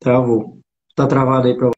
Travou. 0.00 0.58
Tá 0.94 1.06
travado 1.06 1.48
aí 1.48 1.56
pra 1.56 1.70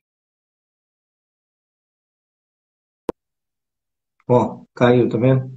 Ó, 4.28 4.64
caiu, 4.74 5.08
tá 5.08 5.18
vendo? 5.18 5.50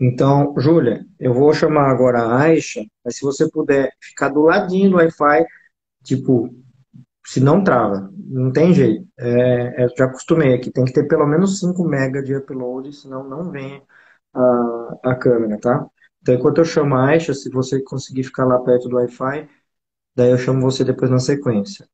Então, 0.00 0.54
Júlia, 0.58 1.04
eu 1.18 1.34
vou 1.34 1.52
chamar 1.54 1.90
agora 1.90 2.20
a 2.20 2.42
Aisha, 2.42 2.84
mas 3.04 3.16
se 3.16 3.22
você 3.22 3.50
puder 3.50 3.90
ficar 4.00 4.28
do 4.30 4.42
ladinho 4.42 4.90
do 4.90 4.96
Wi-Fi, 4.96 5.46
tipo, 6.04 6.50
se 7.28 7.40
não 7.40 7.62
trava, 7.62 8.10
não 8.16 8.50
tem 8.50 8.72
jeito. 8.72 9.06
É, 9.18 9.84
é, 9.84 9.88
já 9.96 10.06
acostumei 10.06 10.54
aqui, 10.54 10.70
tem 10.70 10.84
que 10.86 10.94
ter 10.94 11.06
pelo 11.06 11.26
menos 11.26 11.60
5 11.60 11.84
mega 11.84 12.22
de 12.22 12.34
upload, 12.34 12.90
senão 12.94 13.22
não 13.22 13.50
vem 13.50 13.82
a, 14.32 14.98
a 15.04 15.14
câmera, 15.14 15.60
tá? 15.60 15.86
Então, 16.22 16.34
enquanto 16.34 16.58
eu 16.58 16.64
chamo 16.64 16.94
a 16.94 17.08
Aisha, 17.08 17.34
se 17.34 17.50
você 17.50 17.82
conseguir 17.82 18.24
ficar 18.24 18.46
lá 18.46 18.58
perto 18.60 18.88
do 18.88 18.96
Wi-Fi, 18.96 19.46
daí 20.16 20.30
eu 20.30 20.38
chamo 20.38 20.62
você 20.62 20.84
depois 20.84 21.10
na 21.10 21.18
sequência. 21.18 21.88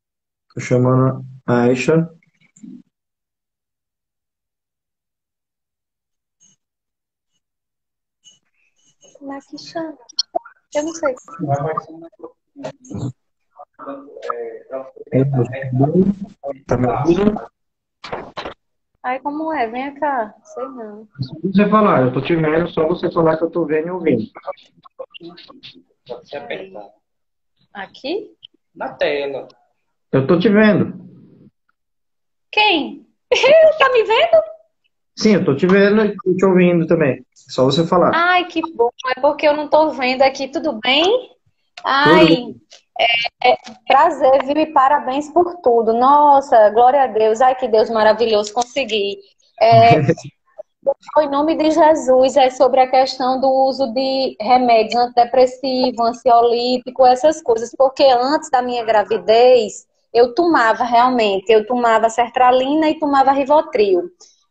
Tô 0.53 0.61
chamando 0.61 1.25
a 1.45 1.63
Aisha. 1.63 2.09
Como 9.19 9.33
é 9.33 9.39
que 9.41 9.57
chama? 9.57 9.97
Eu 10.75 10.83
não 10.83 10.93
sei. 10.93 11.15
Não. 12.85 13.24
Tá 16.67 16.77
me 16.77 16.87
ouvindo? 16.87 17.41
Aí 19.03 19.19
como 19.19 19.53
é? 19.53 19.67
Vem 19.67 19.93
cá. 19.95 20.33
Sei 20.43 20.63
não. 20.63 21.07
Você 21.43 21.69
falar, 21.69 22.01
eu 22.03 22.13
tô 22.13 22.21
te 22.21 22.35
vendo, 22.35 22.67
só 22.69 22.87
você 22.87 23.11
falar 23.11 23.37
que 23.37 23.43
eu 23.43 23.51
tô 23.51 23.65
vendo 23.65 23.87
e 23.87 23.91
ouvindo. 23.91 24.23
Se 26.23 26.35
apertar. 26.37 26.89
Aqui? 27.73 28.31
Na 28.73 28.93
tela. 28.93 29.47
Eu 30.11 30.25
tô 30.25 30.39
te 30.39 30.49
vendo. 30.49 31.05
Quem? 32.51 33.05
tá 33.77 33.91
me 33.91 34.03
vendo? 34.03 34.43
Sim, 35.17 35.35
eu 35.35 35.45
tô 35.45 35.55
te 35.55 35.67
vendo 35.67 36.03
e 36.05 36.35
te 36.35 36.45
ouvindo 36.45 36.87
também. 36.87 37.25
Só 37.33 37.65
você 37.65 37.85
falar. 37.85 38.11
Ai, 38.13 38.45
que 38.45 38.61
bom. 38.73 38.89
É 39.15 39.19
porque 39.19 39.47
eu 39.47 39.55
não 39.55 39.67
tô 39.67 39.91
vendo 39.91 40.21
aqui. 40.21 40.47
Tudo 40.47 40.79
bem? 40.79 41.35
Ai, 41.83 42.55
é, 42.99 43.51
é, 43.51 43.57
prazer, 43.87 44.45
viu? 44.45 44.57
E 44.57 44.67
parabéns 44.67 45.29
por 45.29 45.57
tudo. 45.61 45.93
Nossa, 45.93 46.69
glória 46.69 47.03
a 47.03 47.07
Deus. 47.07 47.41
Ai, 47.41 47.55
que 47.55 47.67
Deus 47.67 47.89
maravilhoso. 47.89 48.53
Consegui. 48.53 49.17
É, 49.59 49.95
em 51.19 51.29
nome 51.29 51.55
de 51.55 51.71
Jesus, 51.71 52.37
é 52.37 52.49
sobre 52.49 52.81
a 52.81 52.89
questão 52.89 53.39
do 53.39 53.49
uso 53.49 53.91
de 53.93 54.37
remédios 54.39 54.95
antidepressivo, 54.95 56.03
ansiolítico, 56.03 57.05
essas 57.05 57.41
coisas. 57.41 57.71
Porque 57.77 58.03
antes 58.03 58.49
da 58.49 58.61
minha 58.61 58.85
gravidez, 58.85 59.85
eu 60.13 60.33
tomava 60.33 60.85
realmente. 60.85 61.51
Eu 61.51 61.65
tomava 61.67 62.09
sertralina 62.09 62.89
e 62.89 62.99
tomava 62.99 63.31
rivotril. 63.31 64.03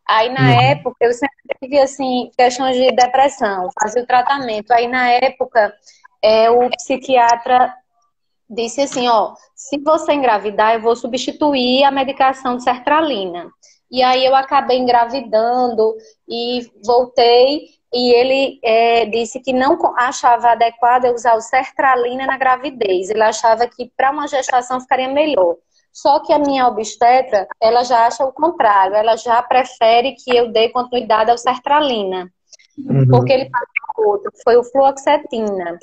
Aí, 0.06 0.28
na 0.28 0.42
uhum. 0.42 0.60
época, 0.60 0.96
eu 1.00 1.12
sempre 1.14 1.34
tive, 1.62 1.78
assim, 1.78 2.30
questões 2.36 2.76
de 2.76 2.92
depressão, 2.92 3.70
fazia 3.80 4.02
o 4.02 4.06
tratamento. 4.06 4.70
Aí, 4.70 4.86
na 4.86 5.08
época, 5.12 5.74
é, 6.22 6.50
o 6.50 6.68
psiquiatra 6.68 7.74
disse 8.48 8.82
assim, 8.82 9.08
ó, 9.08 9.34
se 9.54 9.78
você 9.78 10.12
engravidar, 10.12 10.74
eu 10.74 10.80
vou 10.80 10.94
substituir 10.96 11.84
a 11.84 11.90
medicação 11.90 12.56
de 12.56 12.62
sertralina. 12.62 13.50
E 13.90 14.02
aí 14.02 14.24
eu 14.24 14.34
acabei 14.34 14.78
engravidando 14.78 15.94
e 16.28 16.68
voltei 16.84 17.68
e 17.92 18.12
ele 18.12 18.58
é, 18.64 19.06
disse 19.06 19.38
que 19.38 19.52
não 19.52 19.78
achava 19.96 20.50
adequado 20.50 21.04
eu 21.04 21.14
usar 21.14 21.36
o 21.36 21.40
sertralina 21.40 22.26
na 22.26 22.36
gravidez. 22.36 23.08
Ele 23.08 23.22
achava 23.22 23.68
que 23.68 23.92
para 23.96 24.10
uma 24.10 24.26
gestação 24.26 24.80
ficaria 24.80 25.08
melhor. 25.08 25.56
Só 25.92 26.18
que 26.18 26.32
a 26.32 26.40
minha 26.40 26.66
obstetra, 26.66 27.46
ela 27.62 27.84
já 27.84 28.04
acha 28.04 28.24
o 28.24 28.32
contrário, 28.32 28.96
ela 28.96 29.16
já 29.16 29.40
prefere 29.42 30.16
que 30.16 30.36
eu 30.36 30.50
dê 30.50 30.70
continuidade 30.70 31.30
ao 31.30 31.38
sertralina. 31.38 32.28
Uhum. 32.76 33.06
Porque 33.08 33.32
ele 33.32 33.48
passou 33.48 34.12
outro, 34.12 34.32
foi 34.42 34.56
o 34.56 34.64
fluoxetina. 34.64 35.78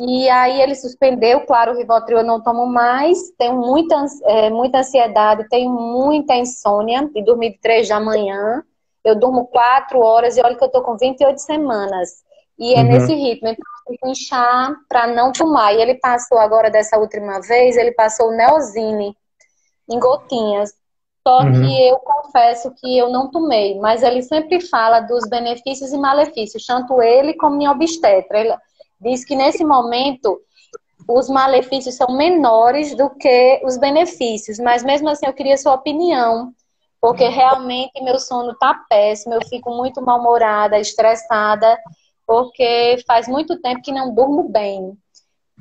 E 0.00 0.30
aí 0.30 0.62
ele 0.62 0.74
suspendeu, 0.74 1.42
claro, 1.42 1.72
o 1.72 1.76
Rivotril 1.76 2.18
eu 2.18 2.24
não 2.24 2.42
tomo 2.42 2.66
mais, 2.66 3.30
tenho 3.36 3.54
muita, 3.54 4.06
é, 4.24 4.48
muita 4.48 4.78
ansiedade, 4.78 5.48
tenho 5.48 5.70
muita 5.70 6.34
insônia, 6.34 7.06
de 7.12 7.22
dormir 7.22 7.52
de 7.52 7.58
três 7.58 7.88
da 7.88 8.00
manhã, 8.00 8.62
eu 9.04 9.14
durmo 9.14 9.46
quatro 9.46 10.00
horas 10.00 10.36
e 10.36 10.40
olha 10.42 10.56
que 10.56 10.64
eu 10.64 10.70
tô 10.70 10.82
com 10.82 10.96
28 10.96 11.38
semanas. 11.38 12.22
E 12.58 12.74
é 12.74 12.78
uhum. 12.78 12.84
nesse 12.84 13.14
ritmo, 13.14 13.48
então 13.48 13.64
eu 13.88 13.96
que 13.98 14.08
inchar 14.08 14.74
para 14.88 15.06
não 15.06 15.32
tomar. 15.32 15.72
E 15.72 15.80
ele 15.80 15.94
passou 15.94 16.38
agora, 16.38 16.70
dessa 16.70 16.98
última 16.98 17.40
vez, 17.40 17.76
ele 17.76 17.92
passou 17.92 18.28
o 18.28 18.36
Neozine, 18.36 19.16
em 19.90 19.98
gotinhas. 19.98 20.74
Só 21.26 21.42
uhum. 21.42 21.52
que 21.52 21.88
eu 21.88 21.98
confesso 21.98 22.70
que 22.76 22.96
eu 22.96 23.10
não 23.10 23.30
tomei, 23.30 23.78
mas 23.78 24.02
ele 24.02 24.22
sempre 24.22 24.60
fala 24.60 25.00
dos 25.00 25.28
benefícios 25.28 25.92
e 25.92 25.98
malefícios, 25.98 26.64
tanto 26.64 27.02
ele 27.02 27.34
como 27.34 27.56
minha 27.56 27.70
obstetra. 27.70 28.40
Ele 28.40 28.54
diz 29.00 29.24
que 29.24 29.34
nesse 29.34 29.64
momento 29.64 30.40
os 31.08 31.28
malefícios 31.28 31.96
são 31.96 32.16
menores 32.16 32.94
do 32.94 33.10
que 33.10 33.60
os 33.64 33.78
benefícios, 33.78 34.58
mas 34.58 34.82
mesmo 34.82 35.08
assim 35.08 35.26
eu 35.26 35.32
queria 35.32 35.56
sua 35.56 35.74
opinião, 35.74 36.52
porque 37.00 37.26
realmente 37.26 38.02
meu 38.02 38.18
sono 38.18 38.54
tá 38.58 38.74
péssimo, 38.88 39.34
eu 39.34 39.44
fico 39.46 39.70
muito 39.74 40.02
mal-humorada, 40.02 40.78
estressada, 40.78 41.78
porque 42.26 43.02
faz 43.06 43.26
muito 43.26 43.60
tempo 43.60 43.82
que 43.82 43.92
não 43.92 44.14
durmo 44.14 44.48
bem. 44.48 44.96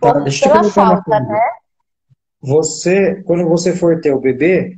Tá, 0.02 0.14
pela 0.14 0.64
falta, 0.66 1.20
né? 1.20 1.42
Você, 2.42 3.22
quando 3.24 3.48
você 3.48 3.76
for 3.76 4.00
ter 4.00 4.14
o 4.14 4.20
bebê, 4.20 4.78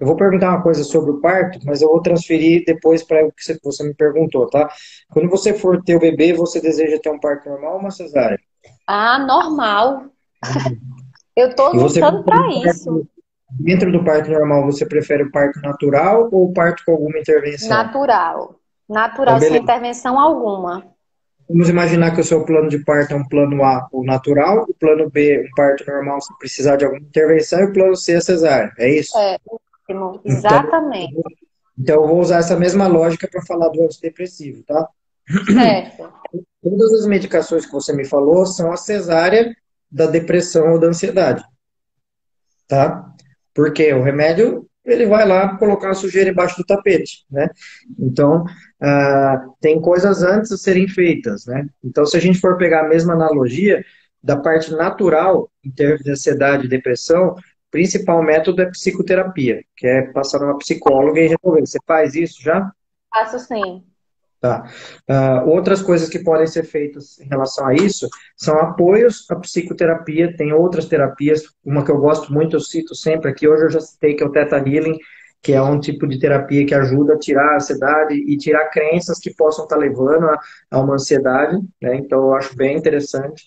eu 0.00 0.06
vou 0.06 0.16
perguntar 0.16 0.50
uma 0.50 0.62
coisa 0.62 0.84
sobre 0.84 1.10
o 1.10 1.20
parto, 1.20 1.58
mas 1.64 1.82
eu 1.82 1.88
vou 1.88 2.00
transferir 2.00 2.64
depois 2.64 3.02
para 3.02 3.26
o 3.26 3.32
que 3.32 3.58
você 3.62 3.82
me 3.82 3.94
perguntou, 3.94 4.48
tá? 4.48 4.68
Quando 5.10 5.28
você 5.28 5.52
for 5.52 5.82
ter 5.82 5.96
o 5.96 6.00
bebê, 6.00 6.32
você 6.32 6.60
deseja 6.60 6.98
ter 7.02 7.10
um 7.10 7.18
parto 7.18 7.48
normal 7.48 7.74
ou 7.74 7.80
uma 7.80 7.90
cesárea? 7.90 8.38
Ah, 8.86 9.18
normal. 9.18 10.04
Eu 11.34 11.48
estou 11.48 11.74
lutando 11.74 12.24
para 12.24 12.48
isso. 12.48 13.06
Dentro 13.50 13.90
do 13.90 14.04
parto 14.04 14.30
normal, 14.30 14.66
você 14.66 14.86
prefere 14.86 15.24
o 15.24 15.32
parto 15.32 15.60
natural 15.60 16.28
ou 16.30 16.50
o 16.50 16.52
parto 16.52 16.82
com 16.84 16.92
alguma 16.92 17.18
intervenção? 17.18 17.68
Natural. 17.68 18.54
Natural, 18.88 19.36
então, 19.36 19.48
sem 19.48 19.62
intervenção 19.62 20.18
alguma. 20.18 20.84
Vamos 21.48 21.68
imaginar 21.68 22.14
que 22.14 22.20
o 22.20 22.24
seu 22.24 22.44
plano 22.44 22.68
de 22.68 22.78
parto 22.84 23.14
é 23.14 23.16
um 23.16 23.26
plano 23.26 23.64
A, 23.64 23.88
o 23.90 24.04
natural, 24.04 24.66
o 24.68 24.74
plano 24.74 25.10
B, 25.10 25.46
um 25.46 25.54
parto 25.56 25.84
normal, 25.86 26.20
se 26.20 26.36
precisar 26.38 26.76
de 26.76 26.84
alguma 26.84 27.00
intervenção, 27.00 27.60
e 27.60 27.64
o 27.64 27.72
plano 27.72 27.96
C, 27.96 28.16
a 28.16 28.20
cesárea. 28.20 28.72
É 28.78 28.90
isso? 28.90 29.16
É, 29.18 29.38
exatamente. 30.24 31.12
Então, 31.12 31.32
então, 31.78 32.02
eu 32.02 32.08
vou 32.08 32.20
usar 32.20 32.38
essa 32.38 32.58
mesma 32.58 32.88
lógica 32.88 33.28
para 33.28 33.44
falar 33.46 33.68
do 33.68 33.82
antidepressivo, 33.82 34.64
tá? 34.64 34.88
Certo. 35.46 36.12
Todas 36.60 36.92
as 36.94 37.06
medicações 37.06 37.64
que 37.64 37.72
você 37.72 37.92
me 37.92 38.04
falou 38.04 38.44
são 38.44 38.72
a 38.72 38.76
cesárea 38.76 39.54
da 39.90 40.06
depressão 40.06 40.72
ou 40.72 40.80
da 40.80 40.88
ansiedade. 40.88 41.44
Tá? 42.66 43.14
Porque 43.54 43.92
o 43.92 44.02
remédio 44.02 44.68
ele 44.84 45.06
vai 45.06 45.26
lá 45.26 45.56
colocar 45.56 45.90
a 45.90 45.94
sujeira 45.94 46.30
embaixo 46.30 46.56
do 46.56 46.64
tapete, 46.64 47.24
né? 47.30 47.48
Então, 47.98 48.42
uh, 48.42 49.54
tem 49.60 49.80
coisas 49.80 50.22
antes 50.22 50.50
de 50.50 50.58
serem 50.58 50.88
feitas, 50.88 51.44
né? 51.46 51.66
Então, 51.84 52.06
se 52.06 52.16
a 52.16 52.20
gente 52.20 52.40
for 52.40 52.56
pegar 52.56 52.80
a 52.80 52.88
mesma 52.88 53.12
analogia 53.12 53.84
da 54.22 54.36
parte 54.36 54.72
natural, 54.72 55.50
em 55.62 55.70
termos 55.70 56.02
de 56.02 56.10
ansiedade 56.10 56.64
e 56.64 56.68
depressão, 56.68 57.34
principal 57.70 58.22
método 58.22 58.62
é 58.62 58.66
psicoterapia, 58.66 59.62
que 59.76 59.86
é 59.86 60.02
passar 60.12 60.40
numa 60.40 60.58
psicóloga 60.58 61.20
e 61.20 61.28
resolver. 61.28 61.66
Você 61.66 61.78
faz 61.86 62.14
isso 62.14 62.42
já? 62.42 62.70
Faço 63.12 63.38
sim. 63.38 63.84
Tá. 64.40 64.70
Uh, 65.10 65.48
outras 65.48 65.82
coisas 65.82 66.08
que 66.08 66.20
podem 66.20 66.46
ser 66.46 66.62
feitas 66.62 67.18
em 67.18 67.26
relação 67.26 67.66
a 67.66 67.74
isso 67.74 68.08
são 68.36 68.56
apoios 68.60 69.28
à 69.28 69.34
psicoterapia, 69.34 70.36
tem 70.36 70.52
outras 70.52 70.86
terapias, 70.86 71.42
uma 71.64 71.84
que 71.84 71.90
eu 71.90 71.98
gosto 71.98 72.32
muito, 72.32 72.54
eu 72.54 72.60
cito 72.60 72.94
sempre 72.94 73.30
aqui, 73.30 73.48
hoje 73.48 73.64
eu 73.64 73.70
já 73.70 73.80
citei, 73.80 74.14
que 74.14 74.22
é 74.22 74.26
o 74.26 74.30
Theta 74.30 74.58
Healing, 74.58 74.96
que 75.42 75.52
é 75.52 75.62
um 75.62 75.80
tipo 75.80 76.06
de 76.06 76.20
terapia 76.20 76.64
que 76.64 76.74
ajuda 76.74 77.14
a 77.14 77.18
tirar 77.18 77.52
a 77.52 77.56
ansiedade 77.56 78.14
e 78.14 78.36
tirar 78.36 78.70
crenças 78.70 79.18
que 79.18 79.34
possam 79.34 79.64
estar 79.64 79.76
levando 79.76 80.26
a, 80.26 80.38
a 80.70 80.80
uma 80.80 80.94
ansiedade, 80.94 81.58
né? 81.82 81.96
Então 81.96 82.18
eu 82.28 82.34
acho 82.34 82.56
bem 82.56 82.76
interessante. 82.76 83.44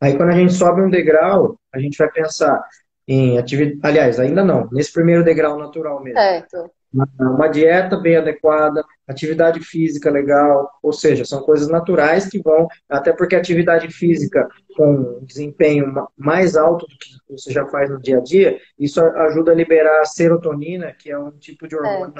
Aí 0.00 0.16
quando 0.16 0.30
a 0.30 0.36
gente 0.36 0.52
sobe 0.52 0.82
um 0.82 0.90
degrau, 0.90 1.56
a 1.72 1.78
gente 1.78 1.96
vai 1.96 2.10
pensar 2.10 2.60
em 3.12 3.38
atividade, 3.38 3.80
aliás, 3.82 4.20
ainda 4.20 4.44
não, 4.44 4.68
nesse 4.70 4.92
primeiro 4.92 5.24
degrau 5.24 5.58
natural 5.58 6.02
mesmo. 6.02 6.18
Certo 6.18 6.70
uma 6.92 7.48
dieta 7.48 7.96
bem 7.96 8.16
adequada, 8.16 8.84
atividade 9.08 9.60
física 9.60 10.10
legal, 10.10 10.70
ou 10.82 10.92
seja, 10.92 11.24
são 11.24 11.42
coisas 11.42 11.68
naturais 11.68 12.28
que 12.28 12.40
vão, 12.40 12.68
até 12.88 13.12
porque 13.12 13.34
atividade 13.34 13.88
física 13.90 14.46
com 14.76 15.20
desempenho 15.24 16.06
mais 16.16 16.54
alto 16.54 16.86
do 16.86 16.96
que 16.98 17.10
você 17.28 17.50
já 17.50 17.66
faz 17.66 17.90
no 17.90 18.00
dia 18.00 18.18
a 18.18 18.20
dia, 18.20 18.58
isso 18.78 19.00
ajuda 19.00 19.52
a 19.52 19.54
liberar 19.54 20.00
a 20.00 20.04
serotonina, 20.04 20.92
que 20.92 21.10
é 21.10 21.18
um 21.18 21.30
tipo 21.30 21.66
de 21.66 21.74
hormônio 21.74 22.12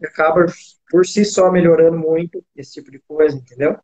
que 0.00 0.06
acaba 0.06 0.46
por 0.90 1.06
si 1.06 1.24
só 1.24 1.52
melhorando 1.52 1.98
muito 1.98 2.42
esse 2.56 2.72
tipo 2.72 2.90
de 2.90 2.98
coisa, 3.06 3.36
entendeu? 3.36 3.76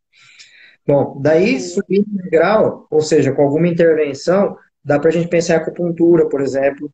Bom, 0.87 1.19
daí 1.21 1.59
subindo 1.59 2.07
o 2.13 2.29
grau, 2.29 2.85
ou 2.91 3.01
seja, 3.01 3.31
com 3.31 3.41
alguma 3.41 3.67
intervenção, 3.67 4.57
dá 4.85 4.99
para 4.99 5.09
a 5.09 5.13
gente 5.13 5.27
pensar 5.27 5.55
em 5.55 5.57
acupuntura, 5.57 6.29
por 6.29 6.39
exemplo, 6.39 6.89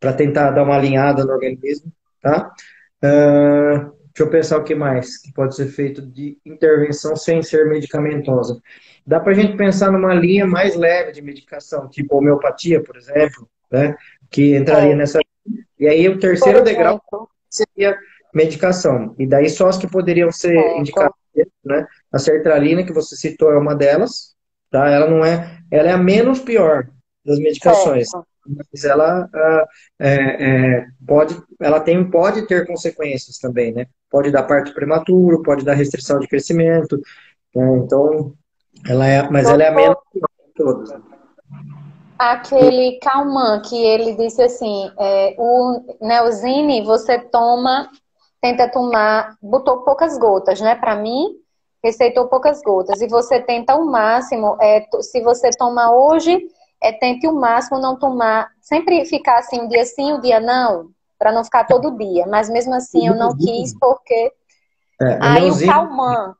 para 0.00 0.12
tentar 0.12 0.50
dar 0.50 0.62
uma 0.64 0.76
alinhada 0.76 1.24
no 1.24 1.32
organismo 1.32 1.92
tá? 2.20 2.52
Uh, 3.02 3.92
deixa 4.06 4.20
eu 4.20 4.30
pensar 4.30 4.58
o 4.58 4.64
que 4.64 4.74
mais 4.74 5.18
que 5.18 5.32
pode 5.32 5.54
ser 5.54 5.68
feito 5.68 6.02
de 6.02 6.36
intervenção 6.44 7.14
sem 7.16 7.42
ser 7.42 7.68
medicamentosa. 7.68 8.60
Dá 9.06 9.20
para 9.20 9.32
a 9.32 9.34
gente 9.34 9.56
pensar 9.56 9.90
numa 9.90 10.14
linha 10.14 10.46
mais 10.46 10.74
leve 10.74 11.12
de 11.12 11.22
medicação, 11.22 11.88
tipo 11.88 12.16
homeopatia, 12.16 12.82
por 12.82 12.96
exemplo, 12.96 13.48
né? 13.70 13.96
Que 14.30 14.56
entraria 14.56 14.92
é. 14.92 14.96
nessa. 14.96 15.20
E 15.78 15.88
aí 15.88 16.08
o 16.08 16.18
terceiro 16.18 16.62
degrau 16.62 17.00
seria 17.48 17.96
medicação. 18.34 19.14
E 19.18 19.26
daí 19.26 19.48
só 19.48 19.68
as 19.68 19.78
que 19.78 19.86
poderiam 19.86 20.30
ser 20.30 20.56
é. 20.56 20.78
indicadas, 20.78 21.14
né? 21.64 21.86
A 22.12 22.18
sertralina 22.18 22.84
que 22.84 22.92
você 22.92 23.16
citou 23.16 23.52
é 23.52 23.56
uma 23.56 23.74
delas, 23.74 24.34
tá? 24.70 24.90
Ela 24.90 25.08
não 25.08 25.24
é, 25.24 25.58
ela 25.70 25.88
é 25.88 25.92
a 25.92 25.98
menos 25.98 26.40
pior 26.40 26.88
das 27.28 27.38
medicações. 27.38 28.10
Certo 28.10 28.26
mas 28.48 28.84
ela 28.84 29.28
ah, 29.32 29.66
é, 29.98 30.14
é, 30.14 30.86
pode, 31.06 31.40
ela 31.60 31.80
tem, 31.80 32.08
pode 32.10 32.46
ter 32.46 32.66
consequências 32.66 33.38
também, 33.38 33.72
né? 33.72 33.86
Pode 34.10 34.30
dar 34.30 34.44
parto 34.44 34.72
prematuro, 34.72 35.42
pode 35.42 35.64
dar 35.64 35.74
restrição 35.74 36.18
de 36.18 36.26
crescimento, 36.26 36.96
né? 37.54 37.78
então 37.84 38.32
Ela 38.88 39.06
é, 39.06 39.30
mas 39.30 39.48
ela 39.48 39.62
é 39.62 39.68
a 39.68 39.72
menos 39.72 39.96
de 40.14 40.20
todas. 40.54 40.90
Aquele 42.18 42.98
Calman, 43.00 43.60
que 43.60 43.76
ele 43.76 44.14
disse 44.16 44.42
assim, 44.42 44.90
é, 44.98 45.36
o 45.38 45.96
Neuzine 46.00 46.82
você 46.84 47.18
toma, 47.18 47.88
tenta 48.40 48.68
tomar, 48.68 49.36
botou 49.40 49.82
poucas 49.84 50.18
gotas, 50.18 50.60
né? 50.60 50.74
Para 50.74 50.96
mim, 50.96 51.36
receitou 51.84 52.26
poucas 52.26 52.60
gotas. 52.62 53.00
E 53.00 53.06
você 53.06 53.40
tenta 53.40 53.76
o 53.76 53.86
máximo, 53.86 54.56
é, 54.60 54.84
se 55.00 55.20
você 55.20 55.50
toma 55.50 55.92
hoje, 55.92 56.48
é, 56.82 56.92
tente 56.92 57.26
o 57.26 57.34
máximo 57.34 57.78
não 57.78 57.98
tomar, 57.98 58.50
sempre 58.60 59.04
ficar 59.04 59.38
assim, 59.38 59.60
um 59.60 59.68
dia 59.68 59.84
sim, 59.84 60.12
um 60.12 60.20
dia 60.20 60.40
não, 60.40 60.90
para 61.18 61.32
não 61.32 61.44
ficar 61.44 61.64
todo 61.64 61.96
dia. 61.96 62.26
Mas 62.26 62.48
mesmo 62.48 62.74
assim 62.74 63.06
eu 63.06 63.14
não 63.14 63.36
quis, 63.36 63.76
porque. 63.78 64.32
É, 65.00 65.18
Aí 65.20 65.50
o 65.50 65.66
Calman, 65.66 66.34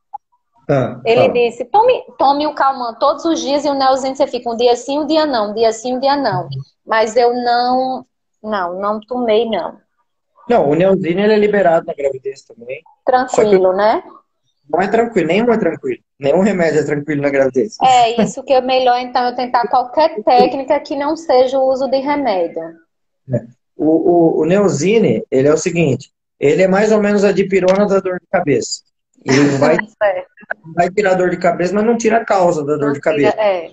ah, 0.69 1.01
ele 1.05 1.23
fala. 1.23 1.33
disse: 1.33 1.65
tome, 1.65 2.05
tome 2.19 2.47
o 2.47 2.55
Calman 2.55 2.95
todos 2.95 3.25
os 3.25 3.41
dias 3.41 3.65
e 3.65 3.69
o 3.69 3.75
Nelzinho 3.75 4.17
você 4.17 4.27
fica 4.27 4.51
um 4.51 4.57
dia 4.57 4.75
sim, 4.77 4.99
um 4.99 5.07
dia 5.07 5.25
não, 5.27 5.51
um 5.51 5.55
dia 5.55 5.73
sim, 5.73 5.97
um 5.97 6.01
dia 6.01 6.17
não. 6.17 6.49
Mas 6.87 7.17
eu 7.17 7.35
não, 7.35 8.05
não, 8.43 8.81
não 8.81 9.01
tomei, 9.01 9.49
não. 9.49 9.79
Não, 10.49 10.71
o 10.71 10.75
Neozinho 10.75 11.21
ele 11.21 11.35
é 11.35 11.39
liberado 11.39 11.87
na 11.87 11.93
gravidez 11.93 12.43
também. 12.43 12.83
Tranquilo, 13.05 13.75
né? 13.75 14.03
Não 14.69 14.81
é 14.81 14.89
tranquilo, 14.89 15.29
nenhum 15.29 15.53
é 15.53 15.59
tranquilo. 15.59 16.03
Nenhum 16.19 16.41
remédio 16.41 16.81
é 16.81 16.85
tranquilo 16.85 17.23
na 17.23 17.31
gravidez. 17.31 17.77
É, 17.81 18.21
isso 18.23 18.43
que 18.43 18.53
é 18.53 18.61
melhor, 18.61 18.99
então, 18.99 19.25
eu 19.29 19.37
tentar 19.37 19.69
qualquer 19.69 20.23
técnica 20.25 20.81
que 20.81 20.97
não 20.97 21.17
seja 21.17 21.59
o 21.59 21.71
uso 21.71 21.89
de 21.89 21.99
remédio. 21.99 22.61
É. 23.33 23.45
O, 23.77 23.87
o, 23.87 24.41
o 24.41 24.45
Neozine, 24.45 25.23
ele 25.31 25.47
é 25.47 25.53
o 25.53 25.59
seguinte, 25.59 26.11
ele 26.41 26.63
é 26.63 26.69
mais 26.69 26.91
ou 26.91 27.01
menos 27.01 27.25
a 27.25 27.31
dipirona 27.31 27.87
da 27.87 28.01
dor 28.01 28.19
de 28.19 28.27
cabeça. 28.27 28.83
Ele 29.25 29.51
vai, 29.59 29.77
vai 30.75 30.91
tirar 30.91 31.15
dor 31.15 31.31
de 31.31 31.37
cabeça, 31.37 31.73
mas 31.73 31.85
não 31.85 31.97
tira 31.97 32.17
a 32.17 32.25
causa 32.25 32.65
da 32.65 32.77
dor 32.77 32.87
não 32.87 32.93
de 32.93 33.01
cabeça. 33.01 33.31
Tira, 33.31 33.45
é. 33.45 33.71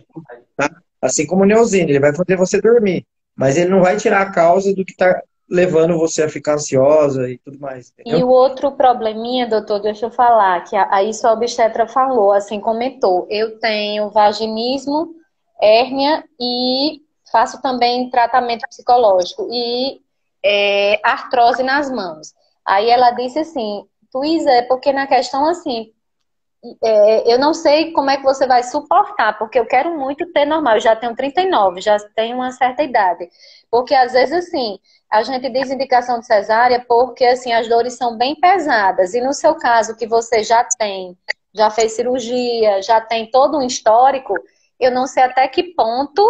tá? 0.55 0.69
Assim 1.01 1.25
como 1.25 1.43
o 1.43 1.45
Neozine, 1.45 1.91
ele 1.91 1.99
vai 1.99 2.13
fazer 2.13 2.35
você 2.35 2.61
dormir, 2.61 3.05
mas 3.35 3.57
ele 3.57 3.71
não 3.71 3.81
vai 3.81 3.97
tirar 3.97 4.21
a 4.21 4.31
causa 4.31 4.73
do 4.73 4.85
que 4.85 4.91
está 4.91 5.19
levando 5.49 5.97
você 5.97 6.23
a 6.23 6.29
ficar 6.29 6.55
ansiosa 6.55 7.29
e 7.29 7.37
tudo 7.37 7.59
mais. 7.59 7.91
Entendeu? 7.91 8.19
E 8.19 8.23
o 8.23 8.29
outro 8.29 8.71
probleminha, 8.71 9.47
doutor, 9.47 9.79
deixa 9.79 10.07
eu 10.07 10.11
falar, 10.11 10.63
que 10.63 10.75
a, 10.75 11.03
isso 11.03 11.27
a 11.27 11.33
obstetra 11.33 11.87
falou, 11.87 12.31
assim, 12.31 12.59
comentou. 12.59 13.27
Eu 13.29 13.59
tenho 13.59 14.09
vaginismo, 14.09 15.13
hérnia 15.61 16.23
e 16.39 17.01
faço 17.31 17.61
também 17.61 18.09
tratamento 18.09 18.67
psicológico 18.67 19.47
e 19.51 20.01
é, 20.43 20.99
artrose 21.03 21.63
nas 21.63 21.91
mãos. 21.91 22.33
Aí 22.65 22.89
ela 22.89 23.11
disse 23.11 23.39
assim, 23.39 23.85
Luísa, 24.13 24.49
é 24.49 24.61
porque 24.63 24.93
na 24.93 25.05
questão 25.05 25.45
assim, 25.45 25.91
é, 26.83 27.33
eu 27.33 27.39
não 27.39 27.53
sei 27.53 27.91
como 27.91 28.09
é 28.09 28.17
que 28.17 28.23
você 28.23 28.47
vai 28.47 28.63
suportar, 28.63 29.37
porque 29.37 29.59
eu 29.59 29.65
quero 29.65 29.97
muito 29.97 30.31
ter 30.31 30.45
normal. 30.45 30.75
Eu 30.75 30.81
já 30.81 30.95
tenho 30.95 31.15
39, 31.15 31.81
já 31.81 31.97
tenho 32.15 32.37
uma 32.37 32.51
certa 32.51 32.83
idade. 32.83 33.29
Porque 33.69 33.93
às 33.93 34.13
vezes, 34.13 34.47
assim, 34.47 34.79
a 35.11 35.23
gente 35.23 35.49
diz 35.49 35.69
indicação 35.69 36.19
de 36.19 36.25
cesárea 36.25 36.83
porque, 36.87 37.25
assim, 37.25 37.53
as 37.53 37.67
dores 37.67 37.95
são 37.97 38.17
bem 38.17 38.35
pesadas. 38.35 39.13
E 39.13 39.21
no 39.21 39.33
seu 39.33 39.55
caso, 39.55 39.95
que 39.95 40.07
você 40.07 40.43
já 40.43 40.63
tem, 40.77 41.17
já 41.53 41.69
fez 41.69 41.93
cirurgia, 41.93 42.81
já 42.81 42.99
tem 43.01 43.29
todo 43.29 43.57
um 43.57 43.61
histórico, 43.61 44.33
eu 44.79 44.91
não 44.91 45.07
sei 45.07 45.23
até 45.23 45.47
que 45.47 45.63
ponto 45.75 46.23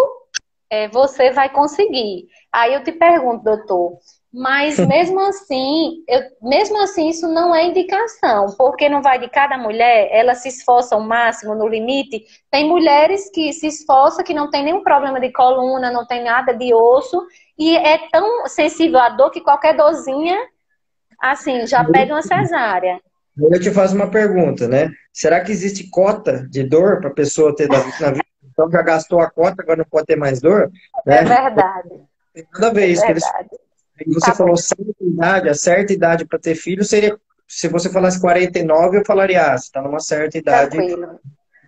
é, 0.70 0.88
você 0.88 1.32
vai 1.32 1.50
conseguir. 1.50 2.28
Aí 2.52 2.74
eu 2.74 2.84
te 2.84 2.92
pergunto, 2.92 3.44
doutor, 3.44 3.98
mas 4.36 4.78
mesmo 4.78 5.18
assim, 5.22 6.04
eu, 6.10 6.22
mesmo 6.42 6.82
assim, 6.84 7.08
isso 7.08 7.26
não 7.26 7.56
é 7.56 7.68
indicação, 7.68 8.48
porque 8.58 8.90
não 8.90 9.02
vai 9.02 9.18
de 9.18 9.30
cada 9.30 9.58
mulher, 9.58 10.10
ela 10.12 10.36
se 10.36 10.50
esforça 10.50 10.94
ao 10.94 11.00
máximo, 11.00 11.56
no 11.56 11.66
limite. 11.66 12.26
Tem 12.52 12.68
mulheres 12.68 13.32
que 13.32 13.54
se 13.54 13.68
esforçam, 13.68 14.26
que 14.26 14.34
não 14.34 14.50
tem 14.50 14.62
nenhum 14.62 14.84
problema 14.84 15.22
de 15.22 15.32
coluna, 15.32 15.90
não 15.90 16.06
tem 16.06 16.22
nada 16.22 16.54
de 16.54 16.74
osso, 16.74 17.26
e 17.58 17.78
é 17.78 17.98
tão 18.12 18.46
sensível 18.46 19.00
à 19.00 19.08
dor 19.08 19.32
que 19.32 19.40
qualquer 19.40 19.74
dorzinha, 19.78 20.38
assim, 21.18 21.66
já 21.66 21.86
pede 21.86 22.12
uma 22.12 22.22
cesárea. 22.22 23.00
Eu 23.38 23.60
te 23.62 23.72
faço 23.72 23.96
uma 23.96 24.12
pergunta, 24.12 24.68
né? 24.68 24.92
Será 25.14 25.40
que 25.40 25.52
existe 25.54 25.90
cota 25.90 26.46
de 26.50 26.62
dor 26.62 27.00
para 27.00 27.10
a 27.10 27.14
pessoa 27.14 27.56
ter 27.56 27.70
na 27.70 27.80
vida? 28.12 28.26
Então 28.52 28.70
já 28.70 28.82
gastou 28.82 29.22
a 29.22 29.30
cota, 29.30 29.62
agora 29.62 29.78
não 29.78 29.86
pode 29.86 30.08
ter 30.08 30.18
mais 30.18 30.42
dor? 30.42 30.70
Né? 31.06 31.20
É 31.20 31.24
verdade. 31.24 32.02
Tem 32.34 32.46
nada 32.54 32.68
a 32.68 32.74
ver 32.74 32.88
isso. 32.88 33.04
É 33.04 33.14
verdade. 33.14 33.50
Eles 33.52 33.65
você 34.08 34.32
tá 34.32 34.36
falou 34.36 34.58
certa 34.58 34.96
idade, 35.02 35.50
a 35.50 35.54
certa 35.54 35.94
idade 35.94 36.26
para 36.26 36.40
ter 36.40 36.56
filho 36.56 36.84
seria. 36.84 37.18
Se 37.48 37.68
você 37.68 37.90
falasse 37.90 38.20
49, 38.20 38.98
eu 38.98 39.06
falaria, 39.06 39.54
ah, 39.54 39.58
você 39.58 39.66
está 39.66 39.82
numa 39.82 40.00
certa 40.00 40.38
idade. 40.38 40.72
Tranquilo. 40.72 41.20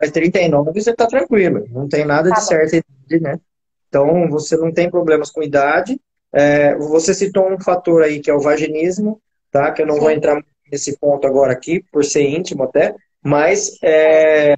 Mas 0.02 0.12
39 0.12 0.82
você 0.82 0.92
está 0.92 1.08
tranquilo. 1.08 1.66
Não 1.70 1.88
tem 1.88 2.06
nada 2.06 2.30
tá 2.30 2.36
de 2.36 2.42
bom. 2.42 2.48
certa 2.48 2.78
idade, 2.78 3.24
né? 3.24 3.40
Então, 3.88 4.30
você 4.30 4.58
não 4.58 4.72
tem 4.72 4.90
problemas 4.90 5.30
com 5.30 5.42
idade. 5.44 6.00
É, 6.34 6.76
você 6.76 7.14
citou 7.14 7.50
um 7.50 7.60
fator 7.60 8.04
aí 8.04 8.20
que 8.20 8.30
é 8.30 8.34
o 8.34 8.42
vaginismo, 8.42 9.22
tá? 9.52 9.72
Que 9.72 9.82
eu 9.82 9.86
não 9.86 9.96
Sim. 9.96 10.02
vou 10.02 10.12
entrar 10.12 10.44
nesse 10.72 10.98
ponto 10.98 11.26
agora 11.26 11.54
aqui, 11.54 11.84
por 11.92 12.04
ser 12.04 12.24
íntimo 12.24 12.64
até, 12.64 12.94
mas 13.24 13.78
é, 13.82 14.56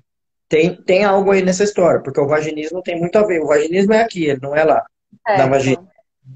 tem, 0.48 0.76
tem 0.76 1.04
algo 1.04 1.32
aí 1.32 1.44
nessa 1.44 1.64
história, 1.64 2.02
porque 2.02 2.20
o 2.20 2.28
vaginismo 2.28 2.82
tem 2.82 3.00
muito 3.00 3.16
a 3.18 3.24
ver. 3.24 3.42
O 3.42 3.48
vaginismo 3.48 3.94
é 3.94 4.02
aqui, 4.02 4.26
ele 4.26 4.40
não 4.42 4.56
é 4.56 4.64
lá, 4.64 4.84
é, 5.28 5.38
na 5.38 5.46
vagina. 5.46 5.88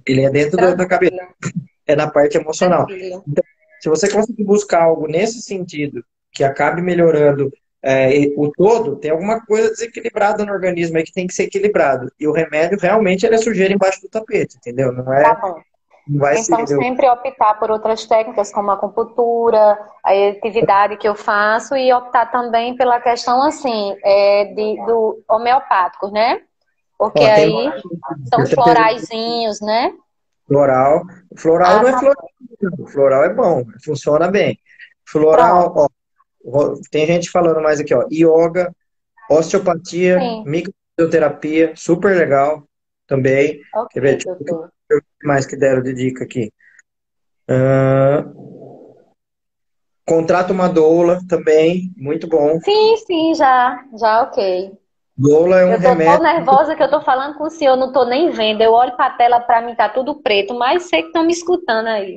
Ele 0.06 0.22
é 0.22 0.30
dentro 0.30 0.58
da, 0.58 0.74
da 0.74 0.86
cabeça. 0.86 1.16
É 1.86 1.96
na 1.96 2.10
parte 2.10 2.38
emocional. 2.38 2.88
Então, 2.90 3.44
se 3.82 3.90
você 3.90 4.10
conseguir 4.10 4.46
buscar 4.46 4.84
algo 4.84 5.08
nesse 5.08 5.42
sentido, 5.42 6.04
que 6.32 6.44
acabe 6.44 6.82
melhorando 6.82 7.52
é, 7.84 8.10
o 8.38 8.50
todo, 8.50 8.96
tem 8.96 9.12
alguma 9.12 9.46
coisa 9.46 9.70
desequilibrada 9.70 10.46
no 10.46 10.54
organismo 10.54 10.98
aí 10.98 11.04
que 11.04 11.12
tem 11.12 11.28
que 11.28 11.34
ser 11.34 11.44
equilibrado. 11.44 12.10
E 12.18 12.26
o 12.26 12.32
remédio 12.32 12.80
realmente 12.80 13.26
ele 13.26 13.36
é 13.36 13.38
sujeira 13.38 13.74
embaixo 13.74 14.02
do 14.02 14.10
tapete, 14.10 14.56
entendeu? 14.56 14.94
Não 14.94 15.14
é. 15.14 15.24
Tá 15.24 15.36
bom. 15.36 15.60
então, 16.08 16.66
ser, 16.66 16.78
sempre 16.78 17.10
optar 17.10 17.60
por 17.60 17.70
outras 17.70 18.06
técnicas, 18.06 18.54
como 18.54 18.72
a 18.72 18.76
acupuntura, 18.76 19.78
a 20.04 20.30
atividade 20.30 20.96
que 20.96 21.08
eu 21.08 21.16
faço, 21.16 21.76
e 21.76 21.94
optar 21.94 22.32
também 22.32 22.76
pela 22.78 23.02
questão, 23.02 23.44
assim, 23.44 23.98
é, 24.02 24.46
de, 24.46 24.86
do 24.86 25.22
homeopático, 25.30 26.10
né? 26.10 26.40
Porque 27.12 27.24
Ó, 27.24 27.28
aí 27.28 27.70
são 28.30 28.45
floraizinhos, 28.45 29.60
né? 29.60 29.93
Floral. 30.47 31.04
Floral 31.38 31.78
ah, 31.78 31.82
não 31.82 31.89
é 31.89 31.91
tá 31.91 31.99
floral. 31.99 32.30
Floral 32.88 33.24
é 33.24 33.34
bom, 33.34 33.64
funciona 33.84 34.30
bem. 34.30 34.58
Floral, 35.06 35.74
ó, 35.76 36.74
tem 36.89 37.06
gente 37.06 37.30
falando 37.30 37.62
mais 37.62 37.80
aqui, 37.80 37.93
ó. 37.93 38.06
Yoga, 38.12 38.74
osteopatia, 39.30 40.20
microterapia, 40.45 41.74
super 41.76 42.16
legal 42.16 42.64
também. 43.08 43.60
Okay, 43.76 44.18
Quer 44.18 44.38
ver? 44.38 44.70
Mais 45.24 45.45
que 45.45 45.56
deram 45.56 45.82
de 45.82 45.93
dica 45.93 46.24
aqui? 46.24 46.51
Uh, 47.49 48.95
contrato 50.06 50.54
uma 50.54 50.70
doula 50.70 51.20
também, 51.28 51.91
muito 51.97 52.28
bom. 52.28 52.60
Sim, 52.62 52.97
sim, 53.06 53.36
já, 53.36 53.84
já 53.97 54.24
ok. 54.24 54.72
Doula 55.16 55.59
é 55.59 55.66
um 55.66 55.72
eu 55.74 55.82
tô 55.82 55.89
remédio. 55.89 56.14
tão 56.14 56.24
nervosa 56.24 56.76
que 56.76 56.84
eu 56.84 56.89
tô 56.89 57.01
falando 57.01 57.38
com 57.38 57.43
o 57.43 57.49
senhor, 57.49 57.76
não 57.76 57.91
tô 57.93 58.05
nem 58.05 58.32
vendo. 58.32 58.61
Eu 58.61 58.72
olho 58.72 58.95
pra 58.95 59.11
tela, 59.11 59.39
pra 59.39 59.61
mim 59.61 59.76
tá 59.76 59.88
tudo 59.88 60.22
preto, 60.22 60.53
mas 60.55 60.84
sei 60.84 61.01
que 61.01 61.07
estão 61.07 61.26
me 61.26 61.32
escutando 61.32 61.88
aí. 61.88 62.16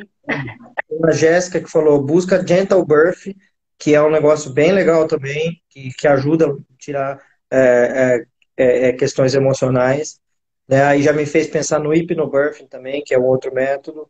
A 1.04 1.10
Jéssica 1.12 1.60
que 1.60 1.70
falou, 1.70 2.02
busca 2.02 2.44
Gentle 2.46 2.84
Birth, 2.84 3.36
que 3.78 3.94
é 3.94 4.02
um 4.02 4.10
negócio 4.10 4.50
bem 4.50 4.72
legal 4.72 5.06
também, 5.06 5.60
que, 5.68 5.90
que 5.92 6.08
ajuda 6.08 6.46
a 6.46 6.56
tirar 6.78 7.20
é, 7.50 8.24
é, 8.56 8.64
é, 8.64 8.88
é 8.88 8.92
questões 8.92 9.34
emocionais. 9.34 10.18
Né? 10.66 10.82
Aí 10.82 11.02
já 11.02 11.12
me 11.12 11.26
fez 11.26 11.46
pensar 11.46 11.78
no 11.78 11.92
Hypnobirthing 11.92 12.66
também, 12.66 13.02
que 13.04 13.14
é 13.14 13.18
um 13.18 13.26
outro 13.26 13.52
método. 13.52 14.08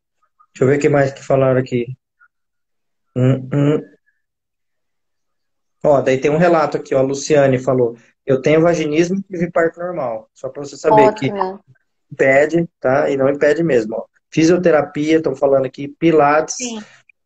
Deixa 0.55 0.65
eu 0.65 0.69
ver 0.69 0.79
o 0.79 0.81
que 0.81 0.89
mais 0.89 1.13
que 1.13 1.25
falaram 1.25 1.61
aqui. 1.61 1.87
Hum, 3.17 3.49
hum. 3.53 3.83
Ó, 5.83 6.01
daí 6.01 6.19
tem 6.19 6.31
um 6.31 6.39
relato 6.39 6.77
aqui, 6.77 6.95
ó, 6.95 6.99
a 6.99 7.03
Luciane 7.03 7.59
falou, 7.59 7.97
eu 8.27 8.43
tenho 8.43 8.61
vaginismo 8.61 9.19
e 9.19 9.23
tive 9.23 9.51
parto 9.51 9.79
normal. 9.79 10.29
Só 10.35 10.49
para 10.49 10.65
você 10.65 10.77
saber 10.77 11.03
Ótimo. 11.03 11.59
que 11.59 12.13
impede, 12.13 12.69
tá? 12.81 13.09
E 13.09 13.17
não 13.17 13.29
impede 13.29 13.63
mesmo. 13.63 13.95
Ó. 13.95 14.05
Fisioterapia, 14.31 15.19
estão 15.19 15.37
falando 15.37 15.67
aqui, 15.67 15.89
pilates, 15.89 16.57
Sim. 16.57 16.81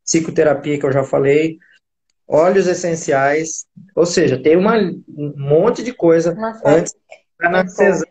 psicoterapia 0.05 0.79
que 0.79 0.85
eu 0.85 0.93
já 0.93 1.03
falei, 1.03 1.59
óleos 2.29 2.67
essenciais, 2.67 3.67
ou 3.97 4.07
seja, 4.07 4.41
tem 4.41 4.57
uma, 4.57 4.77
um 4.77 5.35
monte 5.37 5.83
de 5.83 5.93
coisa 5.93 6.35
Nossa, 6.35 6.61
antes 6.65 6.95
na 7.41 7.67
cesárea, 7.67 8.07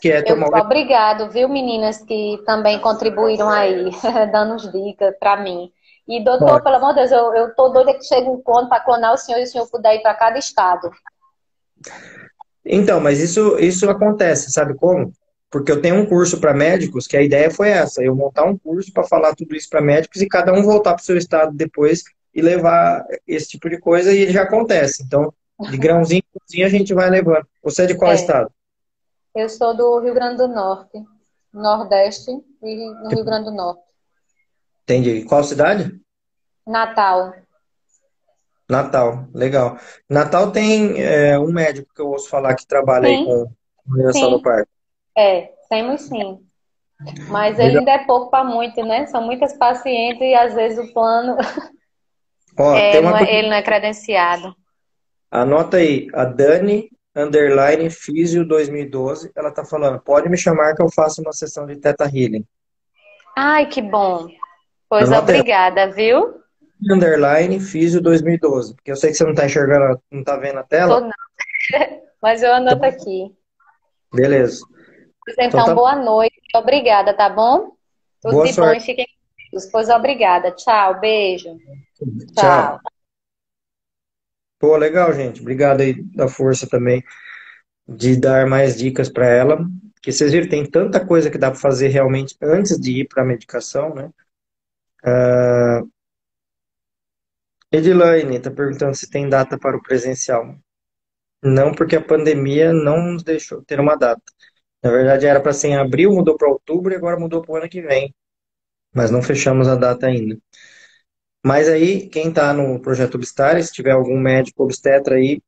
que 0.00 0.10
é 0.10 0.22
tomar... 0.22 0.48
Obrigado, 0.60 1.28
viu, 1.28 1.48
meninas 1.48 1.98
que 1.98 2.40
também 2.46 2.78
contribuíram 2.80 3.50
aí, 3.50 3.90
dando 4.32 4.56
dicas 4.70 5.14
para 5.18 5.42
mim. 5.42 5.70
E, 6.10 6.24
doutor, 6.24 6.48
Pode. 6.48 6.64
pelo 6.64 6.74
amor 6.74 6.88
de 6.88 6.96
Deus, 6.96 7.12
eu, 7.12 7.32
eu 7.36 7.54
tô 7.54 7.68
doida 7.68 7.94
que 7.94 8.02
chegue 8.02 8.28
um 8.28 8.40
ponto 8.40 8.68
para 8.68 8.82
clonar 8.82 9.14
o 9.14 9.16
senhor 9.16 9.38
e 9.38 9.44
o 9.44 9.46
senhor 9.46 9.70
puder 9.70 9.94
ir 9.94 10.02
para 10.02 10.12
cada 10.12 10.36
estado. 10.40 10.90
Então, 12.66 12.98
mas 12.98 13.20
isso, 13.20 13.56
isso 13.60 13.88
acontece, 13.88 14.50
sabe 14.50 14.74
como? 14.74 15.12
Porque 15.48 15.70
eu 15.70 15.80
tenho 15.80 15.94
um 15.94 16.06
curso 16.06 16.40
para 16.40 16.52
médicos, 16.52 17.06
que 17.06 17.16
a 17.16 17.22
ideia 17.22 17.48
foi 17.48 17.68
essa, 17.68 18.02
eu 18.02 18.16
montar 18.16 18.44
um 18.44 18.58
curso 18.58 18.92
para 18.92 19.04
falar 19.04 19.36
tudo 19.36 19.54
isso 19.54 19.70
para 19.70 19.80
médicos 19.80 20.20
e 20.20 20.26
cada 20.26 20.52
um 20.52 20.64
voltar 20.64 20.94
para 20.94 21.02
o 21.02 21.04
seu 21.04 21.16
estado 21.16 21.56
depois 21.56 22.02
e 22.34 22.42
levar 22.42 23.04
esse 23.24 23.46
tipo 23.46 23.70
de 23.70 23.78
coisa 23.78 24.12
e 24.12 24.22
ele 24.22 24.32
já 24.32 24.42
acontece. 24.42 25.04
Então, 25.04 25.32
De 25.60 25.76
grãozinho 25.78 26.22
em 26.22 26.38
grãozinho 26.38 26.66
a 26.66 26.70
gente 26.70 26.92
vai 26.92 27.08
levando. 27.08 27.46
Você 27.62 27.84
é 27.84 27.86
de 27.86 27.96
qual 27.96 28.10
É. 28.10 28.16
estado? 28.16 28.50
Eu 29.32 29.48
sou 29.48 29.76
do 29.76 30.00
Rio 30.00 30.12
Grande 30.12 30.38
do 30.38 30.48
Norte, 30.48 31.00
Nordeste 31.54 32.32
e 32.64 32.90
no 33.00 33.10
Rio 33.10 33.24
Grande 33.24 33.44
do 33.44 33.52
Norte. 33.52 33.89
Entendi. 34.90 35.24
Qual 35.24 35.44
cidade? 35.44 36.00
Natal. 36.66 37.32
Natal, 38.68 39.28
legal. 39.32 39.78
Natal 40.08 40.50
tem 40.50 41.00
é, 41.00 41.38
um 41.38 41.52
médico 41.52 41.94
que 41.94 42.02
eu 42.02 42.08
ouço 42.08 42.28
falar 42.28 42.56
que 42.56 42.66
trabalha 42.66 43.06
aí 43.06 43.16
Sim. 43.18 43.24
com 43.24 43.52
com 43.86 44.12
Sim. 44.12 44.30
no 44.32 44.42
parque. 44.42 44.68
É, 45.16 45.52
temos 45.68 46.02
sim. 46.02 46.40
Mas 47.28 47.58
ele 47.58 47.78
ainda 47.78 47.92
é 47.92 48.04
pouco 48.04 48.30
para 48.30 48.44
muito, 48.44 48.84
né? 48.84 49.06
São 49.06 49.22
muitas 49.22 49.52
pacientes 49.56 50.22
e 50.22 50.34
às 50.34 50.54
vezes 50.54 50.78
o 50.78 50.92
plano 50.92 51.36
Ó, 52.58 52.74
é, 52.76 52.90
tem 52.92 53.00
uma 53.00 53.12
não 53.12 53.18
é- 53.18 53.38
ele 53.38 53.48
não 53.48 53.56
é 53.56 53.62
credenciado. 53.62 54.54
Anota 55.30 55.76
aí, 55.76 56.08
a 56.12 56.24
Dani 56.24 56.90
underline 57.14 57.88
Físio 57.90 58.44
2012, 58.44 59.30
ela 59.36 59.52
tá 59.52 59.64
falando, 59.64 60.00
pode 60.00 60.28
me 60.28 60.36
chamar 60.36 60.74
que 60.74 60.82
eu 60.82 60.90
faço 60.90 61.22
uma 61.22 61.32
sessão 61.32 61.64
de 61.64 61.76
Teta 61.76 62.04
Healing. 62.04 62.44
Ai, 63.36 63.66
que 63.66 63.80
bom. 63.80 64.28
Pois 64.90 65.10
obrigada, 65.12 65.90
viu? 65.90 66.40
Underline 66.90 67.60
Físio 67.60 68.00
2012, 68.00 68.74
porque 68.74 68.90
eu 68.90 68.96
sei 68.96 69.10
que 69.10 69.16
você 69.16 69.24
não 69.24 69.34
tá 69.34 69.46
enxergando, 69.46 70.02
não 70.10 70.24
tá 70.24 70.36
vendo 70.36 70.58
a 70.58 70.62
Tô 70.62 70.68
tela. 70.68 71.00
não. 71.00 71.10
Mas 72.20 72.42
eu 72.42 72.52
anoto 72.52 72.84
aqui. 72.84 73.32
Beleza. 74.12 74.60
Pois 75.24 75.36
então, 75.38 75.46
Então 75.46 75.64
tá- 75.66 75.74
boa 75.74 75.94
noite. 75.96 76.34
Obrigada, 76.54 77.14
tá 77.14 77.28
bom? 77.30 77.72
Tudo 78.20 78.32
Boa 78.32 78.44
de 78.46 78.50
bom 78.50 78.54
sorte. 78.56 78.82
e 78.82 78.86
fiquem 78.86 79.06
com 79.06 79.50
Deus. 79.52 79.66
Pois 79.66 79.88
obrigada. 79.88 80.50
Tchau, 80.52 80.98
beijo. 81.00 81.56
Tchau. 82.34 82.34
Tchau. 82.36 82.80
Pô, 84.58 84.76
legal, 84.76 85.12
gente. 85.14 85.40
Obrigado 85.40 85.80
aí 85.80 85.94
da 86.14 86.28
força 86.28 86.68
também 86.68 87.02
de 87.88 88.16
dar 88.16 88.46
mais 88.46 88.76
dicas 88.76 89.08
para 89.08 89.26
ela. 89.26 89.58
Que 90.02 90.12
vocês 90.12 90.32
viram, 90.32 90.48
tem 90.48 90.64
tanta 90.68 91.04
coisa 91.04 91.30
que 91.30 91.38
dá 91.38 91.50
para 91.50 91.60
fazer 91.60 91.88
realmente 91.88 92.36
antes 92.42 92.78
de 92.78 93.00
ir 93.00 93.08
para 93.08 93.22
a 93.22 93.26
medicação, 93.26 93.94
né? 93.94 94.10
Ah, 95.04 95.82
Edilaine 97.72 98.36
está 98.36 98.50
perguntando 98.50 98.94
se 98.94 99.08
tem 99.10 99.28
data 99.28 99.58
para 99.58 99.76
o 99.76 99.82
presencial. 99.82 100.56
Não, 101.42 101.72
porque 101.74 101.96
a 101.96 102.04
pandemia 102.04 102.72
não 102.72 103.12
nos 103.14 103.22
deixou 103.22 103.64
ter 103.64 103.80
uma 103.80 103.96
data. 103.96 104.22
Na 104.82 104.90
verdade, 104.90 105.26
era 105.26 105.40
para 105.40 105.52
ser 105.52 105.68
em 105.68 105.76
abril, 105.76 106.12
mudou 106.12 106.36
para 106.36 106.50
outubro 106.50 106.92
e 106.92 106.96
agora 106.96 107.18
mudou 107.20 107.42
para 107.42 107.52
o 107.52 107.56
ano 107.58 107.68
que 107.68 107.82
vem. 107.82 108.14
Mas 108.94 109.10
não 109.10 109.22
fechamos 109.22 109.68
a 109.68 109.76
data 109.76 110.06
ainda. 110.06 110.38
Mas 111.44 111.68
aí, 111.68 112.08
quem 112.08 112.28
está 112.28 112.52
no 112.52 112.80
projeto 112.80 113.14
Obstário, 113.14 113.62
se 113.62 113.72
tiver 113.72 113.92
algum 113.92 114.18
médico 114.18 114.62
obstetra 114.64 115.16
aí, 115.16 115.40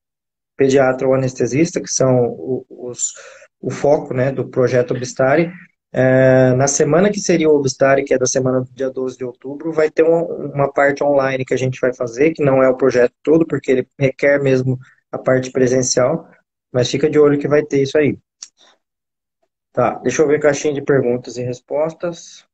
pediatra 0.56 1.08
ou 1.08 1.14
anestesista, 1.14 1.80
que 1.80 1.88
são 1.88 2.64
os, 2.70 3.14
o 3.60 3.70
foco 3.70 4.14
né, 4.14 4.32
do 4.32 4.48
projeto 4.48 4.94
Obstare, 4.94 5.52
é, 5.92 6.52
na 6.54 6.66
semana 6.68 7.10
que 7.10 7.20
seria 7.20 7.50
o 7.50 7.56
Obstare, 7.56 8.04
que 8.04 8.14
é 8.14 8.18
da 8.18 8.26
semana 8.26 8.60
do 8.62 8.70
dia 8.72 8.90
12 8.90 9.16
de 9.18 9.24
outubro, 9.24 9.72
vai 9.72 9.90
ter 9.90 10.02
uma, 10.02 10.22
uma 10.24 10.72
parte 10.72 11.04
online 11.04 11.44
que 11.44 11.54
a 11.54 11.56
gente 11.56 11.80
vai 11.80 11.94
fazer, 11.94 12.32
que 12.32 12.42
não 12.44 12.62
é 12.62 12.68
o 12.68 12.76
projeto 12.76 13.14
todo, 13.22 13.46
porque 13.46 13.70
ele 13.72 13.88
requer 13.98 14.40
mesmo 14.42 14.78
a 15.10 15.18
parte 15.18 15.50
presencial, 15.52 16.28
mas 16.72 16.90
fica 16.90 17.10
de 17.10 17.18
olho 17.18 17.38
que 17.38 17.48
vai 17.48 17.62
ter 17.62 17.82
isso 17.82 17.98
aí. 17.98 18.18
Tá, 19.70 19.96
deixa 19.98 20.22
eu 20.22 20.26
ver 20.26 20.40
caixinha 20.40 20.72
de 20.72 20.80
perguntas 20.80 21.36
e 21.36 21.42
respostas. 21.42 22.46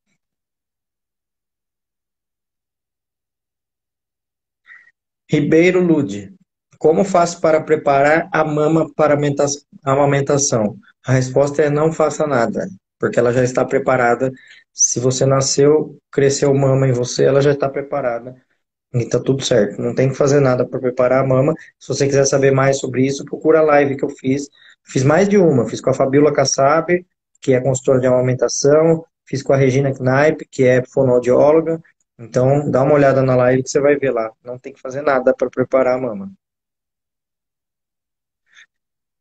Ribeiro 5.31 5.81
Lude. 5.81 6.35
Como 6.79 7.05
faço 7.05 7.41
para 7.41 7.63
preparar 7.63 8.29
a 8.33 8.45
mama 8.45 8.89
para 8.95 9.15
amamenta- 9.15 9.47
amamentação? 9.85 10.77
A 11.05 11.13
resposta 11.13 11.63
é 11.63 11.71
não 11.71 11.93
faça 11.93 12.27
nada, 12.27 12.69
porque 12.99 13.19
ela 13.19 13.33
já 13.33 13.43
está 13.43 13.65
preparada. 13.65 14.31
Se 14.73 15.01
você 15.01 15.27
nasceu, 15.27 15.99
cresceu 16.11 16.53
mama 16.55 16.89
em 16.89 16.93
você, 16.93 17.25
ela 17.25 17.41
já 17.41 17.53
está 17.53 17.69
preparada. 17.69 18.35
E 18.95 19.05
tá 19.09 19.21
tudo 19.21 19.43
certo. 19.45 19.81
Não 19.81 19.95
tem 19.95 20.09
que 20.09 20.15
fazer 20.15 20.41
nada 20.41 20.67
para 20.67 20.81
preparar 20.81 21.23
a 21.25 21.27
mama. 21.27 21.55
Se 21.79 21.89
você 21.89 22.07
quiser 22.07 22.25
saber 22.27 22.53
mais 22.53 22.79
sobre 22.79 23.07
isso, 23.07 23.25
procura 23.25 23.61
a 23.61 23.63
live 23.63 23.97
que 23.97 24.05
eu 24.05 24.09
fiz. 24.11 24.49
Fiz 24.85 25.05
mais 25.05 25.29
de 25.29 25.37
uma. 25.37 25.69
Fiz 25.69 25.81
com 25.81 25.91
a 25.91 25.95
Fabiola 25.95 26.33
Kassab, 26.33 27.05
que 27.43 27.53
é 27.53 27.61
consultora 27.61 28.01
de 28.01 28.07
amamentação. 28.07 29.05
Fiz 29.27 29.43
com 29.43 29.53
a 29.53 29.57
Regina 29.57 29.93
Knaip, 29.93 30.47
que 30.51 30.65
é 30.65 30.83
fonoaudióloga. 30.85 31.81
Então, 32.19 32.71
dá 32.71 32.83
uma 32.83 32.95
olhada 32.95 33.23
na 33.23 33.37
live 33.37 33.63
que 33.63 33.71
você 33.71 33.81
vai 33.81 33.97
ver 33.97 34.11
lá. 34.11 34.31
Não 34.43 34.59
tem 34.59 34.73
que 34.73 34.81
fazer 34.81 35.03
nada 35.03 35.35
para 35.35 35.51
preparar 35.51 35.97
a 35.97 36.01
mama. 36.01 36.33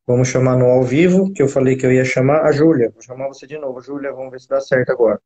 Vamos 0.08 0.30
chamar 0.30 0.56
no 0.56 0.68
ao 0.68 0.84
vivo, 0.84 1.34
que 1.34 1.44
eu 1.44 1.50
falei 1.50 1.76
que 1.76 1.86
eu 1.86 1.92
ia 1.92 2.06
chamar 2.06 2.46
a 2.46 2.52
Júlia. 2.54 2.90
Vou 2.92 3.02
chamar 3.02 3.28
você 3.28 3.46
de 3.46 3.58
novo. 3.58 3.82
Júlia, 3.82 4.14
vamos 4.14 4.32
ver 4.32 4.40
se 4.40 4.48
dá 4.48 4.62
certo 4.62 4.90
agora. 4.90 5.20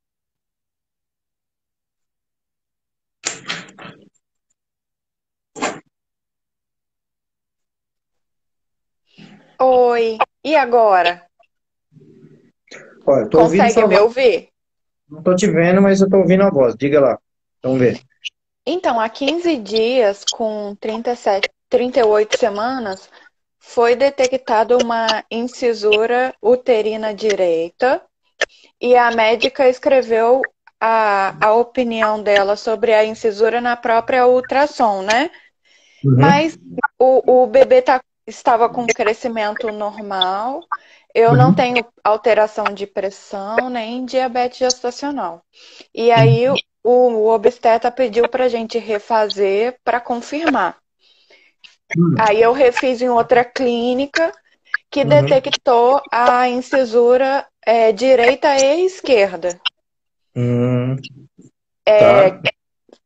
Oi, 9.59 10.17
e 10.43 10.55
agora? 10.55 11.27
Olha, 13.05 13.29
tô 13.29 13.37
Consegue 13.37 13.85
me 13.85 13.99
ouvir? 13.99 14.49
Não 15.07 15.21
tô 15.21 15.35
te 15.35 15.45
vendo, 15.45 15.79
mas 15.79 16.01
eu 16.01 16.09
tô 16.09 16.17
ouvindo 16.17 16.41
a 16.41 16.49
voz. 16.49 16.75
Diga 16.75 16.99
lá. 16.99 17.19
Vamos 17.61 17.79
ver. 17.79 18.01
Então, 18.65 18.99
há 18.99 19.07
15 19.07 19.57
dias, 19.57 20.25
com 20.25 20.75
37, 20.79 21.51
38 21.69 22.35
semanas, 22.35 23.07
foi 23.61 23.95
detectada 23.95 24.77
uma 24.77 25.23
incisura 25.31 26.35
uterina 26.43 27.13
direita 27.13 28.03
e 28.81 28.95
a 28.95 29.11
médica 29.11 29.69
escreveu 29.69 30.51
a, 30.79 31.35
a 31.39 31.53
opinião 31.55 32.21
dela 32.21 32.57
sobre 32.57 32.93
a 32.93 33.05
incisura 33.05 33.61
na 33.61 33.77
própria 33.77 34.27
ultrassom, 34.27 35.03
né? 35.03 35.31
Uhum. 36.03 36.15
Mas 36.17 36.57
o, 36.99 37.43
o 37.43 37.47
bebê 37.47 37.81
tá, 37.81 38.01
estava 38.27 38.69
com 38.69 38.89
crescimento 38.89 39.71
normal. 39.71 40.67
Eu 41.13 41.35
não 41.35 41.49
Uhum. 41.49 41.55
tenho 41.55 41.85
alteração 42.03 42.73
de 42.73 42.87
pressão 42.87 43.69
nem 43.69 44.05
diabetes 44.05 44.59
gestacional. 44.59 45.43
E 45.93 46.11
aí 46.11 46.49
o, 46.49 46.57
o 46.83 47.27
obstetra 47.29 47.91
pediu 47.91 48.27
para 48.27 48.45
a 48.45 48.49
gente 48.49 48.77
refazer 48.79 49.79
para 49.83 50.01
confirmar. 50.01 50.80
Hum. 51.97 52.15
Aí 52.19 52.41
eu 52.41 52.53
refiz 52.53 53.01
em 53.01 53.09
outra 53.09 53.43
clínica 53.43 54.31
que 54.89 55.03
Uhum. 55.03 55.09
detectou 55.09 56.01
a 56.11 56.47
incisura 56.49 57.47
é, 57.65 57.91
direita 57.91 58.47
e 58.57 58.85
esquerda. 58.85 59.59
Hum, 60.35 60.95
É, 61.85 62.29
tá, 62.29 62.51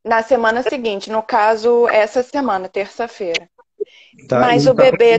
na 0.04 0.22
semana 0.22 0.62
seguinte, 0.62 1.10
no 1.10 1.22
caso, 1.22 1.88
essa 1.88 2.22
semana, 2.22 2.68
terça-feira. 2.68 3.48
tá. 4.28 4.40
Mas 4.40 4.66
o 4.66 4.74
tá 4.74 4.82
bebê, 4.82 5.18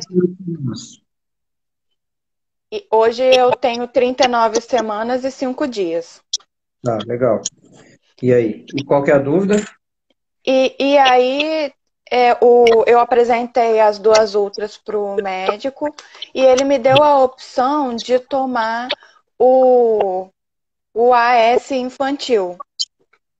e 2.72 2.86
hoje 2.92 3.24
eu 3.24 3.52
tenho 3.54 3.88
39 3.88 4.60
semanas 4.62 5.24
e 5.24 5.32
5 5.32 5.68
dias. 5.68 6.22
Tá, 6.84 6.98
legal. 7.06 7.42
E 8.22 8.34
aí? 8.34 8.66
E 8.76 8.84
qual 8.84 9.04
que 9.04 9.12
é 9.12 9.16
a 9.16 9.20
dúvida? 9.20 9.56
E, 10.46 10.76
e 10.80 10.98
aí 10.98 11.74
é, 12.12 12.38
o, 12.42 12.84
eu 12.86 13.00
apresentei 13.00 13.80
as 13.80 14.00
duas 14.00 14.36
ultras 14.36 14.78
para 14.78 14.98
o 14.98 15.16
médico 15.22 15.94
e 16.34 16.42
ele 16.42 16.64
me 16.64 16.78
deu 16.78 17.04
a 17.04 17.24
opção 17.24 17.96
de 17.96 18.20
tomar 18.20 18.90
o, 19.40 20.30
o 20.94 21.14
AS 21.14 21.72
infantil 21.72 22.58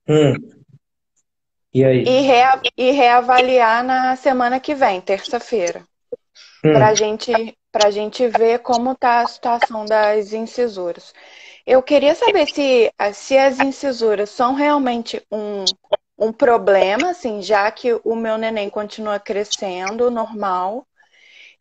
Hum. 0.08 0.34
E 1.74 1.84
aí? 1.84 2.02
e, 2.02 2.20
rea, 2.22 2.60
e 2.76 2.90
reavaliar 2.92 3.84
na 3.84 4.16
semana 4.16 4.58
que 4.58 4.74
vem, 4.74 5.00
terça-feira, 5.02 5.84
Hum. 6.64 6.72
para 6.72 6.94
gente, 6.94 7.30
a 7.74 7.90
gente 7.90 8.26
ver 8.26 8.60
como 8.60 8.92
está 8.92 9.20
a 9.20 9.26
situação 9.26 9.84
das 9.84 10.32
incisuras. 10.32 11.12
Eu 11.66 11.82
queria 11.82 12.14
saber 12.14 12.48
se, 12.48 12.90
se 13.12 13.36
as 13.36 13.60
incisuras 13.60 14.30
são 14.30 14.54
realmente 14.54 15.22
um, 15.30 15.64
um 16.18 16.32
problema, 16.32 17.10
assim, 17.10 17.40
já 17.40 17.70
que 17.70 17.92
o 18.04 18.16
meu 18.16 18.36
neném 18.36 18.68
continua 18.68 19.20
crescendo 19.20 20.10
normal, 20.10 20.86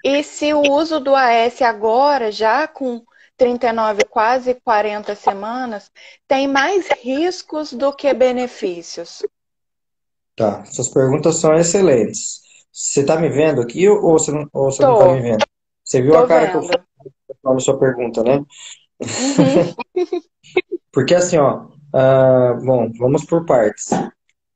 e 0.04 0.24
se 0.24 0.54
o 0.54 0.62
uso 0.62 1.00
do 1.00 1.16
AS 1.16 1.62
agora, 1.62 2.32
já 2.32 2.68
com 2.68 3.04
39, 3.38 4.04
quase 4.06 4.56
40 4.56 5.16
semanas, 5.16 5.92
tem 6.28 6.48
mais 6.48 6.88
riscos 7.04 7.72
do 7.74 7.94
que 7.94 8.12
benefícios. 8.14 9.22
Tá, 10.36 10.66
suas 10.66 10.90
perguntas 10.90 11.36
são 11.36 11.54
excelentes. 11.56 12.42
Você 12.72 13.06
tá 13.06 13.20
me 13.20 13.30
vendo 13.30 13.62
aqui 13.62 13.88
ou 13.88 14.14
você 14.14 14.32
não, 14.32 14.48
ou 14.54 14.72
você 14.72 14.84
não 14.84 14.98
tá 14.98 15.06
Tô. 15.06 15.14
me 15.14 15.22
vendo? 15.22 15.46
Você 15.84 16.02
viu 16.02 16.14
Tô 16.14 16.20
a 16.20 16.28
cara 16.28 16.50
que 16.50 16.58
eu 16.58 16.62
vendo. 16.62 16.84
falo 17.42 17.60
sua 17.60 17.80
pergunta, 17.80 18.24
né? 18.24 18.44
Uhum. 19.00 19.76
Porque 20.92 21.16
assim, 21.16 21.38
ó, 21.38 21.68
ah, 21.94 22.54
bom, 22.64 22.92
vamos 22.98 23.26
por 23.26 23.46
partes. 23.46 23.90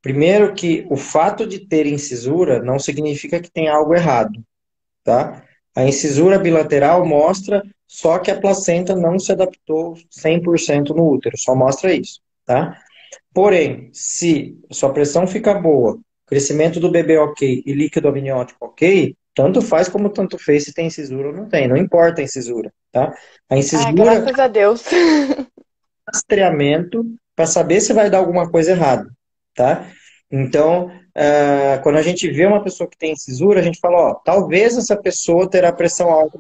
Primeiro 0.02 0.54
que 0.54 0.86
o 0.89 0.97
fato 0.97 1.45
de 1.45 1.60
ter 1.60 1.86
incisura 1.86 2.62
não 2.62 2.80
significa 2.80 3.39
que 3.39 3.52
tem 3.52 3.68
algo 3.68 3.93
errado. 3.93 4.43
tá? 5.04 5.43
A 5.76 5.84
incisura 5.84 6.39
bilateral 6.39 7.06
mostra 7.06 7.64
só 7.88 8.20
que 8.20 8.32
a 8.32 8.39
placenta 8.39 8.95
não 8.95 9.20
se 9.20 9.34
adaptou 9.34 9.95
100% 10.10 10.95
no 10.95 11.10
útero, 11.10 11.38
só 11.38 11.54
mostra 11.54 11.93
isso, 11.93 12.22
tá? 12.45 12.78
Porém, 13.34 13.89
se 13.91 14.58
sua 14.72 14.93
pressão 14.93 15.28
fica 15.28 15.54
boa, 15.54 15.99
crescimento 16.26 16.80
do 16.80 16.89
bebê 16.89 17.18
ok 17.18 17.62
e 17.66 17.74
líquido 17.74 18.08
amniótico 18.08 18.66
ok, 18.66 19.14
tanto 19.36 19.62
faz 19.62 19.89
como 19.89 20.10
tanto 20.10 20.38
fez 20.38 20.64
se 20.64 20.74
tem 20.74 20.88
incisura 20.88 21.28
ou 21.28 21.34
não 21.34 21.49
tem, 21.49 21.68
não 21.68 21.76
importa 21.76 22.22
a 22.22 22.24
incisura, 22.24 22.72
tá? 22.93 23.14
A 23.49 23.58
incisura... 23.58 23.89
Ai, 23.89 23.93
graças 23.93 24.39
a 24.39 24.47
Deus. 24.47 24.84
rastreamento 26.08 27.06
para 27.36 27.45
saber 27.45 27.82
se 27.82 27.91
vai 27.91 28.10
dar 28.10 28.20
alguma 28.20 28.49
coisa 28.49 28.72
errada, 28.72 29.12
tá? 29.56 29.88
Então, 30.32 30.88
uh, 30.88 31.82
quando 31.84 31.97
a 31.97 32.02
gente 32.02 32.30
vê 32.30 32.45
uma 32.45 32.64
pessoa 32.64 32.89
que 32.89 32.97
tem 32.97 33.12
incisura, 33.12 33.60
a 33.60 33.64
gente 33.64 33.80
fala, 33.80 34.12
ó, 34.12 34.14
talvez 34.16 34.78
essa 34.78 34.95
pessoa 34.95 35.49
terá 35.49 35.74
pressão 35.74 36.10
alta 36.10 36.39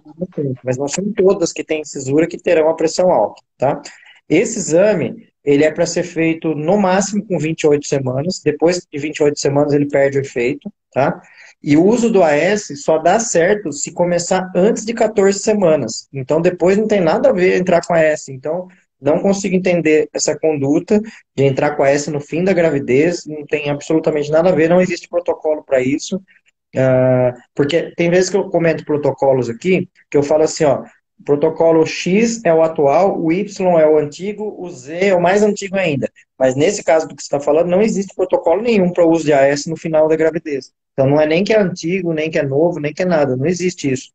mas 0.63 0.77
não 0.77 0.87
são 0.87 1.11
todas 1.11 1.51
que 1.51 1.63
têm 1.63 1.81
incisura 1.81 2.27
que 2.27 2.37
terão 2.37 2.69
a 2.69 2.75
pressão 2.75 3.11
alta, 3.11 3.41
tá? 3.57 3.81
Esse 4.29 4.59
exame, 4.59 5.27
ele 5.43 5.65
é 5.65 5.71
para 5.71 5.85
ser 5.85 6.03
feito 6.03 6.55
no 6.55 6.77
máximo 6.77 7.25
com 7.25 7.37
28 7.37 7.85
semanas, 7.85 8.41
depois 8.43 8.87
de 8.89 8.97
28 8.97 9.37
semanas 9.37 9.73
ele 9.73 9.87
perde 9.87 10.17
o 10.17 10.21
efeito, 10.21 10.71
tá? 10.93 11.21
E 11.63 11.77
o 11.77 11.85
uso 11.85 12.09
do 12.09 12.23
AS 12.23 12.69
só 12.83 12.97
dá 12.97 13.19
certo 13.19 13.71
se 13.71 13.91
começar 13.91 14.49
antes 14.55 14.83
de 14.83 14.93
14 14.93 15.37
semanas. 15.39 16.07
Então, 16.11 16.41
depois 16.41 16.77
não 16.77 16.87
tem 16.87 17.01
nada 17.01 17.29
a 17.29 17.33
ver 17.33 17.59
entrar 17.59 17.85
com 17.85 17.93
AS. 17.93 18.29
Então, 18.29 18.67
não 19.01 19.19
consigo 19.19 19.55
entender 19.55 20.07
essa 20.13 20.37
conduta 20.37 21.01
de 21.35 21.43
entrar 21.43 21.75
com 21.75 21.83
a 21.83 21.89
S 21.89 22.09
no 22.11 22.21
fim 22.21 22.43
da 22.43 22.53
gravidez, 22.53 23.25
não 23.25 23.45
tem 23.45 23.69
absolutamente 23.69 24.29
nada 24.29 24.49
a 24.49 24.55
ver, 24.55 24.69
não 24.69 24.79
existe 24.79 25.09
protocolo 25.09 25.63
para 25.63 25.81
isso. 25.81 26.17
Uh, 26.73 27.33
porque 27.53 27.93
tem 27.95 28.09
vezes 28.09 28.29
que 28.29 28.37
eu 28.37 28.49
comento 28.49 28.85
protocolos 28.85 29.49
aqui, 29.49 29.89
que 30.09 30.17
eu 30.17 30.23
falo 30.23 30.43
assim, 30.43 30.63
ó, 30.63 30.83
protocolo 31.25 31.85
X 31.85 32.41
é 32.45 32.53
o 32.53 32.63
atual, 32.63 33.19
o 33.21 33.31
Y 33.31 33.79
é 33.79 33.87
o 33.87 33.97
antigo, 33.97 34.55
o 34.57 34.69
Z 34.69 35.07
é 35.07 35.15
o 35.15 35.21
mais 35.21 35.43
antigo 35.43 35.75
ainda. 35.75 36.09
Mas 36.37 36.55
nesse 36.55 36.83
caso 36.83 37.07
do 37.07 37.15
que 37.15 37.21
você 37.21 37.25
está 37.25 37.39
falando, 37.39 37.67
não 37.67 37.81
existe 37.81 38.15
protocolo 38.15 38.61
nenhum 38.61 38.91
para 38.93 39.05
o 39.05 39.09
uso 39.09 39.25
de 39.25 39.33
AS 39.33 39.65
no 39.65 39.75
final 39.75 40.07
da 40.07 40.15
gravidez. 40.15 40.71
Então 40.93 41.09
não 41.09 41.19
é 41.19 41.25
nem 41.25 41.43
que 41.43 41.53
é 41.53 41.59
antigo, 41.59 42.13
nem 42.13 42.29
que 42.29 42.39
é 42.39 42.43
novo, 42.43 42.79
nem 42.79 42.93
que 42.93 43.01
é 43.01 43.05
nada, 43.05 43.35
não 43.35 43.45
existe 43.45 43.91
isso 43.91 44.11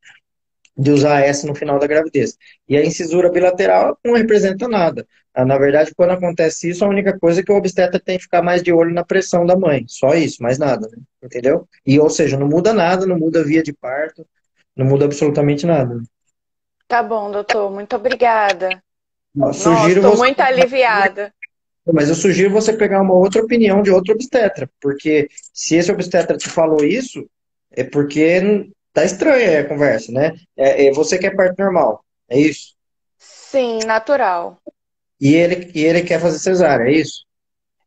de 0.76 0.90
usar 0.90 1.20
essa 1.20 1.46
no 1.46 1.54
final 1.54 1.78
da 1.78 1.86
gravidez. 1.86 2.36
E 2.68 2.76
a 2.76 2.84
incisura 2.84 3.30
bilateral 3.30 3.98
não 4.04 4.14
representa 4.14 4.68
nada. 4.68 5.06
Ah, 5.32 5.44
na 5.44 5.56
verdade, 5.58 5.94
quando 5.94 6.10
acontece 6.10 6.70
isso, 6.70 6.84
a 6.84 6.88
única 6.88 7.18
coisa 7.18 7.40
é 7.40 7.42
que 7.42 7.52
o 7.52 7.56
obstetra 7.56 8.00
tem 8.00 8.16
que 8.18 8.24
ficar 8.24 8.42
mais 8.42 8.62
de 8.62 8.72
olho 8.72 8.92
na 8.92 9.04
pressão 9.04 9.46
da 9.46 9.56
mãe. 9.56 9.84
Só 9.86 10.14
isso, 10.14 10.42
mais 10.42 10.58
nada. 10.58 10.88
Né? 10.90 10.98
Entendeu? 11.22 11.66
E, 11.86 11.98
ou 11.98 12.10
seja, 12.10 12.38
não 12.38 12.48
muda 12.48 12.72
nada, 12.72 13.06
não 13.06 13.18
muda 13.18 13.44
via 13.44 13.62
de 13.62 13.72
parto, 13.72 14.26
não 14.74 14.86
muda 14.86 15.06
absolutamente 15.06 15.66
nada. 15.66 16.00
Tá 16.86 17.02
bom, 17.02 17.30
doutor. 17.30 17.70
Muito 17.70 17.96
obrigada. 17.96 18.82
sugiro 19.52 20.02
Nossa, 20.02 20.16
você... 20.16 20.16
muito 20.16 20.40
aliviada. 20.40 21.32
Mas 21.92 22.08
eu 22.08 22.14
sugiro 22.14 22.50
você 22.50 22.72
pegar 22.72 23.00
uma 23.00 23.14
outra 23.14 23.42
opinião 23.42 23.80
de 23.82 23.90
outro 23.90 24.12
obstetra, 24.12 24.68
porque 24.80 25.28
se 25.52 25.76
esse 25.76 25.90
obstetra 25.92 26.36
te 26.36 26.48
falou 26.48 26.84
isso, 26.84 27.28
é 27.70 27.84
porque 27.84 28.68
Tá 28.96 29.04
estranha 29.04 29.60
a 29.60 29.68
conversa, 29.68 30.10
né? 30.10 30.32
É, 30.56 30.86
é, 30.86 30.90
você 30.90 31.18
quer 31.18 31.36
parto 31.36 31.62
normal, 31.62 32.02
é 32.30 32.40
isso? 32.40 32.74
Sim, 33.18 33.80
natural. 33.84 34.56
E 35.20 35.34
ele, 35.34 35.70
e 35.74 35.84
ele 35.84 36.00
quer 36.00 36.18
fazer 36.18 36.38
cesárea, 36.38 36.88
é 36.88 36.92
isso? 36.92 37.26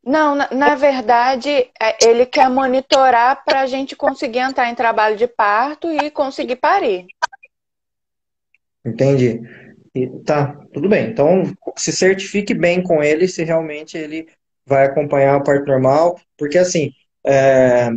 Não, 0.04 0.36
na, 0.36 0.48
na 0.52 0.74
verdade, 0.76 1.50
é, 1.50 2.08
ele 2.08 2.24
quer 2.26 2.48
monitorar 2.48 3.44
para 3.44 3.62
a 3.62 3.66
gente 3.66 3.96
conseguir 3.96 4.38
entrar 4.38 4.70
em 4.70 4.74
trabalho 4.76 5.16
de 5.16 5.26
parto 5.26 5.90
e 5.90 6.12
conseguir 6.12 6.54
parir. 6.54 7.06
Entendi. 8.86 9.40
E, 9.92 10.06
tá, 10.24 10.56
tudo 10.72 10.88
bem. 10.88 11.08
Então, 11.08 11.42
se 11.76 11.90
certifique 11.90 12.54
bem 12.54 12.84
com 12.84 13.02
ele 13.02 13.26
se 13.26 13.42
realmente 13.42 13.98
ele 13.98 14.28
vai 14.64 14.86
acompanhar 14.86 15.38
o 15.38 15.42
parto 15.42 15.66
normal, 15.66 16.20
porque 16.38 16.56
assim, 16.56 16.92
é, 17.26 17.90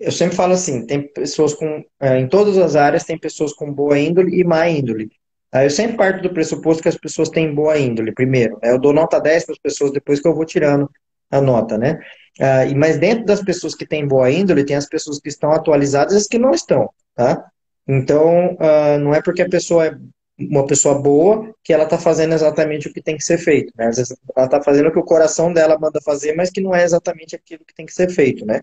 eu 0.00 0.12
sempre 0.12 0.36
falo 0.36 0.52
assim, 0.52 0.86
tem 0.86 1.02
pessoas 1.02 1.54
com, 1.54 1.84
é, 2.00 2.18
em 2.18 2.28
todas 2.28 2.58
as 2.58 2.76
áreas 2.76 3.04
tem 3.04 3.18
pessoas 3.18 3.52
com 3.52 3.72
boa 3.72 3.98
índole 3.98 4.38
e 4.38 4.44
má 4.44 4.68
índole. 4.68 5.10
Eu 5.52 5.70
sempre 5.70 5.96
parto 5.96 6.22
do 6.22 6.34
pressuposto 6.34 6.82
que 6.82 6.88
as 6.88 6.98
pessoas 6.98 7.30
têm 7.30 7.54
boa 7.54 7.78
índole, 7.78 8.12
primeiro. 8.12 8.58
Né? 8.62 8.70
Eu 8.70 8.78
dou 8.78 8.92
nota 8.92 9.18
10 9.20 9.46
para 9.46 9.52
as 9.54 9.58
pessoas, 9.58 9.92
depois 9.92 10.20
que 10.20 10.28
eu 10.28 10.34
vou 10.34 10.44
tirando 10.44 10.90
a 11.30 11.40
nota, 11.40 11.78
né? 11.78 11.98
Ah, 12.40 12.64
mas 12.76 12.98
dentro 12.98 13.24
das 13.24 13.42
pessoas 13.42 13.74
que 13.74 13.86
têm 13.86 14.06
boa 14.06 14.30
índole, 14.30 14.64
tem 14.64 14.76
as 14.76 14.86
pessoas 14.86 15.18
que 15.18 15.28
estão 15.28 15.52
atualizadas 15.52 16.14
e 16.14 16.16
as 16.18 16.26
que 16.26 16.38
não 16.38 16.50
estão, 16.50 16.90
tá? 17.14 17.44
Então, 17.88 18.56
ah, 18.60 18.98
não 18.98 19.14
é 19.14 19.22
porque 19.22 19.42
a 19.42 19.48
pessoa 19.48 19.86
é 19.86 19.96
uma 20.38 20.66
pessoa 20.66 21.00
boa 21.00 21.50
que 21.64 21.72
ela 21.72 21.84
está 21.84 21.98
fazendo 21.98 22.34
exatamente 22.34 22.88
o 22.88 22.92
que 22.92 23.00
tem 23.00 23.16
que 23.16 23.24
ser 23.24 23.38
feito. 23.38 23.72
Né? 23.76 23.86
Às 23.86 23.96
vezes 23.96 24.16
ela 24.36 24.46
está 24.46 24.62
fazendo 24.62 24.88
o 24.88 24.92
que 24.92 24.98
o 24.98 25.04
coração 25.04 25.50
dela 25.52 25.78
manda 25.78 25.98
fazer, 26.02 26.34
mas 26.34 26.50
que 26.50 26.60
não 26.60 26.74
é 26.74 26.84
exatamente 26.84 27.34
aquilo 27.34 27.64
que 27.64 27.74
tem 27.74 27.86
que 27.86 27.94
ser 27.94 28.10
feito, 28.10 28.44
né? 28.44 28.60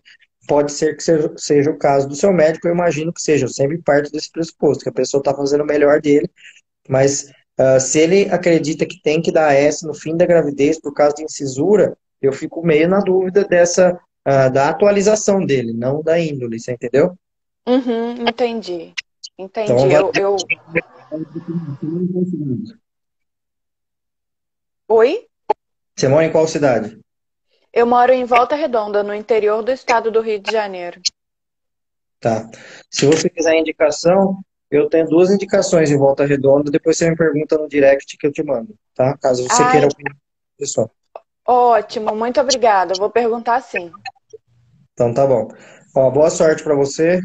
Pode 0.48 0.72
ser 0.72 0.96
que 0.96 1.04
seja, 1.04 1.34
seja, 1.38 1.72
o 1.72 1.78
caso 1.78 2.08
do 2.08 2.16
seu 2.16 2.34
médico, 2.34 2.68
eu 2.68 2.74
imagino 2.74 3.14
que 3.14 3.22
seja. 3.22 3.46
Eu 3.46 3.50
sempre 3.50 3.78
parto 3.78 4.12
desse 4.12 4.32
pressuposto, 4.32 4.84
que 4.84 4.90
a 4.90 4.94
pessoa 4.94 5.20
está 5.20 5.34
fazendo 5.34 5.62
o 5.62 5.68
melhor 5.68 6.02
dele, 6.02 6.30
mas 6.88 7.32
uh, 7.60 7.80
se 7.80 8.00
ele 8.00 8.30
acredita 8.30 8.86
que 8.86 9.02
tem 9.02 9.22
que 9.22 9.32
dar 9.32 9.54
S 9.54 9.86
no 9.86 9.94
fim 9.94 10.16
da 10.16 10.26
gravidez 10.26 10.80
por 10.80 10.94
causa 10.94 11.16
de 11.16 11.24
incisura, 11.24 11.98
eu 12.22 12.34
fico 12.34 12.66
meio 12.66 12.88
na 12.88 13.00
dúvida 13.00 13.44
dessa, 13.44 13.94
uh, 13.94 14.52
da 14.52 14.70
atualização 14.70 15.46
dele, 15.46 15.74
não 15.74 16.02
da 16.02 16.20
índole, 16.20 16.60
você 16.60 16.74
entendeu? 16.74 17.18
Uhum, 17.68 18.28
entendi. 18.28 18.94
Entendi. 19.38 19.72
Então, 19.72 19.92
eu, 19.92 20.12
eu... 20.16 20.38
Oi? 24.88 25.26
Você 25.96 26.08
mora 26.08 26.26
em 26.26 26.32
qual 26.32 26.48
cidade? 26.48 27.03
Eu 27.74 27.88
moro 27.88 28.14
em 28.14 28.24
Volta 28.24 28.56
Redonda, 28.56 29.02
no 29.02 29.16
interior 29.16 29.64
do 29.64 29.72
estado 29.72 30.12
do 30.12 30.22
Rio 30.22 30.40
de 30.40 30.52
Janeiro. 30.52 31.02
Tá. 32.20 32.48
Se 32.90 33.06
você 33.08 33.28
quiser 33.30 33.56
indicação, 33.56 34.38
eu 34.70 34.88
tenho 34.88 35.08
duas 35.08 35.32
indicações 35.32 35.90
em 35.90 35.98
Volta 35.98 36.24
Redonda, 36.24 36.70
depois 36.70 36.98
você 36.98 37.10
me 37.10 37.16
pergunta 37.16 37.58
no 37.58 37.68
direct 37.68 38.16
que 38.18 38.28
eu 38.28 38.32
te 38.32 38.44
mando, 38.44 38.76
tá? 38.94 39.18
Caso 39.18 39.44
você 39.50 39.64
Ai. 39.64 39.72
queira 39.72 39.88
opinar 39.88 40.16
pessoal. 40.58 40.92
Ótimo, 41.46 42.16
muito 42.16 42.40
obrigada. 42.40 42.94
vou 42.96 43.10
perguntar 43.10 43.60
sim. 43.62 43.92
Então 44.94 45.14
tá 45.14 45.26
bom. 45.26 45.50
Ó, 45.96 46.10
boa 46.12 46.30
sorte 46.30 46.64
para 46.64 46.76
você. 46.76 47.20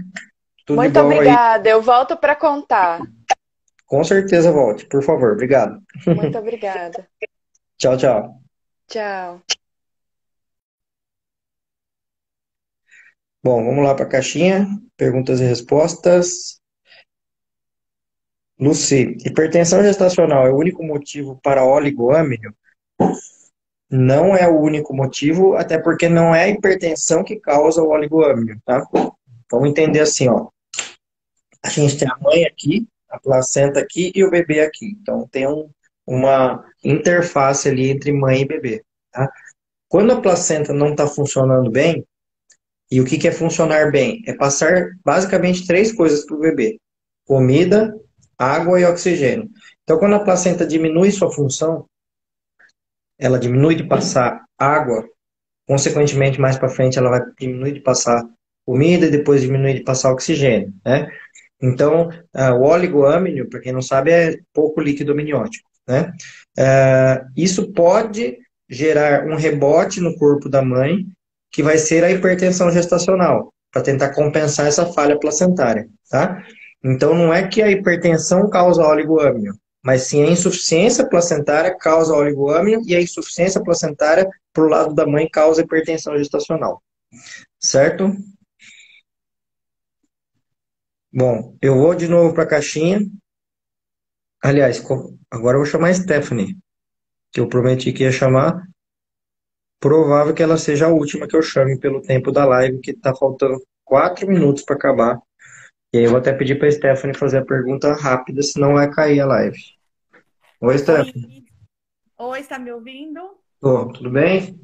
Tudo 0.66 0.76
muito 0.76 0.98
obrigada. 0.98 1.68
Aí. 1.68 1.74
Eu 1.74 1.82
volto 1.82 2.16
para 2.16 2.34
contar. 2.34 3.00
Com 3.86 4.02
certeza 4.02 4.50
volte, 4.50 4.86
por 4.86 5.02
favor. 5.02 5.32
Obrigado. 5.32 5.78
Muito 6.06 6.36
obrigada. 6.38 7.06
tchau, 7.78 7.96
tchau. 7.96 8.40
Tchau. 8.88 9.42
Bom, 13.42 13.64
vamos 13.64 13.84
lá 13.84 13.94
para 13.94 14.04
a 14.04 14.08
caixinha. 14.08 14.66
Perguntas 14.96 15.40
e 15.40 15.44
respostas. 15.44 16.60
Luci, 18.58 19.16
hipertensão 19.24 19.82
gestacional 19.82 20.44
é 20.46 20.50
o 20.50 20.56
único 20.56 20.82
motivo 20.82 21.38
para 21.42 21.64
oligoâmino? 21.64 22.52
Não 23.88 24.36
é 24.36 24.48
o 24.48 24.60
único 24.60 24.92
motivo, 24.94 25.54
até 25.54 25.78
porque 25.78 26.08
não 26.08 26.34
é 26.34 26.44
a 26.44 26.48
hipertensão 26.48 27.22
que 27.22 27.36
causa 27.36 27.80
o 27.80 27.90
oligoâmino, 27.90 28.60
tá? 28.66 28.84
Vamos 29.50 29.70
entender 29.70 30.00
assim, 30.00 30.28
ó. 30.28 30.48
A 31.64 31.68
gente 31.68 31.98
tem 31.98 32.08
a 32.08 32.18
mãe 32.18 32.44
aqui, 32.44 32.86
a 33.08 33.18
placenta 33.20 33.78
aqui 33.78 34.10
e 34.14 34.24
o 34.24 34.30
bebê 34.30 34.60
aqui. 34.60 34.96
Então 35.00 35.26
tem 35.28 35.46
um, 35.46 35.70
uma 36.04 36.64
interface 36.84 37.68
ali 37.68 37.90
entre 37.90 38.12
mãe 38.12 38.42
e 38.42 38.48
bebê, 38.48 38.84
tá? 39.12 39.30
Quando 39.88 40.12
a 40.12 40.20
placenta 40.20 40.72
não 40.72 40.90
está 40.90 41.06
funcionando 41.06 41.70
bem, 41.70 42.04
e 42.90 43.00
o 43.00 43.04
que, 43.04 43.28
é 43.28 43.32
funcionar 43.32 43.90
bem? 43.90 44.22
É 44.26 44.32
passar 44.32 44.90
basicamente 45.04 45.66
três 45.66 45.92
coisas 45.92 46.24
para 46.24 46.36
o 46.36 46.40
bebê: 46.40 46.78
comida, 47.26 47.94
água 48.36 48.80
e 48.80 48.84
oxigênio. 48.84 49.48
Então, 49.82 49.98
quando 49.98 50.14
a 50.14 50.24
placenta 50.24 50.66
diminui 50.66 51.10
sua 51.10 51.30
função, 51.30 51.86
ela 53.18 53.38
diminui 53.38 53.74
de 53.74 53.84
passar 53.84 54.44
água, 54.56 55.06
consequentemente, 55.66 56.40
mais 56.40 56.56
para 56.56 56.68
frente, 56.68 56.98
ela 56.98 57.10
vai 57.10 57.20
diminuir 57.38 57.72
de 57.72 57.80
passar 57.80 58.24
comida 58.64 59.06
e 59.06 59.10
depois 59.10 59.42
diminuir 59.42 59.74
de 59.74 59.82
passar 59.82 60.12
oxigênio, 60.12 60.72
né? 60.84 61.10
Então, 61.60 62.08
uh, 62.08 62.54
o 62.54 62.66
oligoâmino, 62.66 63.48
para 63.48 63.60
quem 63.60 63.72
não 63.72 63.82
sabe, 63.82 64.12
é 64.12 64.36
pouco 64.52 64.80
líquido 64.80 65.12
amniótico, 65.12 65.68
né? 65.86 66.12
Uh, 66.56 67.30
isso 67.36 67.72
pode 67.72 68.38
gerar 68.68 69.26
um 69.26 69.34
rebote 69.34 70.00
no 70.00 70.16
corpo 70.16 70.48
da 70.48 70.62
mãe 70.62 71.06
que 71.50 71.62
vai 71.62 71.78
ser 71.78 72.04
a 72.04 72.10
hipertensão 72.10 72.70
gestacional, 72.70 73.52
para 73.72 73.82
tentar 73.82 74.14
compensar 74.14 74.66
essa 74.66 74.86
falha 74.86 75.18
placentária, 75.18 75.88
tá? 76.10 76.42
Então, 76.82 77.14
não 77.14 77.32
é 77.32 77.46
que 77.46 77.62
a 77.62 77.70
hipertensão 77.70 78.48
causa 78.48 78.86
oligoâmino, 78.86 79.58
mas 79.82 80.02
sim 80.02 80.22
a 80.22 80.30
insuficiência 80.30 81.08
placentária 81.08 81.76
causa 81.76 82.14
oligoâmino 82.14 82.82
e 82.86 82.94
a 82.94 83.00
insuficiência 83.00 83.62
placentária 83.62 84.28
para 84.52 84.64
o 84.64 84.68
lado 84.68 84.94
da 84.94 85.06
mãe 85.06 85.28
causa 85.28 85.62
hipertensão 85.62 86.16
gestacional. 86.16 86.82
Certo? 87.58 88.12
Bom, 91.12 91.56
eu 91.60 91.76
vou 91.76 91.94
de 91.94 92.06
novo 92.06 92.34
para 92.34 92.44
a 92.44 92.48
caixinha. 92.48 93.00
Aliás, 94.42 94.82
agora 95.30 95.56
eu 95.56 95.62
vou 95.62 95.66
chamar 95.66 95.88
a 95.88 95.94
Stephanie, 95.94 96.56
que 97.32 97.40
eu 97.40 97.48
prometi 97.48 97.92
que 97.92 98.04
ia 98.04 98.12
chamar. 98.12 98.62
Provável 99.80 100.34
que 100.34 100.42
ela 100.42 100.56
seja 100.56 100.86
a 100.86 100.92
última 100.92 101.28
que 101.28 101.36
eu 101.36 101.42
chame 101.42 101.78
pelo 101.78 102.02
tempo 102.02 102.32
da 102.32 102.44
live, 102.44 102.80
que 102.80 102.90
está 102.90 103.14
faltando 103.14 103.62
quatro 103.84 104.26
minutos 104.26 104.64
para 104.64 104.76
acabar. 104.76 105.20
E 105.92 105.98
aí 105.98 106.04
eu 106.04 106.10
vou 106.10 106.18
até 106.18 106.32
pedir 106.32 106.58
para 106.58 106.68
a 106.68 106.72
Stephanie 106.72 107.16
fazer 107.16 107.38
a 107.38 107.44
pergunta 107.44 107.92
rápida, 107.94 108.42
senão 108.42 108.74
vai 108.74 108.90
cair 108.90 109.20
a 109.20 109.26
live. 109.26 109.58
Oi, 110.60 110.78
Stephanie. 110.78 111.44
Oi, 112.18 112.40
está 112.40 112.58
me 112.58 112.72
ouvindo? 112.72 113.38
Tô, 113.60 113.86
tudo 113.92 114.10
bem? 114.10 114.60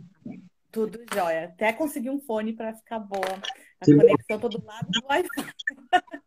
Tudo 0.73 0.99
jóia. 1.15 1.45
Até 1.45 1.73
consegui 1.73 2.11
um 2.11 2.19
fone 2.19 2.53
para 2.53 2.75
ficar 2.75 2.99
boa. 2.99 3.39
A 3.81 3.85
que 3.85 3.95
conexão 3.95 4.39
bom. 4.39 4.49
todo 4.49 4.65
lado 4.65 4.89
do 4.91 5.07
Wi-Fi. 5.07 5.55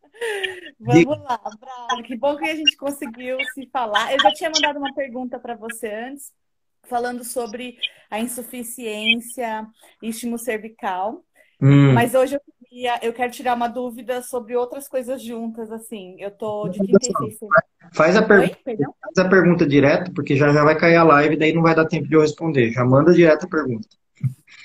Vamos 0.80 1.18
lá, 1.20 1.38
Braga. 1.60 2.02
Que 2.02 2.16
bom 2.16 2.36
que 2.36 2.48
a 2.48 2.54
gente 2.54 2.76
conseguiu 2.76 3.38
se 3.52 3.68
falar. 3.70 4.12
Eu 4.12 4.20
já 4.20 4.32
tinha 4.32 4.50
mandado 4.50 4.78
uma 4.78 4.94
pergunta 4.94 5.38
para 5.38 5.54
você 5.54 5.88
antes, 5.88 6.32
falando 6.88 7.24
sobre 7.24 7.76
a 8.10 8.18
insuficiência 8.18 9.66
istmo 10.02 10.38
cervical. 10.38 11.22
Hum. 11.60 11.92
Mas 11.92 12.14
hoje 12.14 12.36
eu, 12.36 12.40
queria, 12.60 12.98
eu 13.02 13.12
quero 13.12 13.32
tirar 13.32 13.54
uma 13.54 13.68
dúvida 13.68 14.22
sobre 14.22 14.56
outras 14.56 14.88
coisas 14.88 15.22
juntas, 15.22 15.70
assim. 15.72 16.16
Eu 16.18 16.30
tô 16.30 16.68
de 16.68 16.78
36 16.78 17.38
semanas. 17.38 17.64
Faz 17.94 18.16
a, 18.16 18.22
per... 18.22 18.56
Faz 18.64 19.18
a 19.18 19.28
pergunta 19.28 19.66
direto, 19.66 20.12
porque 20.12 20.36
já, 20.36 20.52
já 20.52 20.62
vai 20.62 20.78
cair 20.78 20.96
a 20.96 21.02
live, 21.02 21.36
daí 21.36 21.52
não 21.52 21.62
vai 21.62 21.74
dar 21.74 21.86
tempo 21.86 22.06
de 22.06 22.14
eu 22.14 22.20
responder. 22.20 22.70
Já 22.70 22.84
manda 22.84 23.12
direto 23.12 23.46
a 23.46 23.48
pergunta. 23.48 23.88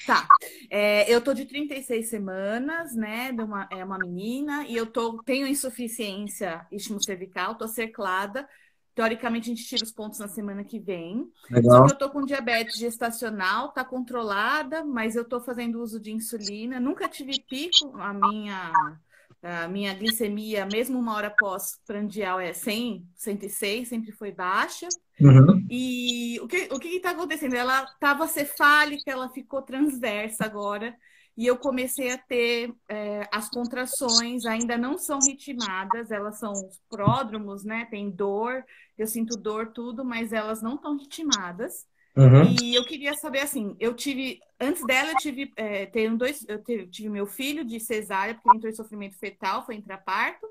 Tá. 0.06 0.28
É, 0.70 1.12
eu 1.12 1.22
tô 1.22 1.34
de 1.34 1.46
36 1.46 2.10
semanas, 2.10 2.96
né? 2.96 3.32
De 3.32 3.42
uma, 3.42 3.68
é 3.72 3.84
uma 3.84 3.98
menina, 3.98 4.66
e 4.68 4.76
eu 4.76 4.86
tô, 4.86 5.24
tenho 5.24 5.48
insuficiência 5.48 6.66
istmo-cervical, 6.72 7.56
tô 7.56 7.68
cerclada. 7.68 8.48
Teoricamente, 8.96 9.50
a 9.50 9.56
gente 9.56 9.66
tira 9.66 9.84
os 9.84 9.92
pontos 9.92 10.20
na 10.20 10.28
semana 10.28 10.64
que 10.64 10.80
vem. 10.80 11.28
Legal. 11.50 11.72
Só 11.72 11.86
que 11.86 11.94
eu 11.94 11.98
tô 11.98 12.10
com 12.10 12.26
diabetes 12.26 12.78
gestacional, 12.78 13.72
tá 13.72 13.84
controlada, 13.84 14.84
mas 14.86 15.16
eu 15.16 15.26
tô 15.26 15.42
fazendo 15.42 15.82
uso 15.82 16.00
de 16.00 16.12
insulina. 16.12 16.80
Nunca 16.80 17.10
tive 17.10 17.42
pico, 17.50 17.98
a 18.00 18.14
minha 18.14 18.72
a 19.44 19.68
minha 19.68 19.94
glicemia, 19.94 20.66
mesmo 20.72 20.98
uma 20.98 21.16
hora 21.16 21.30
pós-prandial, 21.30 22.40
é 22.40 22.54
100, 22.54 23.06
106, 23.14 23.90
sempre 23.90 24.14
foi 24.14 24.32
baixa. 24.32 24.88
Uhum. 25.20 25.66
E 25.70 26.40
o 26.42 26.48
que 26.48 26.70
o 26.72 26.78
está 26.78 27.12
acontecendo? 27.12 27.54
Ela 27.54 27.84
estava 27.84 28.26
cefálica, 28.26 29.12
ela 29.12 29.28
ficou 29.30 29.62
transversa 29.62 30.46
agora. 30.46 30.96
E 31.36 31.48
eu 31.48 31.58
comecei 31.58 32.12
a 32.12 32.18
ter 32.18 32.74
é, 32.88 33.28
as 33.32 33.50
contrações, 33.50 34.46
ainda 34.46 34.78
não 34.78 34.98
são 34.98 35.20
ritmadas, 35.20 36.12
elas 36.12 36.38
são 36.38 36.54
pródromos, 36.90 37.64
né? 37.64 37.88
Tem 37.90 38.10
dor, 38.10 38.64
eu 38.98 39.08
sinto 39.08 39.36
dor, 39.36 39.72
tudo, 39.74 40.06
mas 40.06 40.32
elas 40.32 40.62
não 40.62 40.76
estão 40.76 40.98
ritmadas. 40.98 41.88
Uhum. 42.16 42.56
E 42.62 42.76
eu 42.76 42.86
queria 42.86 43.16
saber 43.16 43.40
assim, 43.40 43.76
eu 43.80 43.96
tive 43.96 44.40
antes 44.60 44.86
dela 44.86 45.12
eu 45.12 45.18
tive 45.18 45.52
é, 45.58 45.88
tenho 45.88 46.16
dois, 46.16 46.46
eu 46.48 46.64
tive, 46.64 46.88
tive, 46.88 47.10
meu 47.10 47.26
filho 47.26 47.66
de 47.66 47.80
cesárea 47.80 48.36
porque 48.36 48.50
ele 48.50 48.58
entrou 48.58 48.72
em 48.72 48.76
sofrimento 48.76 49.18
fetal, 49.18 49.66
foi 49.66 49.76
intraparto. 49.76 50.48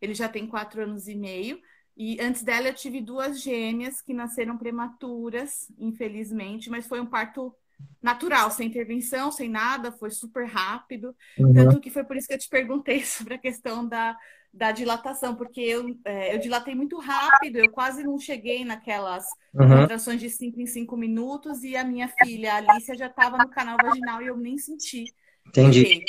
Ele 0.00 0.12
já 0.12 0.28
tem 0.28 0.46
quatro 0.46 0.82
anos 0.82 1.08
e 1.08 1.14
meio. 1.14 1.58
E 1.96 2.20
antes 2.20 2.42
dela 2.42 2.68
eu 2.68 2.74
tive 2.74 3.00
duas 3.00 3.40
gêmeas 3.40 4.02
que 4.02 4.12
nasceram 4.12 4.58
prematuras, 4.58 5.72
infelizmente, 5.78 6.68
mas 6.68 6.86
foi 6.86 7.00
um 7.00 7.06
parto 7.06 7.54
natural, 8.02 8.50
sem 8.50 8.68
intervenção, 8.68 9.32
sem 9.32 9.48
nada, 9.48 9.92
foi 9.92 10.10
super 10.10 10.46
rápido. 10.46 11.14
Uhum. 11.38 11.54
Tanto 11.54 11.80
que 11.80 11.90
foi 11.90 12.04
por 12.04 12.16
isso 12.16 12.28
que 12.28 12.34
eu 12.34 12.38
te 12.38 12.48
perguntei 12.48 13.02
sobre 13.04 13.34
a 13.34 13.38
questão 13.38 13.86
da 13.86 14.16
da 14.56 14.72
dilatação, 14.72 15.36
porque 15.36 15.60
eu, 15.60 15.94
é, 16.02 16.34
eu 16.34 16.38
dilatei 16.38 16.74
muito 16.74 16.98
rápido, 16.98 17.58
eu 17.58 17.70
quase 17.70 18.02
não 18.02 18.18
cheguei 18.18 18.64
naquelas 18.64 19.26
uhum. 19.52 19.82
contrações 19.82 20.18
de 20.18 20.30
5 20.30 20.58
em 20.58 20.66
5 20.66 20.96
minutos, 20.96 21.62
e 21.62 21.76
a 21.76 21.84
minha 21.84 22.08
filha, 22.08 22.54
a 22.54 22.56
Alicia, 22.56 22.96
já 22.96 23.06
estava 23.06 23.36
no 23.36 23.50
canal 23.50 23.76
vaginal 23.80 24.22
e 24.22 24.28
eu 24.28 24.36
nem 24.36 24.56
senti. 24.56 25.04
Entendi. 25.46 26.02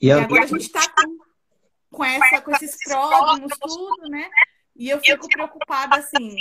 E, 0.00 0.06
e 0.06 0.10
agora 0.10 0.44
a 0.44 0.46
gente 0.46 0.62
está 0.62 0.80
com, 0.88 1.18
com, 1.90 2.04
essa, 2.04 2.40
com 2.40 2.50
esses 2.52 2.76
pródromos, 2.82 3.52
tudo, 3.60 4.08
né? 4.08 4.26
E 4.74 4.88
eu 4.88 4.98
fico 4.98 5.28
preocupada 5.28 5.96
assim. 5.96 6.34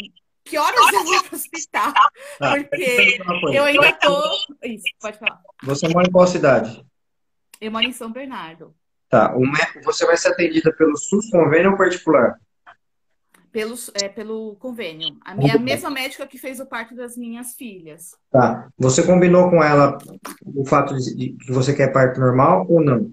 Que 0.51 0.57
horas 0.57 0.93
eu 0.93 1.05
vou 1.05 1.23
para 1.23 1.31
o 1.31 1.35
hospital? 1.35 1.93
Ah, 2.41 2.55
porque 2.57 3.21
eu 3.53 3.63
ainda 3.63 3.93
tô. 3.93 4.21
Isso, 4.65 4.83
pode 4.99 5.17
falar. 5.17 5.39
Você 5.63 5.87
mora 5.87 6.05
em 6.05 6.11
qual 6.11 6.27
cidade? 6.27 6.85
Eu 7.61 7.71
moro 7.71 7.85
em 7.85 7.93
São 7.93 8.11
Bernardo. 8.11 8.75
Tá. 9.07 9.33
O 9.33 9.39
médico, 9.39 9.81
você 9.81 10.05
vai 10.05 10.17
ser 10.17 10.27
atendida 10.27 10.75
pelo 10.75 10.97
SUS 10.97 11.29
convênio 11.29 11.71
ou 11.71 11.77
particular? 11.77 12.37
Pelo, 13.49 13.75
é, 13.93 14.09
pelo 14.09 14.57
convênio. 14.57 15.15
A 15.23 15.33
minha 15.35 15.55
a 15.55 15.59
mesma 15.59 15.89
médica 15.89 16.27
que 16.27 16.37
fez 16.37 16.59
o 16.59 16.65
parto 16.65 16.93
das 16.95 17.15
minhas 17.15 17.55
filhas. 17.55 18.13
Tá. 18.29 18.67
Você 18.77 19.03
combinou 19.03 19.49
com 19.49 19.63
ela 19.63 19.97
o 20.53 20.65
fato 20.65 20.97
de, 20.97 21.15
de 21.15 21.45
que 21.45 21.51
você 21.53 21.73
quer 21.73 21.93
parto 21.93 22.19
normal 22.19 22.65
ou 22.67 22.83
não? 22.83 23.09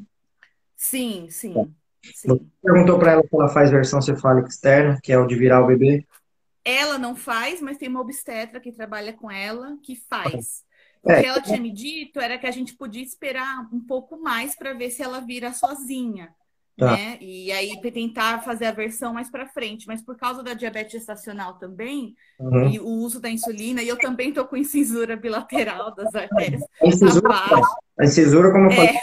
Sim, 0.74 1.28
sim. 1.30 1.54
Tá. 1.54 1.62
sim. 2.02 2.28
Você 2.28 2.42
perguntou 2.60 2.98
para 2.98 3.12
ela 3.12 3.22
se 3.22 3.28
ela 3.32 3.48
faz 3.48 3.70
versão 3.70 4.02
cefálica 4.02 4.48
externa, 4.48 4.98
que 5.00 5.12
é 5.12 5.18
o 5.18 5.26
de 5.26 5.36
virar 5.36 5.62
o 5.62 5.68
bebê? 5.68 6.04
Ela 6.68 6.98
não 6.98 7.16
faz, 7.16 7.62
mas 7.62 7.78
tem 7.78 7.88
uma 7.88 8.02
obstetra 8.02 8.60
que 8.60 8.70
trabalha 8.70 9.14
com 9.14 9.30
ela 9.30 9.78
que 9.82 9.96
faz. 9.96 10.62
O 11.02 11.10
é. 11.10 11.22
que 11.22 11.26
ela 11.26 11.40
tinha 11.40 11.58
me 11.58 11.72
dito 11.72 12.20
era 12.20 12.36
que 12.36 12.46
a 12.46 12.50
gente 12.50 12.76
podia 12.76 13.02
esperar 13.02 13.66
um 13.72 13.80
pouco 13.80 14.20
mais 14.20 14.54
para 14.54 14.74
ver 14.74 14.90
se 14.90 15.02
ela 15.02 15.18
vira 15.18 15.50
sozinha. 15.54 16.28
Tá. 16.76 16.92
Né? 16.92 17.16
E 17.22 17.50
aí 17.50 17.80
tentar 17.90 18.44
fazer 18.44 18.66
a 18.66 18.72
versão 18.72 19.14
mais 19.14 19.30
para 19.30 19.48
frente, 19.48 19.86
mas 19.86 20.02
por 20.02 20.16
causa 20.18 20.42
da 20.42 20.52
diabetes 20.52 20.92
gestacional 20.92 21.54
também 21.54 22.14
uhum. 22.38 22.68
e 22.68 22.78
o 22.78 22.86
uso 22.86 23.18
da 23.18 23.30
insulina, 23.30 23.82
e 23.82 23.88
eu 23.88 23.98
também 23.98 24.30
tô 24.30 24.44
com 24.44 24.56
incisura 24.56 25.16
bilateral 25.16 25.94
das 25.94 26.14
artérias. 26.14 26.62
A 26.82 26.86
incisura, 26.86 27.30
a 27.98 28.04
incisura 28.04 28.52
como. 28.52 28.70
É. 28.70 29.00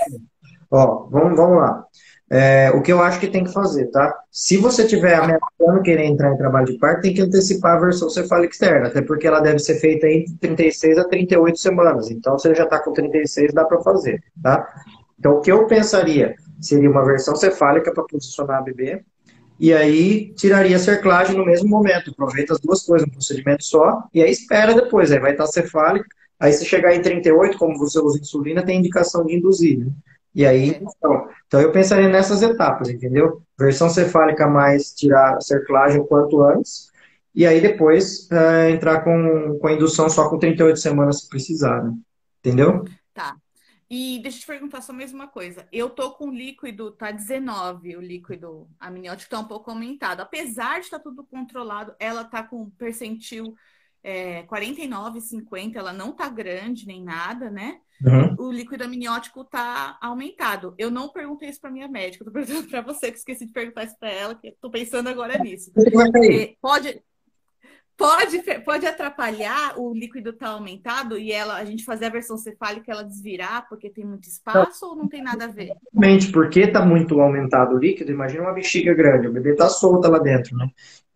Ó, 0.70 1.08
vamos, 1.10 1.36
vamos 1.36 1.58
lá. 1.58 1.86
É, 2.30 2.72
o 2.72 2.82
que 2.82 2.92
eu 2.92 3.02
acho 3.02 3.20
que 3.20 3.28
tem 3.28 3.44
que 3.44 3.54
fazer, 3.54 3.86
tá? 3.92 4.12
Se 4.32 4.58
você 4.58 4.88
tiver 4.88 5.14
ameaçando 5.14 5.84
querer 5.84 6.06
entrar 6.06 6.34
em 6.34 6.38
trabalho 6.38 6.66
de 6.66 6.78
parto, 6.80 7.02
tem 7.02 7.14
que 7.14 7.22
antecipar 7.22 7.78
a 7.78 7.80
versão 7.80 8.10
cefálica 8.10 8.52
externa, 8.52 8.88
até 8.88 9.02
porque 9.02 9.28
ela 9.28 9.40
deve 9.40 9.60
ser 9.60 9.76
feita 9.76 10.08
entre 10.08 10.36
36 10.38 10.98
a 10.98 11.04
38 11.04 11.60
semanas. 11.60 12.10
Então, 12.10 12.38
você 12.38 12.54
já 12.56 12.64
está 12.64 12.80
com 12.80 12.92
36, 12.94 13.54
dá 13.54 13.64
para 13.64 13.82
fazer, 13.82 14.24
tá? 14.42 14.68
Então, 15.20 15.34
o 15.34 15.42
que 15.42 15.52
eu 15.52 15.68
pensaria 15.68 16.36
seria 16.60 16.90
uma 16.90 17.06
versão 17.06 17.36
cefálica 17.36 17.94
para 17.94 18.04
posicionar 18.04 18.58
a 18.58 18.62
bebê, 18.64 19.04
e 19.60 19.72
aí 19.72 20.34
tiraria 20.34 20.76
a 20.76 20.80
cerclagem 20.80 21.38
no 21.38 21.46
mesmo 21.46 21.70
momento. 21.70 22.12
Aproveita 22.12 22.54
as 22.54 22.60
duas 22.60 22.84
coisas, 22.84 23.08
um 23.08 23.12
procedimento 23.12 23.64
só, 23.64 24.04
e 24.14 24.22
aí 24.22 24.32
espera 24.32 24.74
depois, 24.74 25.12
aí 25.12 25.20
vai 25.20 25.32
estar 25.32 25.46
cefálica. 25.48 26.08
Aí, 26.40 26.52
se 26.52 26.66
chegar 26.66 26.94
em 26.94 27.02
38, 27.02 27.58
como 27.58 27.78
você 27.78 28.00
usa 28.00 28.20
insulina, 28.20 28.66
tem 28.66 28.80
indicação 28.80 29.26
de 29.26 29.36
induzir, 29.36 29.80
né? 29.80 29.92
E 30.36 30.46
aí, 30.46 30.72
é. 30.72 30.78
então, 30.84 31.30
então 31.48 31.62
eu 31.62 31.72
pensaria 31.72 32.10
nessas 32.10 32.42
etapas, 32.42 32.90
entendeu? 32.90 33.42
Versão 33.58 33.90
cefálica 33.90 34.46
mais 34.46 34.94
tirar 34.94 35.38
a 35.38 35.42
cerclagem 35.42 36.02
o 36.02 36.06
quanto 36.06 36.42
antes, 36.44 36.92
e 37.34 37.46
aí 37.46 37.62
depois 37.62 38.28
uh, 38.32 38.70
entrar 38.70 39.02
com, 39.04 39.58
com 39.60 39.68
a 39.68 39.72
indução 39.72 40.10
só 40.10 40.30
com 40.30 40.38
38 40.38 40.78
semanas 40.78 41.22
se 41.22 41.30
precisar, 41.30 41.84
né? 41.84 41.94
Entendeu? 42.40 42.84
Tá. 43.14 43.38
E 43.90 44.20
deixa 44.22 44.38
eu 44.38 44.42
te 44.42 44.48
perguntar 44.48 44.82
só 44.82 44.92
mais 44.92 45.14
uma 45.14 45.28
coisa. 45.28 45.66
Eu 45.72 45.90
tô 45.90 46.12
com 46.12 46.32
líquido, 46.32 46.92
tá 46.92 47.12
19 47.12 47.96
o 47.96 48.02
líquido 48.02 48.68
amniótico, 48.80 49.30
tá 49.30 49.40
um 49.40 49.46
pouco 49.46 49.70
aumentado. 49.72 50.22
Apesar 50.22 50.80
de 50.80 50.86
estar 50.86 50.98
tá 50.98 51.04
tudo 51.04 51.24
controlado, 51.24 51.94
ela 52.00 52.24
tá 52.24 52.44
com 52.44 52.70
percentil 52.72 53.56
é, 54.04 54.44
49, 54.44 55.22
50, 55.22 55.80
ela 55.80 55.94
não 55.94 56.12
tá 56.12 56.28
grande 56.30 56.86
nem 56.86 57.04
nada, 57.04 57.50
né? 57.50 57.80
Uhum. 58.04 58.48
O 58.48 58.52
líquido 58.52 58.84
amniótico 58.84 59.44
tá 59.44 59.98
aumentado. 60.02 60.74
Eu 60.78 60.92
não 60.92 61.10
perguntei 61.10 61.50
isso 61.50 61.62
para 61.62 61.72
minha 61.72 61.88
médica, 61.88 62.26
tô 62.26 62.32
perguntando 62.32 62.68
para 62.68 62.82
você, 62.82 63.12
que 63.12 63.18
esqueci 63.18 63.46
de 63.46 63.54
perguntar 63.54 63.86
isso 63.86 63.98
para 64.00 64.10
ela, 64.10 64.36
que 64.36 64.56
tô 64.62 64.70
pensando 64.70 65.08
agora 65.08 65.38
nisso. 65.38 65.72
É, 65.78 66.56
pode, 66.62 67.02
pode, 67.96 68.44
pode 68.66 68.86
atrapalhar 68.86 69.80
o 69.80 69.94
líquido 69.94 70.32
estar 70.32 70.48
tá 70.48 70.52
aumentado 70.52 71.18
e 71.18 71.32
ela, 71.32 71.56
a 71.56 71.66
gente 71.66 71.86
fazer 71.86 72.06
a 72.06 72.10
versão 72.10 72.38
cefálica 72.38 72.92
ela 72.92 73.04
desvirar 73.04 73.68
porque 73.70 73.90
tem 73.90 74.06
muito 74.06 74.28
espaço 74.28 74.84
não. 74.84 74.90
ou 74.90 74.96
não 74.98 75.08
tem 75.08 75.24
nada 75.24 75.46
a 75.46 75.50
ver? 75.50 75.72
Realmente, 75.94 76.32
porque 76.32 76.62
está 76.62 76.86
muito 76.86 77.20
aumentado 77.22 77.76
o 77.76 77.80
líquido, 77.80 78.12
imagina 78.12 78.44
uma 78.44 78.54
bexiga 78.54 78.94
grande, 78.94 79.28
o 79.28 79.34
bebê 79.34 79.52
está 79.52 79.70
solto 79.70 80.10
lá 80.10 80.20
dentro, 80.20 80.56
né? 80.58 80.68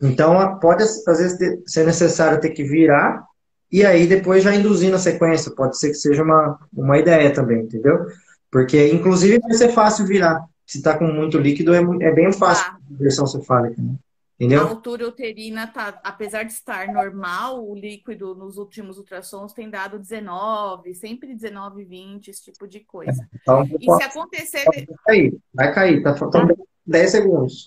Então, 0.01 0.57
pode 0.59 0.83
às 0.83 1.03
vezes 1.05 1.61
ser 1.65 1.85
necessário 1.85 2.39
ter 2.39 2.51
que 2.51 2.63
virar 2.63 3.28
e 3.71 3.85
aí 3.85 4.07
depois 4.07 4.43
já 4.43 4.53
induzir 4.55 4.91
na 4.91 4.97
sequência. 4.97 5.51
Pode 5.51 5.77
ser 5.77 5.89
que 5.89 5.95
seja 5.95 6.23
uma, 6.23 6.59
uma 6.73 6.97
ideia 6.97 7.31
também, 7.31 7.61
entendeu? 7.63 8.05
Porque, 8.51 8.91
inclusive, 8.91 9.39
vai 9.39 9.53
ser 9.53 9.69
fácil 9.69 10.05
virar. 10.05 10.43
Se 10.65 10.77
está 10.77 10.97
com 10.97 11.05
muito 11.05 11.37
líquido, 11.37 11.73
é, 11.73 11.79
é 12.01 12.11
bem 12.11 12.31
fácil 12.31 12.65
ah. 12.71 12.77
a 12.77 12.97
versão 12.97 13.25
cefálica, 13.25 13.81
né? 13.81 13.95
Entendeu? 14.39 14.61
A 14.61 14.69
altura 14.69 15.05
uterina 15.05 15.67
tá, 15.67 15.99
apesar 16.01 16.43
de 16.43 16.53
estar 16.53 16.87
normal, 16.87 17.67
o 17.67 17.75
líquido 17.75 18.33
nos 18.33 18.57
últimos 18.57 18.97
ultrassons 18.97 19.51
tem 19.51 19.69
dado 19.69 19.99
19, 19.99 20.95
sempre 20.95 21.35
19, 21.35 21.83
20, 21.83 22.29
esse 22.29 22.43
tipo 22.45 22.65
de 22.65 22.79
coisa. 22.79 23.21
É, 23.21 23.27
então, 23.35 23.67
e 23.77 23.95
se 23.97 24.03
acontecer. 24.03 24.63
Vai 24.63 24.85
cair, 25.05 25.37
vai 25.53 25.73
cair, 25.73 26.03
tá 26.03 26.15
faltando. 26.15 26.55
10 26.85 27.11
segundos. 27.11 27.65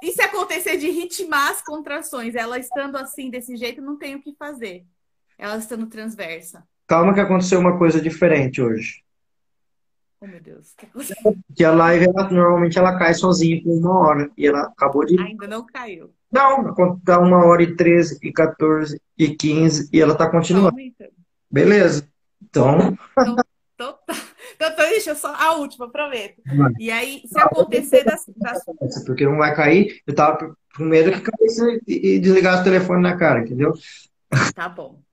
E 0.00 0.12
se 0.12 0.22
acontecer 0.22 0.76
de 0.76 0.88
ritmar 0.88 1.50
as 1.50 1.60
contrações, 1.60 2.36
ela 2.36 2.56
estando 2.56 2.96
assim, 2.96 3.28
desse 3.28 3.56
jeito, 3.56 3.82
não 3.82 3.98
tem 3.98 4.14
o 4.14 4.20
que 4.20 4.32
fazer. 4.36 4.84
Ela 5.38 5.56
estando 5.56 5.86
transversa. 5.86 6.64
Calma 6.86 7.14
que 7.14 7.20
aconteceu 7.20 7.58
uma 7.58 7.78
coisa 7.78 8.00
diferente 8.00 8.60
hoje. 8.60 9.02
Oh, 10.20 10.26
meu 10.26 10.40
Deus. 10.40 10.74
Que, 10.76 10.86
que 11.54 11.64
a 11.64 11.72
live, 11.72 12.06
ela, 12.06 12.30
normalmente, 12.30 12.78
ela 12.78 12.98
cai 12.98 13.14
sozinha 13.14 13.62
por 13.62 13.72
uma 13.72 13.98
hora. 13.98 14.30
E 14.36 14.46
ela 14.46 14.62
acabou 14.62 15.04
de... 15.04 15.20
Ainda 15.20 15.46
não 15.46 15.66
caiu. 15.66 16.14
Não, 16.32 16.74
tá 17.04 17.18
uma 17.18 17.44
hora 17.44 17.62
e 17.62 17.76
13, 17.76 18.18
e 18.22 18.32
14, 18.32 19.00
e 19.16 19.28
15, 19.28 19.88
e 19.92 20.00
ela 20.00 20.14
tá 20.14 20.28
continuando. 20.30 20.76
Beleza. 21.50 22.08
Então... 22.42 22.96
então 23.12 23.36
então, 23.74 23.92
tá. 24.06 24.14
então, 24.54 24.66
então, 24.72 24.76
deixa 24.76 25.10
eu 25.10 25.16
só 25.16 25.34
a 25.34 25.54
última, 25.56 25.90
prometo. 25.90 26.40
E 26.78 26.90
aí, 26.90 27.22
se 27.26 27.38
acontecer 27.38 28.04
das, 28.04 28.24
das... 28.36 28.64
Porque 29.04 29.24
não 29.24 29.36
vai 29.36 29.54
cair, 29.54 30.00
eu 30.06 30.14
tava 30.14 30.56
com 30.76 30.84
medo 30.84 31.12
que 31.12 31.20
caísse 31.20 31.82
e 31.86 32.18
desligasse 32.18 32.62
o 32.62 32.64
telefone 32.64 33.02
na 33.02 33.16
cara, 33.16 33.40
entendeu? 33.40 33.72
Tá 34.54 34.68
bom. 34.68 35.03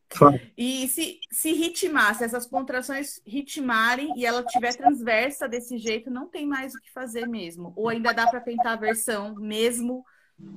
E 0.58 0.88
se, 0.88 1.20
se 1.32 1.54
ritmar, 1.54 2.16
se 2.16 2.24
essas 2.24 2.46
contrações 2.46 3.22
ritmarem 3.26 4.14
e 4.16 4.26
ela 4.26 4.44
tiver 4.44 4.76
transversa 4.76 5.48
desse 5.48 5.78
jeito, 5.78 6.12
não 6.12 6.28
tem 6.28 6.46
mais 6.46 6.74
o 6.74 6.82
que 6.82 6.92
fazer 6.92 7.28
mesmo. 7.28 7.74
Ou 7.76 7.90
ainda 7.90 8.14
dá 8.14 8.28
para 8.28 8.42
tentar 8.42 8.74
a 8.74 8.78
versão 8.78 9.36
mesmo 9.36 10.04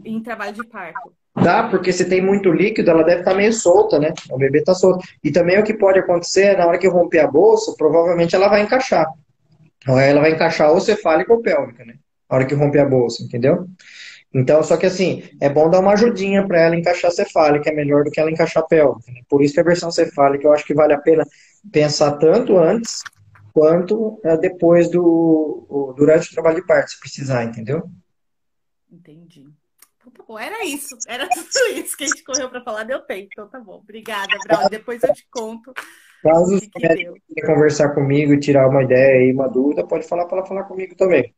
em 0.05 0.21
trabalho 0.23 0.55
de 0.55 0.67
parto. 0.67 1.13
Dá, 1.35 1.69
porque 1.69 1.93
se 1.93 2.09
tem 2.09 2.21
muito 2.21 2.53
líquido, 2.53 2.91
ela 2.91 3.03
deve 3.03 3.21
estar 3.21 3.33
tá 3.33 3.37
meio 3.37 3.53
solta, 3.53 3.99
né? 3.99 4.13
O 4.31 4.39
bebê 4.39 4.61
está 4.61 4.73
solto. 4.73 5.05
E 5.23 5.33
também 5.33 5.59
o 5.59 5.65
que 5.65 5.75
pode 5.75 5.99
acontecer, 5.99 6.57
na 6.57 6.67
hora 6.67 6.79
que 6.79 6.87
romper 6.87 7.21
a 7.21 7.27
bolsa, 7.27 7.75
provavelmente 7.77 8.37
ela 8.37 8.49
vai 8.49 8.63
encaixar. 8.63 9.07
Ela 9.87 10.21
vai 10.21 10.33
encaixar 10.33 10.71
ou 10.71 10.81
cefálica 10.81 11.33
ou 11.33 11.43
pélvica, 11.43 11.85
né? 11.85 11.95
Na 12.31 12.37
hora 12.37 12.47
que 12.47 12.55
romper 12.55 12.81
a 12.81 12.89
bolsa, 12.89 13.23
entendeu? 13.23 13.67
Então, 14.35 14.63
só 14.65 14.77
que 14.77 14.87
assim, 14.87 15.23
é 15.41 15.49
bom 15.49 15.71
dar 15.71 15.79
uma 15.79 15.93
ajudinha 15.93 16.47
para 16.47 16.61
ela 16.61 16.77
encaixar 16.77 17.13
cefálica, 17.13 17.71
é 17.71 17.75
melhor 17.75 18.03
do 18.03 18.11
que 18.11 18.19
ela 18.19 18.31
encaixar 18.31 18.67
pélvica. 18.67 19.13
Né? 19.13 19.21
Por 19.29 19.43
isso 19.43 19.55
que 19.55 19.61
a 19.61 19.65
versão 19.65 19.91
cefálica 19.93 20.47
eu 20.47 20.53
acho 20.53 20.65
que 20.65 20.75
vale 20.75 20.93
a 20.93 20.99
pena 20.99 21.25
pensar 21.71 22.17
tanto 22.19 22.59
antes 22.59 23.03
quanto 23.53 24.21
é, 24.25 24.37
depois 24.37 24.91
do 24.91 25.95
durante 25.97 26.29
o 26.29 26.33
trabalho 26.33 26.57
de 26.57 26.67
parto, 26.67 26.91
se 26.91 26.99
precisar, 26.99 27.45
entendeu? 27.45 27.89
Entendi. 28.91 29.47
Então 29.97 30.11
tá 30.13 30.25
bom, 30.27 30.37
era 30.37 30.65
isso, 30.65 30.97
era 31.07 31.27
tudo 31.31 31.79
isso 31.79 31.97
que 31.97 32.03
a 32.03 32.07
gente 32.09 32.25
correu 32.25 32.51
para 32.51 32.63
falar, 32.63 32.83
deu 32.83 33.01
tempo. 33.03 33.29
Então 33.33 33.49
tá 33.49 33.61
bom. 33.61 33.77
Obrigada, 33.77 34.37
Braulio. 34.45 34.69
Depois 34.69 35.03
eu 35.05 35.15
te 35.15 35.27
conto. 35.31 35.73
Caso 36.23 36.59
você 36.59 36.69
queira 36.69 37.13
conversar 37.47 37.95
comigo, 37.95 38.39
tirar 38.41 38.69
uma 38.69 38.83
ideia 38.83 39.29
e 39.29 39.33
uma 39.33 39.49
dúvida, 39.49 39.87
pode 39.87 40.09
falar 40.09 40.27
para 40.27 40.39
ela 40.39 40.47
falar 40.47 40.65
comigo 40.65 40.97
também. 40.97 41.35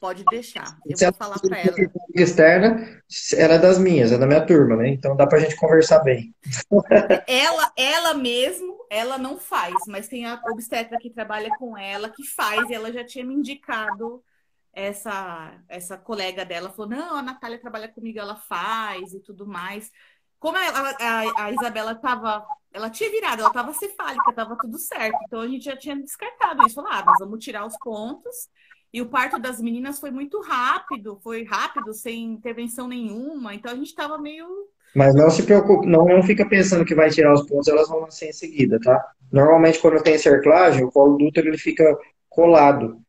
Pode 0.00 0.24
deixar. 0.24 0.78
Eu 0.86 0.96
Se 0.96 1.04
vou 1.04 1.14
falar 1.14 1.38
para 1.38 1.58
ela. 1.58 1.76
Externa, 2.14 3.02
ela 3.36 3.54
é 3.54 3.58
das 3.58 3.78
minhas, 3.78 4.10
é 4.10 4.18
da 4.18 4.26
minha 4.26 4.44
turma, 4.44 4.76
né? 4.76 4.88
Então 4.88 5.14
dá 5.14 5.26
pra 5.26 5.38
gente 5.38 5.56
conversar 5.56 6.00
bem. 6.00 6.34
ela, 7.28 7.72
ela 7.76 8.14
mesmo, 8.14 8.78
ela 8.90 9.18
não 9.18 9.38
faz, 9.38 9.74
mas 9.86 10.08
tem 10.08 10.24
a 10.24 10.40
obstetra 10.50 10.98
que 10.98 11.10
trabalha 11.10 11.50
com 11.58 11.76
ela 11.76 12.08
que 12.08 12.26
faz, 12.26 12.70
e 12.70 12.74
ela 12.74 12.92
já 12.92 13.04
tinha 13.04 13.24
me 13.24 13.34
indicado 13.34 14.24
essa 14.72 15.52
essa 15.68 15.98
colega 15.98 16.44
dela 16.44 16.70
falou: 16.70 16.90
"Não, 16.90 17.16
a 17.16 17.22
Natália 17.22 17.60
trabalha 17.60 17.88
comigo, 17.88 18.18
ela 18.18 18.36
faz 18.36 19.12
e 19.12 19.20
tudo 19.20 19.46
mais". 19.46 19.90
Como 20.38 20.56
ela, 20.56 20.96
a, 20.98 21.44
a 21.44 21.52
Isabela 21.52 21.94
tava, 21.94 22.46
ela 22.72 22.88
tinha 22.88 23.10
virado, 23.10 23.42
ela 23.42 23.52
tava 23.52 23.74
cefálica, 23.74 24.32
tava 24.32 24.56
tudo 24.56 24.78
certo. 24.78 25.18
Então 25.24 25.40
a 25.40 25.46
gente 25.46 25.64
já 25.64 25.76
tinha 25.76 25.96
descartado 25.96 26.66
isso, 26.66 26.76
falou: 26.76 26.90
"Ah, 26.90 27.04
nós 27.04 27.18
vamos 27.18 27.44
tirar 27.44 27.66
os 27.66 27.76
pontos 27.78 28.48
e 28.92 29.00
o 29.00 29.06
parto 29.06 29.38
das 29.38 29.60
meninas 29.60 30.00
foi 30.00 30.10
muito 30.10 30.40
rápido, 30.40 31.18
foi 31.22 31.44
rápido, 31.44 31.94
sem 31.94 32.24
intervenção 32.24 32.88
nenhuma. 32.88 33.54
Então 33.54 33.72
a 33.72 33.74
gente 33.74 33.88
estava 33.88 34.18
meio. 34.18 34.46
Mas 34.94 35.14
não 35.14 35.30
se 35.30 35.44
preocupe, 35.44 35.86
não, 35.86 36.04
não 36.04 36.22
fica 36.22 36.44
pensando 36.48 36.84
que 36.84 36.94
vai 36.94 37.10
tirar 37.10 37.32
os 37.32 37.46
pontos, 37.46 37.68
elas 37.68 37.88
vão 37.88 38.00
nascer 38.00 38.30
em 38.30 38.32
seguida, 38.32 38.80
tá? 38.80 39.00
Normalmente, 39.30 39.78
quando 39.78 40.02
tem 40.02 40.18
cerclagem, 40.18 40.84
o 40.84 40.90
colo 40.90 41.16
do 41.16 41.26
útero 41.26 41.48
ele 41.48 41.58
fica 41.58 41.96
colado, 42.28 43.00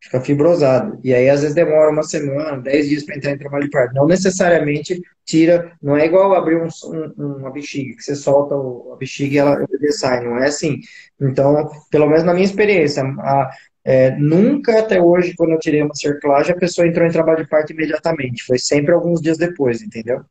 fica 0.00 0.20
fibrosado. 0.20 0.98
E 1.04 1.14
aí, 1.14 1.30
às 1.30 1.42
vezes, 1.42 1.54
demora 1.54 1.92
uma 1.92 2.02
semana, 2.02 2.60
dez 2.60 2.88
dias 2.88 3.04
para 3.04 3.16
entrar 3.16 3.30
em 3.30 3.38
trabalho 3.38 3.64
de 3.64 3.70
parto. 3.70 3.94
Não 3.94 4.06
necessariamente 4.06 5.00
tira, 5.24 5.72
não 5.80 5.96
é 5.96 6.06
igual 6.06 6.34
abrir 6.34 6.56
um, 6.56 6.68
um, 7.16 7.36
uma 7.36 7.50
bexiga, 7.52 7.94
que 7.94 8.02
você 8.02 8.16
solta 8.16 8.56
a 8.56 8.96
bexiga 8.96 9.34
e 9.34 9.38
ela, 9.38 9.66
sai, 9.90 10.24
não 10.24 10.38
é 10.38 10.48
assim. 10.48 10.80
Então, 11.20 11.70
pelo 11.90 12.08
menos 12.08 12.24
na 12.24 12.34
minha 12.34 12.46
experiência, 12.46 13.04
a, 13.04 13.50
é, 13.88 14.14
nunca 14.18 14.80
até 14.80 15.00
hoje, 15.00 15.34
quando 15.34 15.52
eu 15.52 15.58
tirei 15.58 15.82
uma 15.82 15.94
cerclagem, 15.94 16.54
a 16.54 16.58
pessoa 16.58 16.86
entrou 16.86 17.06
em 17.06 17.10
trabalho 17.10 17.42
de 17.42 17.48
parto 17.48 17.72
imediatamente. 17.72 18.44
Foi 18.44 18.58
sempre 18.58 18.92
alguns 18.92 19.18
dias 19.18 19.38
depois, 19.38 19.80
entendeu? 19.80 20.22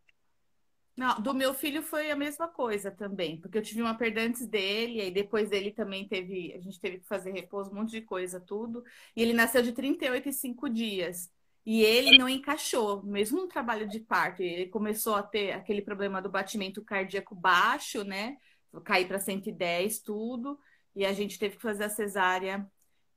Não, 0.95 1.20
do 1.20 1.34
meu 1.34 1.55
filho 1.55 1.82
foi 1.82 2.12
a 2.12 2.16
mesma 2.16 2.47
coisa 2.47 2.91
também, 2.91 3.41
porque 3.41 3.58
eu 3.58 3.64
tive 3.64 3.82
uma 3.82 3.97
perda 3.97 4.22
antes 4.22 4.45
dele, 4.45 5.01
e 5.01 5.10
depois 5.10 5.49
dele 5.49 5.72
também 5.72 6.08
teve, 6.08 6.53
a 6.53 6.60
gente 6.60 6.80
teve 6.80 6.99
que 6.99 7.08
fazer 7.08 7.32
repouso, 7.32 7.72
um 7.72 7.74
monte 7.74 7.89
de 7.89 8.01
coisa, 8.01 8.39
tudo. 8.39 8.84
E 9.16 9.24
ele 9.24 9.34
nasceu 9.34 9.64
de 9.64 9.72
38 9.72 10.30
e 10.30 10.34
5 10.34 10.70
dias. 10.70 11.32
E 11.66 11.82
ele 11.82 12.16
não 12.16 12.30
encaixou, 12.30 13.01
mesmo 13.01 13.41
no 13.41 13.47
trabalho 13.47 13.89
de 13.89 13.99
parto. 13.99 14.43
Ele 14.43 14.68
começou 14.68 15.16
a 15.16 15.24
ter 15.24 15.53
aquele 15.53 15.82
problema 15.82 16.22
do 16.22 16.30
batimento 16.30 16.84
cardíaco 16.84 17.34
baixo, 17.34 18.03
né? 18.03 18.38
Cair 18.84 19.08
para 19.08 19.18
110, 19.18 19.97
tudo. 20.01 20.60
E 20.95 21.03
a 21.03 21.12
gente 21.12 21.39
teve 21.39 21.55
que 21.55 21.62
fazer 21.64 21.86
a 21.86 21.89
cesárea 21.89 22.64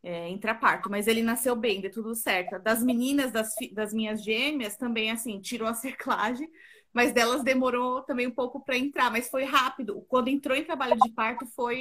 é, 0.03 0.29
intraparto, 0.29 0.91
mas 0.91 1.07
ele 1.07 1.23
nasceu 1.23 1.55
bem, 1.55 1.81
deu 1.81 1.91
tudo 1.91 2.15
certo. 2.15 2.59
Das 2.63 2.83
meninas, 2.83 3.31
das, 3.33 3.55
das 3.73 3.93
minhas 3.93 4.23
gêmeas, 4.23 4.77
também 4.77 5.11
assim, 5.11 5.41
tirou 5.41 5.69
a 5.69 5.75
cerclagem, 5.75 6.49
mas 6.93 7.13
delas 7.13 7.43
demorou 7.43 8.03
também 8.03 8.27
um 8.27 8.35
pouco 8.35 8.61
para 8.61 8.77
entrar, 8.77 9.11
mas 9.11 9.29
foi 9.29 9.45
rápido. 9.45 10.05
Quando 10.09 10.29
entrou 10.29 10.57
em 10.57 10.65
trabalho 10.65 10.99
de 10.99 11.11
parto, 11.11 11.47
foi. 11.55 11.81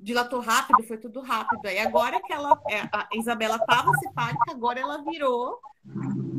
Dilatou 0.00 0.38
rápido, 0.38 0.84
foi 0.84 0.96
tudo 0.96 1.20
rápido. 1.20 1.66
Aí 1.66 1.78
agora 1.80 2.20
que 2.22 2.32
ela. 2.32 2.60
É, 2.68 2.82
a 2.92 3.08
Isabela 3.14 3.56
estava 3.56 3.90
cefálica, 3.98 4.52
agora 4.52 4.78
ela 4.78 5.02
virou 5.02 5.58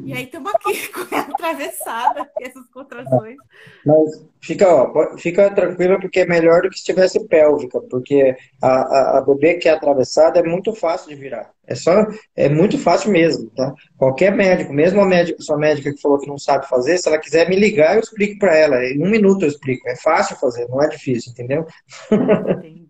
e 0.09 0.13
aí 0.13 0.23
estamos 0.23 0.51
aqui 0.55 0.87
com 0.89 1.15
ela 1.15 1.27
atravessada, 1.29 2.31
essas 2.41 2.67
contrações. 2.69 3.37
Mas 3.85 4.25
fica, 4.41 4.67
ó, 4.67 5.17
fica 5.17 5.53
tranquila 5.53 5.99
porque 5.99 6.21
é 6.21 6.25
melhor 6.25 6.63
do 6.63 6.69
que 6.69 6.79
se 6.79 6.83
tivesse 6.83 7.23
pélvica, 7.27 7.79
porque 7.81 8.35
a, 8.59 8.67
a, 8.67 9.17
a 9.19 9.21
bebê 9.21 9.55
que 9.55 9.69
é 9.69 9.71
atravessada 9.71 10.39
é 10.39 10.43
muito 10.43 10.73
fácil 10.73 11.09
de 11.09 11.15
virar. 11.15 11.51
É 11.67 11.75
só, 11.75 12.07
é 12.35 12.49
muito 12.49 12.79
fácil 12.79 13.11
mesmo, 13.11 13.51
tá? 13.51 13.71
Qualquer 13.97 14.35
médico, 14.35 14.73
mesmo 14.73 14.99
a 14.99 15.05
médica, 15.05 15.39
sua 15.43 15.57
médica 15.57 15.93
que 15.93 16.01
falou 16.01 16.17
que 16.17 16.27
não 16.27 16.39
sabe 16.39 16.67
fazer, 16.67 16.97
se 16.97 17.07
ela 17.07 17.19
quiser 17.19 17.47
me 17.47 17.55
ligar, 17.55 17.93
eu 17.93 18.01
explico 18.01 18.39
para 18.39 18.57
ela. 18.57 18.83
Em 18.83 18.99
um 19.05 19.09
minuto 19.11 19.43
eu 19.43 19.49
explico. 19.49 19.87
É 19.87 19.95
fácil 19.95 20.35
fazer, 20.37 20.67
não 20.67 20.81
é 20.81 20.87
difícil, 20.87 21.31
entendeu? 21.31 21.67
Entendi. 22.11 22.89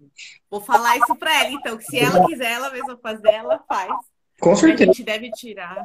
Vou 0.50 0.62
falar 0.62 0.98
isso 0.98 1.16
para 1.16 1.42
ela, 1.42 1.52
então, 1.52 1.78
que 1.78 1.84
se 1.84 2.00
ela 2.00 2.26
quiser, 2.26 2.54
ela 2.54 2.72
mesma 2.72 2.98
fazer, 3.04 3.30
ela 3.30 3.60
faz. 3.68 3.94
Com 4.40 4.56
certeza. 4.56 4.84
A 4.84 4.94
gente 4.94 5.04
deve 5.04 5.30
tirar 5.32 5.84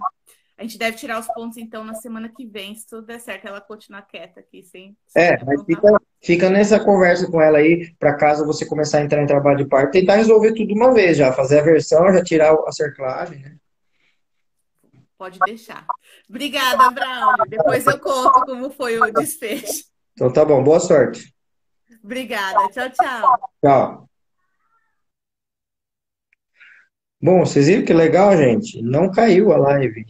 a 0.57 0.63
gente 0.63 0.79
deve 0.79 0.97
tirar 0.97 1.19
os 1.19 1.27
pontos, 1.27 1.57
então, 1.59 1.83
na 1.83 1.95
semana 1.95 2.29
que 2.29 2.47
vem, 2.47 2.75
se 2.77 2.87
tudo 2.87 3.07
der 3.07 3.19
certo, 3.19 3.47
ela 3.47 3.61
continuar 3.61 4.03
quieta 4.03 4.39
aqui, 4.39 4.63
sem. 4.63 4.97
É, 5.17 5.43
mas 5.45 5.65
fica, 5.65 6.01
fica, 6.23 6.51
nessa 6.51 6.79
conversa 6.79 7.29
com 7.29 7.41
ela 7.41 7.59
aí, 7.59 7.93
para 7.99 8.17
caso 8.17 8.47
você 8.47 8.65
começar 8.65 8.99
a 8.99 9.03
entrar 9.03 9.23
em 9.23 9.27
trabalho 9.27 9.59
de 9.59 9.67
parto, 9.67 9.91
tentar 9.91 10.15
resolver 10.15 10.53
tudo 10.53 10.69
de 10.69 10.75
uma 10.75 10.95
vez 10.95 11.17
já, 11.17 11.33
fazer 11.33 11.59
a 11.59 11.65
versão, 11.65 12.13
já 12.13 12.23
tirar 12.23 12.55
a 12.55 12.73
cerclagem, 12.73 13.41
né? 13.41 13.57
Pode 15.19 15.39
deixar. 15.41 15.87
Obrigada, 16.29 16.91
Braulio. 16.91 17.45
Depois 17.49 17.87
eu 17.87 17.99
conto 17.99 18.45
como 18.45 18.71
foi 18.71 18.99
o 18.99 19.13
desfecho. 19.13 19.85
Então 20.13 20.33
tá 20.33 20.45
bom, 20.45 20.63
boa 20.63 20.79
sorte. 20.79 21.35
Obrigada. 22.03 22.69
Tchau, 22.69 22.91
tchau. 22.91 23.51
Tchau. 23.65 24.09
Bom, 27.21 27.41
vocês 27.41 27.67
viram 27.67 27.85
que 27.85 27.93
legal, 27.93 28.37
gente? 28.37 28.83
Não 28.83 29.11
caiu 29.11 29.53
a 29.53 29.57
live. 29.57 30.05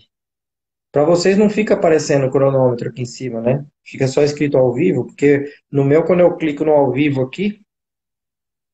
Para 0.94 1.02
vocês 1.02 1.36
não 1.36 1.50
fica 1.50 1.74
aparecendo 1.74 2.26
o 2.26 2.30
cronômetro 2.30 2.88
aqui 2.88 3.02
em 3.02 3.04
cima, 3.04 3.40
né? 3.40 3.66
Fica 3.82 4.06
só 4.06 4.22
escrito 4.22 4.56
ao 4.56 4.72
vivo, 4.72 5.04
porque 5.04 5.52
no 5.68 5.84
meu, 5.84 6.04
quando 6.04 6.20
eu 6.20 6.36
clico 6.36 6.64
no 6.64 6.70
ao 6.70 6.92
vivo 6.92 7.20
aqui, 7.20 7.60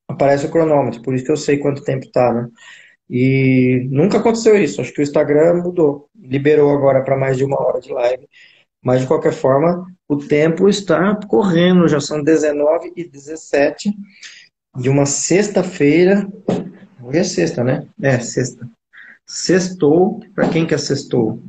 aparece 0.07 0.45
o 0.45 0.51
cronômetro, 0.51 1.01
por 1.01 1.15
isso 1.15 1.25
que 1.25 1.31
eu 1.31 1.35
sei 1.35 1.57
quanto 1.57 1.83
tempo 1.83 2.11
tá, 2.11 2.31
né? 2.31 2.47
E 3.09 3.87
nunca 3.89 4.19
aconteceu 4.19 4.55
isso. 4.55 4.79
Acho 4.79 4.93
que 4.93 5.01
o 5.01 5.03
Instagram 5.03 5.63
mudou, 5.63 6.09
liberou 6.15 6.69
agora 6.69 7.03
para 7.03 7.17
mais 7.17 7.37
de 7.37 7.43
uma 7.43 7.59
hora 7.59 7.81
de 7.81 7.91
live. 7.91 8.29
Mas 8.83 9.01
de 9.01 9.07
qualquer 9.07 9.33
forma, 9.33 9.83
o 10.07 10.15
tempo 10.15 10.69
está 10.69 11.19
correndo, 11.27 11.87
já 11.87 11.99
são 11.99 12.21
19 12.21 12.93
e 12.95 13.03
17 13.03 13.91
de 14.77 14.89
uma 14.91 15.07
sexta-feira. 15.07 16.31
Hoje 17.01 17.17
é 17.17 17.23
sexta, 17.23 17.63
né? 17.63 17.87
É, 17.99 18.19
sexta. 18.19 18.69
Sextou, 19.25 20.19
para 20.35 20.49
quem 20.49 20.67
que 20.67 20.75
é 20.75 20.77
sextou? 20.77 21.41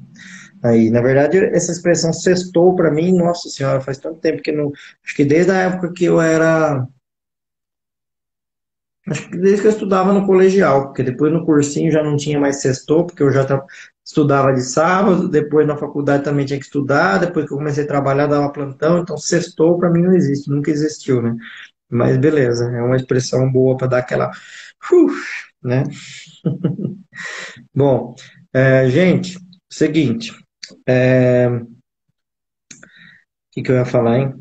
Aí, 0.62 0.90
na 0.90 1.00
verdade, 1.00 1.38
essa 1.38 1.72
expressão 1.72 2.12
sextou 2.12 2.76
para 2.76 2.90
mim, 2.90 3.12
nossa 3.12 3.48
senhora, 3.48 3.80
faz 3.80 3.98
tanto 3.98 4.20
tempo 4.20 4.42
que 4.42 4.52
não. 4.52 4.72
Acho 5.04 5.16
que 5.16 5.24
desde 5.24 5.50
a 5.50 5.56
época 5.56 5.92
que 5.92 6.04
eu 6.04 6.20
era. 6.20 6.86
Acho 9.08 9.28
que 9.28 9.36
desde 9.36 9.62
que 9.62 9.66
eu 9.66 9.72
estudava 9.72 10.12
no 10.12 10.24
colegial, 10.24 10.84
porque 10.86 11.02
depois 11.02 11.32
no 11.32 11.44
cursinho 11.44 11.90
já 11.90 12.02
não 12.04 12.16
tinha 12.16 12.38
mais 12.38 12.60
sextou, 12.62 13.04
porque 13.04 13.22
eu 13.22 13.32
já 13.32 13.44
estudava 14.04 14.52
de 14.52 14.62
sábado, 14.62 15.28
depois 15.28 15.66
na 15.66 15.76
faculdade 15.76 16.22
também 16.22 16.46
tinha 16.46 16.58
que 16.58 16.64
estudar, 16.66 17.18
depois 17.18 17.46
que 17.46 17.52
eu 17.52 17.58
comecei 17.58 17.82
a 17.82 17.86
trabalhar 17.86 18.28
dava 18.28 18.52
plantão, 18.52 18.98
então 19.00 19.16
sextou 19.16 19.76
para 19.76 19.90
mim 19.90 20.02
não 20.02 20.12
existe, 20.14 20.48
nunca 20.48 20.70
existiu, 20.70 21.20
né? 21.20 21.36
Mas 21.90 22.16
beleza, 22.16 22.66
é 22.66 22.82
uma 22.82 22.96
expressão 22.96 23.50
boa 23.50 23.76
para 23.76 23.88
dar 23.88 23.98
aquela. 23.98 24.30
Uf, 24.92 25.50
né? 25.62 25.84
Bom, 27.74 28.14
é, 28.52 28.88
gente, 28.88 29.38
seguinte. 29.70 30.41
É... 30.86 31.48
O 31.48 31.66
que, 33.52 33.62
que 33.62 33.70
eu 33.70 33.76
ia 33.76 33.84
falar, 33.84 34.18
hein? 34.18 34.34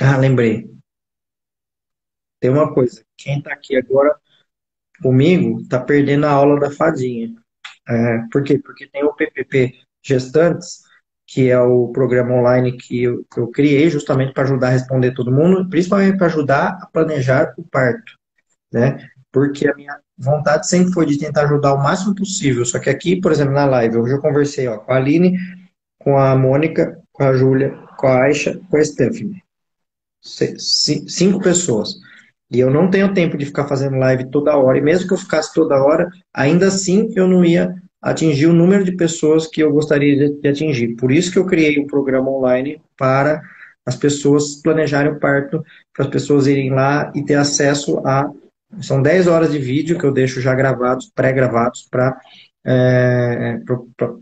Ah, 0.00 0.16
lembrei. 0.16 0.68
Tem 2.40 2.50
uma 2.50 2.72
coisa. 2.74 3.04
Quem 3.16 3.38
está 3.38 3.52
aqui 3.52 3.76
agora 3.76 4.14
comigo 5.02 5.60
está 5.60 5.80
perdendo 5.80 6.26
a 6.26 6.30
aula 6.30 6.58
da 6.60 6.70
fadinha. 6.70 7.34
É, 7.88 8.18
por 8.30 8.42
quê? 8.42 8.58
Porque 8.58 8.86
tem 8.88 9.04
o 9.04 9.14
PPP 9.14 9.74
Gestantes, 10.02 10.82
que 11.26 11.50
é 11.50 11.58
o 11.60 11.88
programa 11.88 12.34
online 12.34 12.76
que 12.76 13.02
eu, 13.02 13.24
que 13.32 13.40
eu 13.40 13.48
criei 13.50 13.88
justamente 13.90 14.32
para 14.32 14.44
ajudar 14.44 14.68
a 14.68 14.70
responder 14.70 15.14
todo 15.14 15.32
mundo, 15.32 15.68
principalmente 15.68 16.18
para 16.18 16.26
ajudar 16.26 16.78
a 16.82 16.86
planejar 16.86 17.54
o 17.56 17.64
parto, 17.64 18.12
né? 18.72 18.98
Porque 19.32 19.68
a 19.68 19.74
minha 19.74 20.00
vontade 20.16 20.68
sempre 20.68 20.92
foi 20.92 21.06
de 21.06 21.18
tentar 21.18 21.44
ajudar 21.44 21.74
o 21.74 21.82
máximo 21.82 22.14
possível. 22.14 22.64
Só 22.64 22.78
que 22.78 22.90
aqui, 22.90 23.20
por 23.20 23.32
exemplo, 23.32 23.54
na 23.54 23.64
live, 23.64 23.96
eu 23.96 24.08
já 24.08 24.18
conversei 24.18 24.68
ó, 24.68 24.78
com 24.78 24.92
a 24.92 24.96
Aline, 24.96 25.36
com 25.98 26.18
a 26.18 26.36
Mônica, 26.36 26.98
com 27.12 27.24
a 27.24 27.34
Júlia, 27.34 27.76
com 27.96 28.06
a 28.06 28.22
Aisha, 28.22 28.60
com 28.70 28.76
a 28.76 28.84
Stephanie. 28.84 29.42
Cinco 30.22 31.40
pessoas. 31.40 31.94
E 32.50 32.60
eu 32.60 32.70
não 32.70 32.90
tenho 32.90 33.12
tempo 33.12 33.36
de 33.36 33.46
ficar 33.46 33.66
fazendo 33.66 33.96
live 33.96 34.30
toda 34.30 34.56
hora. 34.56 34.78
E 34.78 34.82
mesmo 34.82 35.08
que 35.08 35.14
eu 35.14 35.18
ficasse 35.18 35.52
toda 35.52 35.82
hora, 35.82 36.10
ainda 36.32 36.68
assim 36.68 37.12
eu 37.16 37.26
não 37.26 37.44
ia 37.44 37.74
atingir 38.00 38.46
o 38.46 38.52
número 38.52 38.84
de 38.84 38.92
pessoas 38.92 39.46
que 39.46 39.62
eu 39.62 39.72
gostaria 39.72 40.30
de 40.30 40.48
atingir. 40.48 40.94
Por 40.96 41.10
isso 41.10 41.32
que 41.32 41.38
eu 41.38 41.46
criei 41.46 41.80
um 41.80 41.86
programa 41.86 42.30
online 42.30 42.80
para 42.96 43.42
as 43.86 43.96
pessoas 43.96 44.56
planejarem 44.62 45.12
o 45.12 45.18
parto, 45.18 45.64
para 45.92 46.04
as 46.04 46.10
pessoas 46.10 46.46
irem 46.46 46.70
lá 46.70 47.10
e 47.14 47.24
ter 47.24 47.34
acesso 47.34 47.98
a. 48.06 48.30
São 48.80 49.02
10 49.02 49.26
horas 49.26 49.52
de 49.52 49.58
vídeo 49.58 49.98
que 49.98 50.04
eu 50.04 50.12
deixo 50.12 50.40
já 50.40 50.54
gravados, 50.54 51.10
pré-gravados, 51.14 51.86
para 51.90 52.18
é, 52.64 53.58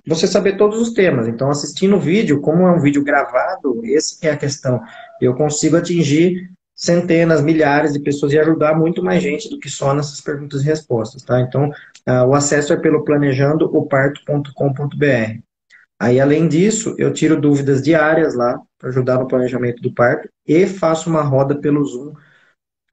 você 0.06 0.26
saber 0.26 0.56
todos 0.56 0.80
os 0.80 0.92
temas. 0.92 1.28
Então, 1.28 1.50
assistindo 1.50 1.96
o 1.96 2.00
vídeo, 2.00 2.40
como 2.40 2.66
é 2.66 2.72
um 2.72 2.80
vídeo 2.80 3.04
gravado, 3.04 3.82
essa 3.84 4.16
é 4.22 4.30
a 4.30 4.36
questão. 4.36 4.80
Eu 5.20 5.34
consigo 5.34 5.76
atingir 5.76 6.50
centenas, 6.74 7.40
milhares 7.40 7.92
de 7.92 8.00
pessoas 8.00 8.32
e 8.32 8.38
ajudar 8.38 8.76
muito 8.76 9.04
mais 9.04 9.22
gente 9.22 9.48
do 9.48 9.58
que 9.58 9.70
só 9.70 9.94
nessas 9.94 10.20
perguntas 10.20 10.62
e 10.62 10.64
respostas, 10.64 11.22
tá? 11.22 11.40
Então, 11.40 11.68
uh, 11.68 12.26
o 12.26 12.34
acesso 12.34 12.72
é 12.72 12.76
pelo 12.76 13.04
planejandooparto.com.br. 13.04 15.40
Aí, 16.00 16.20
além 16.20 16.48
disso, 16.48 16.96
eu 16.98 17.12
tiro 17.12 17.40
dúvidas 17.40 17.80
diárias 17.80 18.34
lá 18.34 18.60
para 18.76 18.88
ajudar 18.88 19.20
no 19.20 19.28
planejamento 19.28 19.80
do 19.80 19.94
parto 19.94 20.28
e 20.44 20.66
faço 20.66 21.08
uma 21.08 21.22
roda 21.22 21.54
pelo 21.54 21.84
Zoom, 21.84 22.12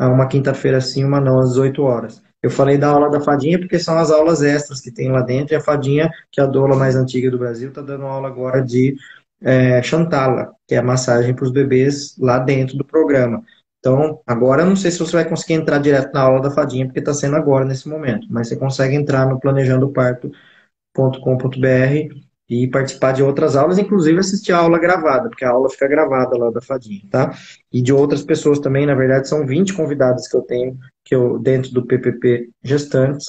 uma 0.07 0.27
quinta-feira 0.27 0.79
sim, 0.81 1.03
uma 1.03 1.19
não, 1.19 1.39
às 1.39 1.49
18 1.49 1.81
horas. 1.83 2.21
Eu 2.41 2.49
falei 2.49 2.77
da 2.77 2.89
aula 2.89 3.09
da 3.09 3.19
fadinha 3.19 3.59
porque 3.59 3.77
são 3.77 3.97
as 3.97 4.11
aulas 4.11 4.41
extras 4.41 4.79
que 4.79 4.91
tem 4.91 5.11
lá 5.11 5.21
dentro, 5.21 5.53
e 5.53 5.57
a 5.57 5.61
fadinha, 5.61 6.09
que 6.31 6.39
é 6.39 6.43
a 6.43 6.47
doula 6.47 6.75
mais 6.75 6.95
antiga 6.95 7.29
do 7.29 7.37
Brasil, 7.37 7.69
está 7.69 7.81
dando 7.81 8.05
aula 8.05 8.27
agora 8.27 8.63
de 8.63 8.95
é, 9.41 9.81
Chantala, 9.83 10.53
que 10.67 10.75
é 10.75 10.77
a 10.77 10.83
massagem 10.83 11.33
para 11.33 11.45
os 11.45 11.51
bebês 11.51 12.15
lá 12.17 12.39
dentro 12.39 12.77
do 12.77 12.85
programa. 12.85 13.43
Então, 13.79 14.21
agora 14.27 14.63
eu 14.63 14.65
não 14.67 14.75
sei 14.75 14.91
se 14.91 14.99
você 14.99 15.13
vai 15.13 15.27
conseguir 15.27 15.53
entrar 15.53 15.79
direto 15.79 16.13
na 16.13 16.21
aula 16.21 16.41
da 16.41 16.51
fadinha, 16.51 16.85
porque 16.85 16.99
está 16.99 17.13
sendo 17.13 17.35
agora, 17.35 17.65
nesse 17.65 17.87
momento, 17.87 18.27
mas 18.29 18.47
você 18.47 18.57
consegue 18.57 18.95
entrar 18.95 19.25
no 19.25 19.39
planejandoparto.com.br 19.39 22.28
e 22.49 22.67
participar 22.67 23.11
de 23.11 23.21
outras 23.21 23.55
aulas, 23.55 23.77
inclusive 23.77 24.19
assistir 24.19 24.51
a 24.51 24.57
aula 24.57 24.79
gravada, 24.79 25.29
porque 25.29 25.45
a 25.45 25.51
aula 25.51 25.69
fica 25.69 25.87
gravada 25.87 26.35
lá 26.35 26.49
da 26.49 26.61
fadinha, 26.61 27.03
tá? 27.11 27.31
E 27.71 27.81
de 27.81 27.93
outras 27.93 28.23
pessoas 28.23 28.57
também, 28.59 28.87
na 28.87 28.95
verdade, 28.95 29.29
são 29.29 29.45
20 29.45 29.73
convidados 29.73 30.27
que 30.27 30.35
eu 30.35 30.41
tenho 30.41 30.77
que 31.05 31.13
eu 31.13 31.37
dentro 31.39 31.71
do 31.71 31.85
PPP 31.85 32.49
Gestantes, 32.63 33.27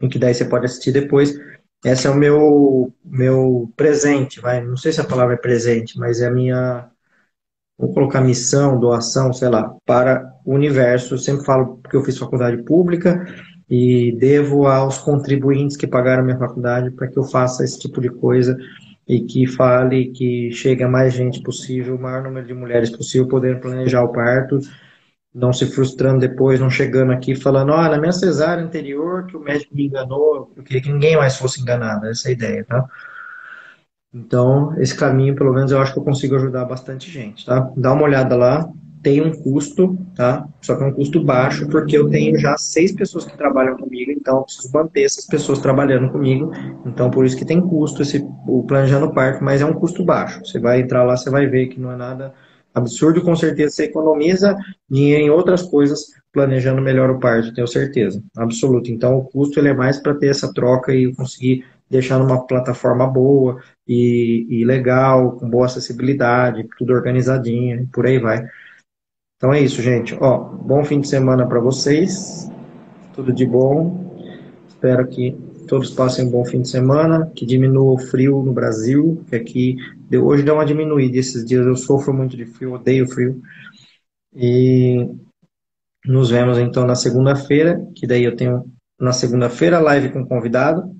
em 0.00 0.08
que 0.08 0.18
daí 0.18 0.34
você 0.34 0.44
pode 0.44 0.66
assistir 0.66 0.92
depois. 0.92 1.34
Esse 1.84 2.06
é 2.06 2.10
o 2.10 2.14
meu 2.14 2.92
meu 3.04 3.72
presente, 3.76 4.40
vai, 4.40 4.62
não 4.62 4.76
sei 4.76 4.92
se 4.92 5.00
a 5.00 5.04
palavra 5.04 5.34
é 5.34 5.38
presente, 5.38 5.98
mas 5.98 6.20
é 6.20 6.26
a 6.26 6.30
minha 6.30 6.90
vou 7.78 7.92
colocar 7.92 8.20
missão, 8.20 8.78
doação, 8.78 9.32
sei 9.32 9.48
lá, 9.48 9.74
para 9.84 10.32
o 10.44 10.54
universo. 10.54 11.14
Eu 11.14 11.18
sempre 11.18 11.44
falo 11.44 11.80
que 11.90 11.96
eu 11.96 12.04
fiz 12.04 12.16
faculdade 12.18 12.62
pública 12.62 13.26
e 13.68 14.12
devo 14.18 14.66
aos 14.66 14.98
contribuintes 14.98 15.76
que 15.76 15.86
pagaram 15.86 16.24
minha 16.24 16.38
faculdade 16.38 16.90
para 16.90 17.08
que 17.08 17.18
eu 17.18 17.24
faça 17.24 17.64
esse 17.64 17.78
tipo 17.78 18.00
de 18.00 18.10
coisa 18.10 18.56
e 19.06 19.20
que 19.20 19.46
fale 19.46 20.10
que 20.12 20.50
chegue 20.52 20.82
a 20.82 20.88
mais 20.88 21.12
gente 21.12 21.42
possível, 21.42 21.96
o 21.96 22.00
maior 22.00 22.22
número 22.22 22.46
de 22.46 22.54
mulheres 22.54 22.90
possível, 22.90 23.28
podendo 23.28 23.60
planejar 23.60 24.02
o 24.02 24.12
parto, 24.12 24.58
não 25.34 25.52
se 25.52 25.66
frustrando 25.66 26.20
depois, 26.20 26.60
não 26.60 26.70
chegando 26.70 27.12
aqui 27.12 27.34
falando, 27.34 27.72
olha, 27.72 27.90
na 27.90 27.98
minha 27.98 28.12
cesárea 28.12 28.64
anterior 28.64 29.26
que 29.26 29.36
o 29.36 29.40
médico 29.40 29.74
me 29.74 29.86
enganou, 29.86 30.52
eu 30.56 30.62
queria 30.62 30.82
que 30.82 30.92
ninguém 30.92 31.16
mais 31.16 31.36
fosse 31.36 31.60
enganado, 31.60 32.06
essa 32.06 32.28
é 32.28 32.30
a 32.30 32.32
ideia, 32.32 32.64
tá? 32.64 32.88
Então, 34.12 34.80
esse 34.80 34.96
caminho, 34.96 35.34
pelo 35.34 35.52
menos, 35.52 35.72
eu 35.72 35.80
acho 35.80 35.92
que 35.92 35.98
eu 35.98 36.04
consigo 36.04 36.36
ajudar 36.36 36.64
bastante 36.66 37.10
gente, 37.10 37.44
tá? 37.44 37.68
Dá 37.76 37.92
uma 37.92 38.04
olhada 38.04 38.36
lá, 38.36 38.70
tem 39.04 39.20
um 39.20 39.30
custo, 39.30 39.98
tá? 40.16 40.48
Só 40.62 40.74
que 40.74 40.82
é 40.82 40.86
um 40.86 40.92
custo 40.92 41.22
baixo, 41.22 41.68
porque 41.68 41.96
eu 41.96 42.08
tenho 42.08 42.38
já 42.38 42.56
seis 42.56 42.90
pessoas 42.90 43.26
que 43.26 43.36
trabalham 43.36 43.76
comigo, 43.76 44.10
então 44.10 44.38
eu 44.38 44.42
preciso 44.44 44.72
manter 44.72 45.04
essas 45.04 45.26
pessoas 45.26 45.58
trabalhando 45.58 46.10
comigo, 46.10 46.50
então 46.86 47.10
por 47.10 47.26
isso 47.26 47.36
que 47.36 47.44
tem 47.44 47.60
custo 47.60 48.00
esse, 48.00 48.26
o 48.48 48.64
Planejando 48.66 49.12
Parque, 49.12 49.44
mas 49.44 49.60
é 49.60 49.66
um 49.66 49.74
custo 49.74 50.02
baixo. 50.02 50.40
Você 50.44 50.58
vai 50.58 50.80
entrar 50.80 51.04
lá, 51.04 51.18
você 51.18 51.28
vai 51.28 51.46
ver 51.46 51.68
que 51.68 51.78
não 51.78 51.92
é 51.92 51.96
nada 51.96 52.32
absurdo, 52.74 53.22
com 53.22 53.36
certeza 53.36 53.76
você 53.76 53.84
economiza 53.84 54.56
dinheiro 54.90 55.22
em 55.22 55.30
outras 55.30 55.62
coisas 55.62 56.06
planejando 56.32 56.80
melhor 56.82 57.10
o 57.10 57.20
parto, 57.20 57.54
tenho 57.54 57.68
certeza, 57.68 58.22
absoluto. 58.36 58.90
Então 58.90 59.18
o 59.18 59.24
custo 59.24 59.60
ele 59.60 59.68
é 59.68 59.74
mais 59.74 60.00
para 60.00 60.14
ter 60.14 60.28
essa 60.28 60.52
troca 60.52 60.94
e 60.94 61.14
conseguir 61.14 61.64
deixar 61.88 62.18
numa 62.18 62.44
plataforma 62.46 63.06
boa 63.06 63.60
e, 63.86 64.46
e 64.48 64.64
legal, 64.64 65.32
com 65.32 65.48
boa 65.48 65.66
acessibilidade, 65.66 66.66
tudo 66.78 66.94
organizadinho, 66.94 67.82
e 67.82 67.86
por 67.86 68.06
aí 68.06 68.18
vai. 68.18 68.44
Então 69.44 69.52
é 69.52 69.60
isso, 69.60 69.82
gente. 69.82 70.16
Ó, 70.22 70.38
bom 70.38 70.82
fim 70.86 71.02
de 71.02 71.06
semana 71.06 71.46
para 71.46 71.60
vocês. 71.60 72.50
Tudo 73.12 73.30
de 73.30 73.44
bom. 73.44 74.16
Espero 74.66 75.06
que 75.06 75.36
todos 75.68 75.90
passem 75.90 76.24
um 76.24 76.30
bom 76.30 76.46
fim 76.46 76.62
de 76.62 76.68
semana, 76.70 77.30
que 77.36 77.44
diminua 77.44 77.92
o 77.92 77.98
frio 77.98 78.42
no 78.42 78.54
Brasil, 78.54 79.22
que 79.28 79.36
aqui 79.36 79.76
hoje 80.10 80.42
deu 80.42 80.54
uma 80.54 80.64
diminuída. 80.64 81.18
Esses 81.18 81.44
dias 81.44 81.66
eu 81.66 81.76
sofro 81.76 82.14
muito 82.14 82.38
de 82.38 82.46
frio, 82.46 82.72
odeio 82.72 83.06
frio. 83.06 83.42
E 84.34 85.10
nos 86.06 86.30
vemos 86.30 86.56
então 86.56 86.86
na 86.86 86.94
segunda-feira, 86.94 87.86
que 87.94 88.06
daí 88.06 88.24
eu 88.24 88.34
tenho 88.34 88.64
na 88.98 89.12
segunda-feira 89.12 89.78
live 89.78 90.10
com 90.10 90.26
convidado 90.26 90.90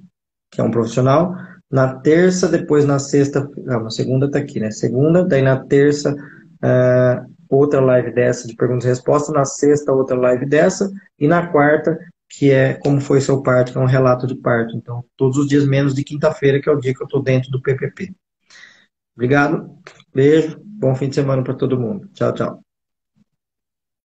que 0.50 0.60
é 0.60 0.64
um 0.64 0.70
profissional. 0.70 1.34
Na 1.70 1.94
terça, 1.94 2.46
depois 2.46 2.84
na 2.84 2.98
sexta, 2.98 3.48
não, 3.56 3.84
na 3.84 3.90
segunda 3.90 4.30
tá 4.30 4.38
aqui, 4.38 4.60
né? 4.60 4.70
Segunda, 4.70 5.24
daí 5.24 5.40
na 5.40 5.64
terça, 5.64 6.12
uh, 6.12 7.33
outra 7.48 7.80
live 7.80 8.12
dessa 8.12 8.46
de 8.46 8.54
perguntas 8.54 8.84
e 8.84 8.88
respostas, 8.88 9.34
na 9.34 9.44
sexta, 9.44 9.92
outra 9.92 10.16
live 10.16 10.46
dessa, 10.46 10.90
e 11.18 11.28
na 11.28 11.46
quarta, 11.46 11.98
que 12.28 12.50
é 12.50 12.74
como 12.74 13.00
foi 13.00 13.20
seu 13.20 13.42
parto, 13.42 13.72
que 13.72 13.78
é 13.78 13.80
um 13.80 13.86
relato 13.86 14.26
de 14.26 14.34
parto. 14.34 14.76
Então, 14.76 15.04
todos 15.16 15.36
os 15.36 15.46
dias 15.46 15.66
menos 15.66 15.94
de 15.94 16.02
quinta-feira, 16.04 16.60
que 16.60 16.68
é 16.68 16.72
o 16.72 16.80
dia 16.80 16.94
que 16.94 17.02
eu 17.02 17.06
estou 17.06 17.22
dentro 17.22 17.50
do 17.50 17.60
PPP. 17.62 18.12
Obrigado, 19.14 19.70
beijo, 20.12 20.60
bom 20.64 20.94
fim 20.94 21.08
de 21.08 21.14
semana 21.14 21.42
para 21.44 21.54
todo 21.54 21.78
mundo. 21.78 22.08
Tchau, 22.12 22.32
tchau. 22.34 22.63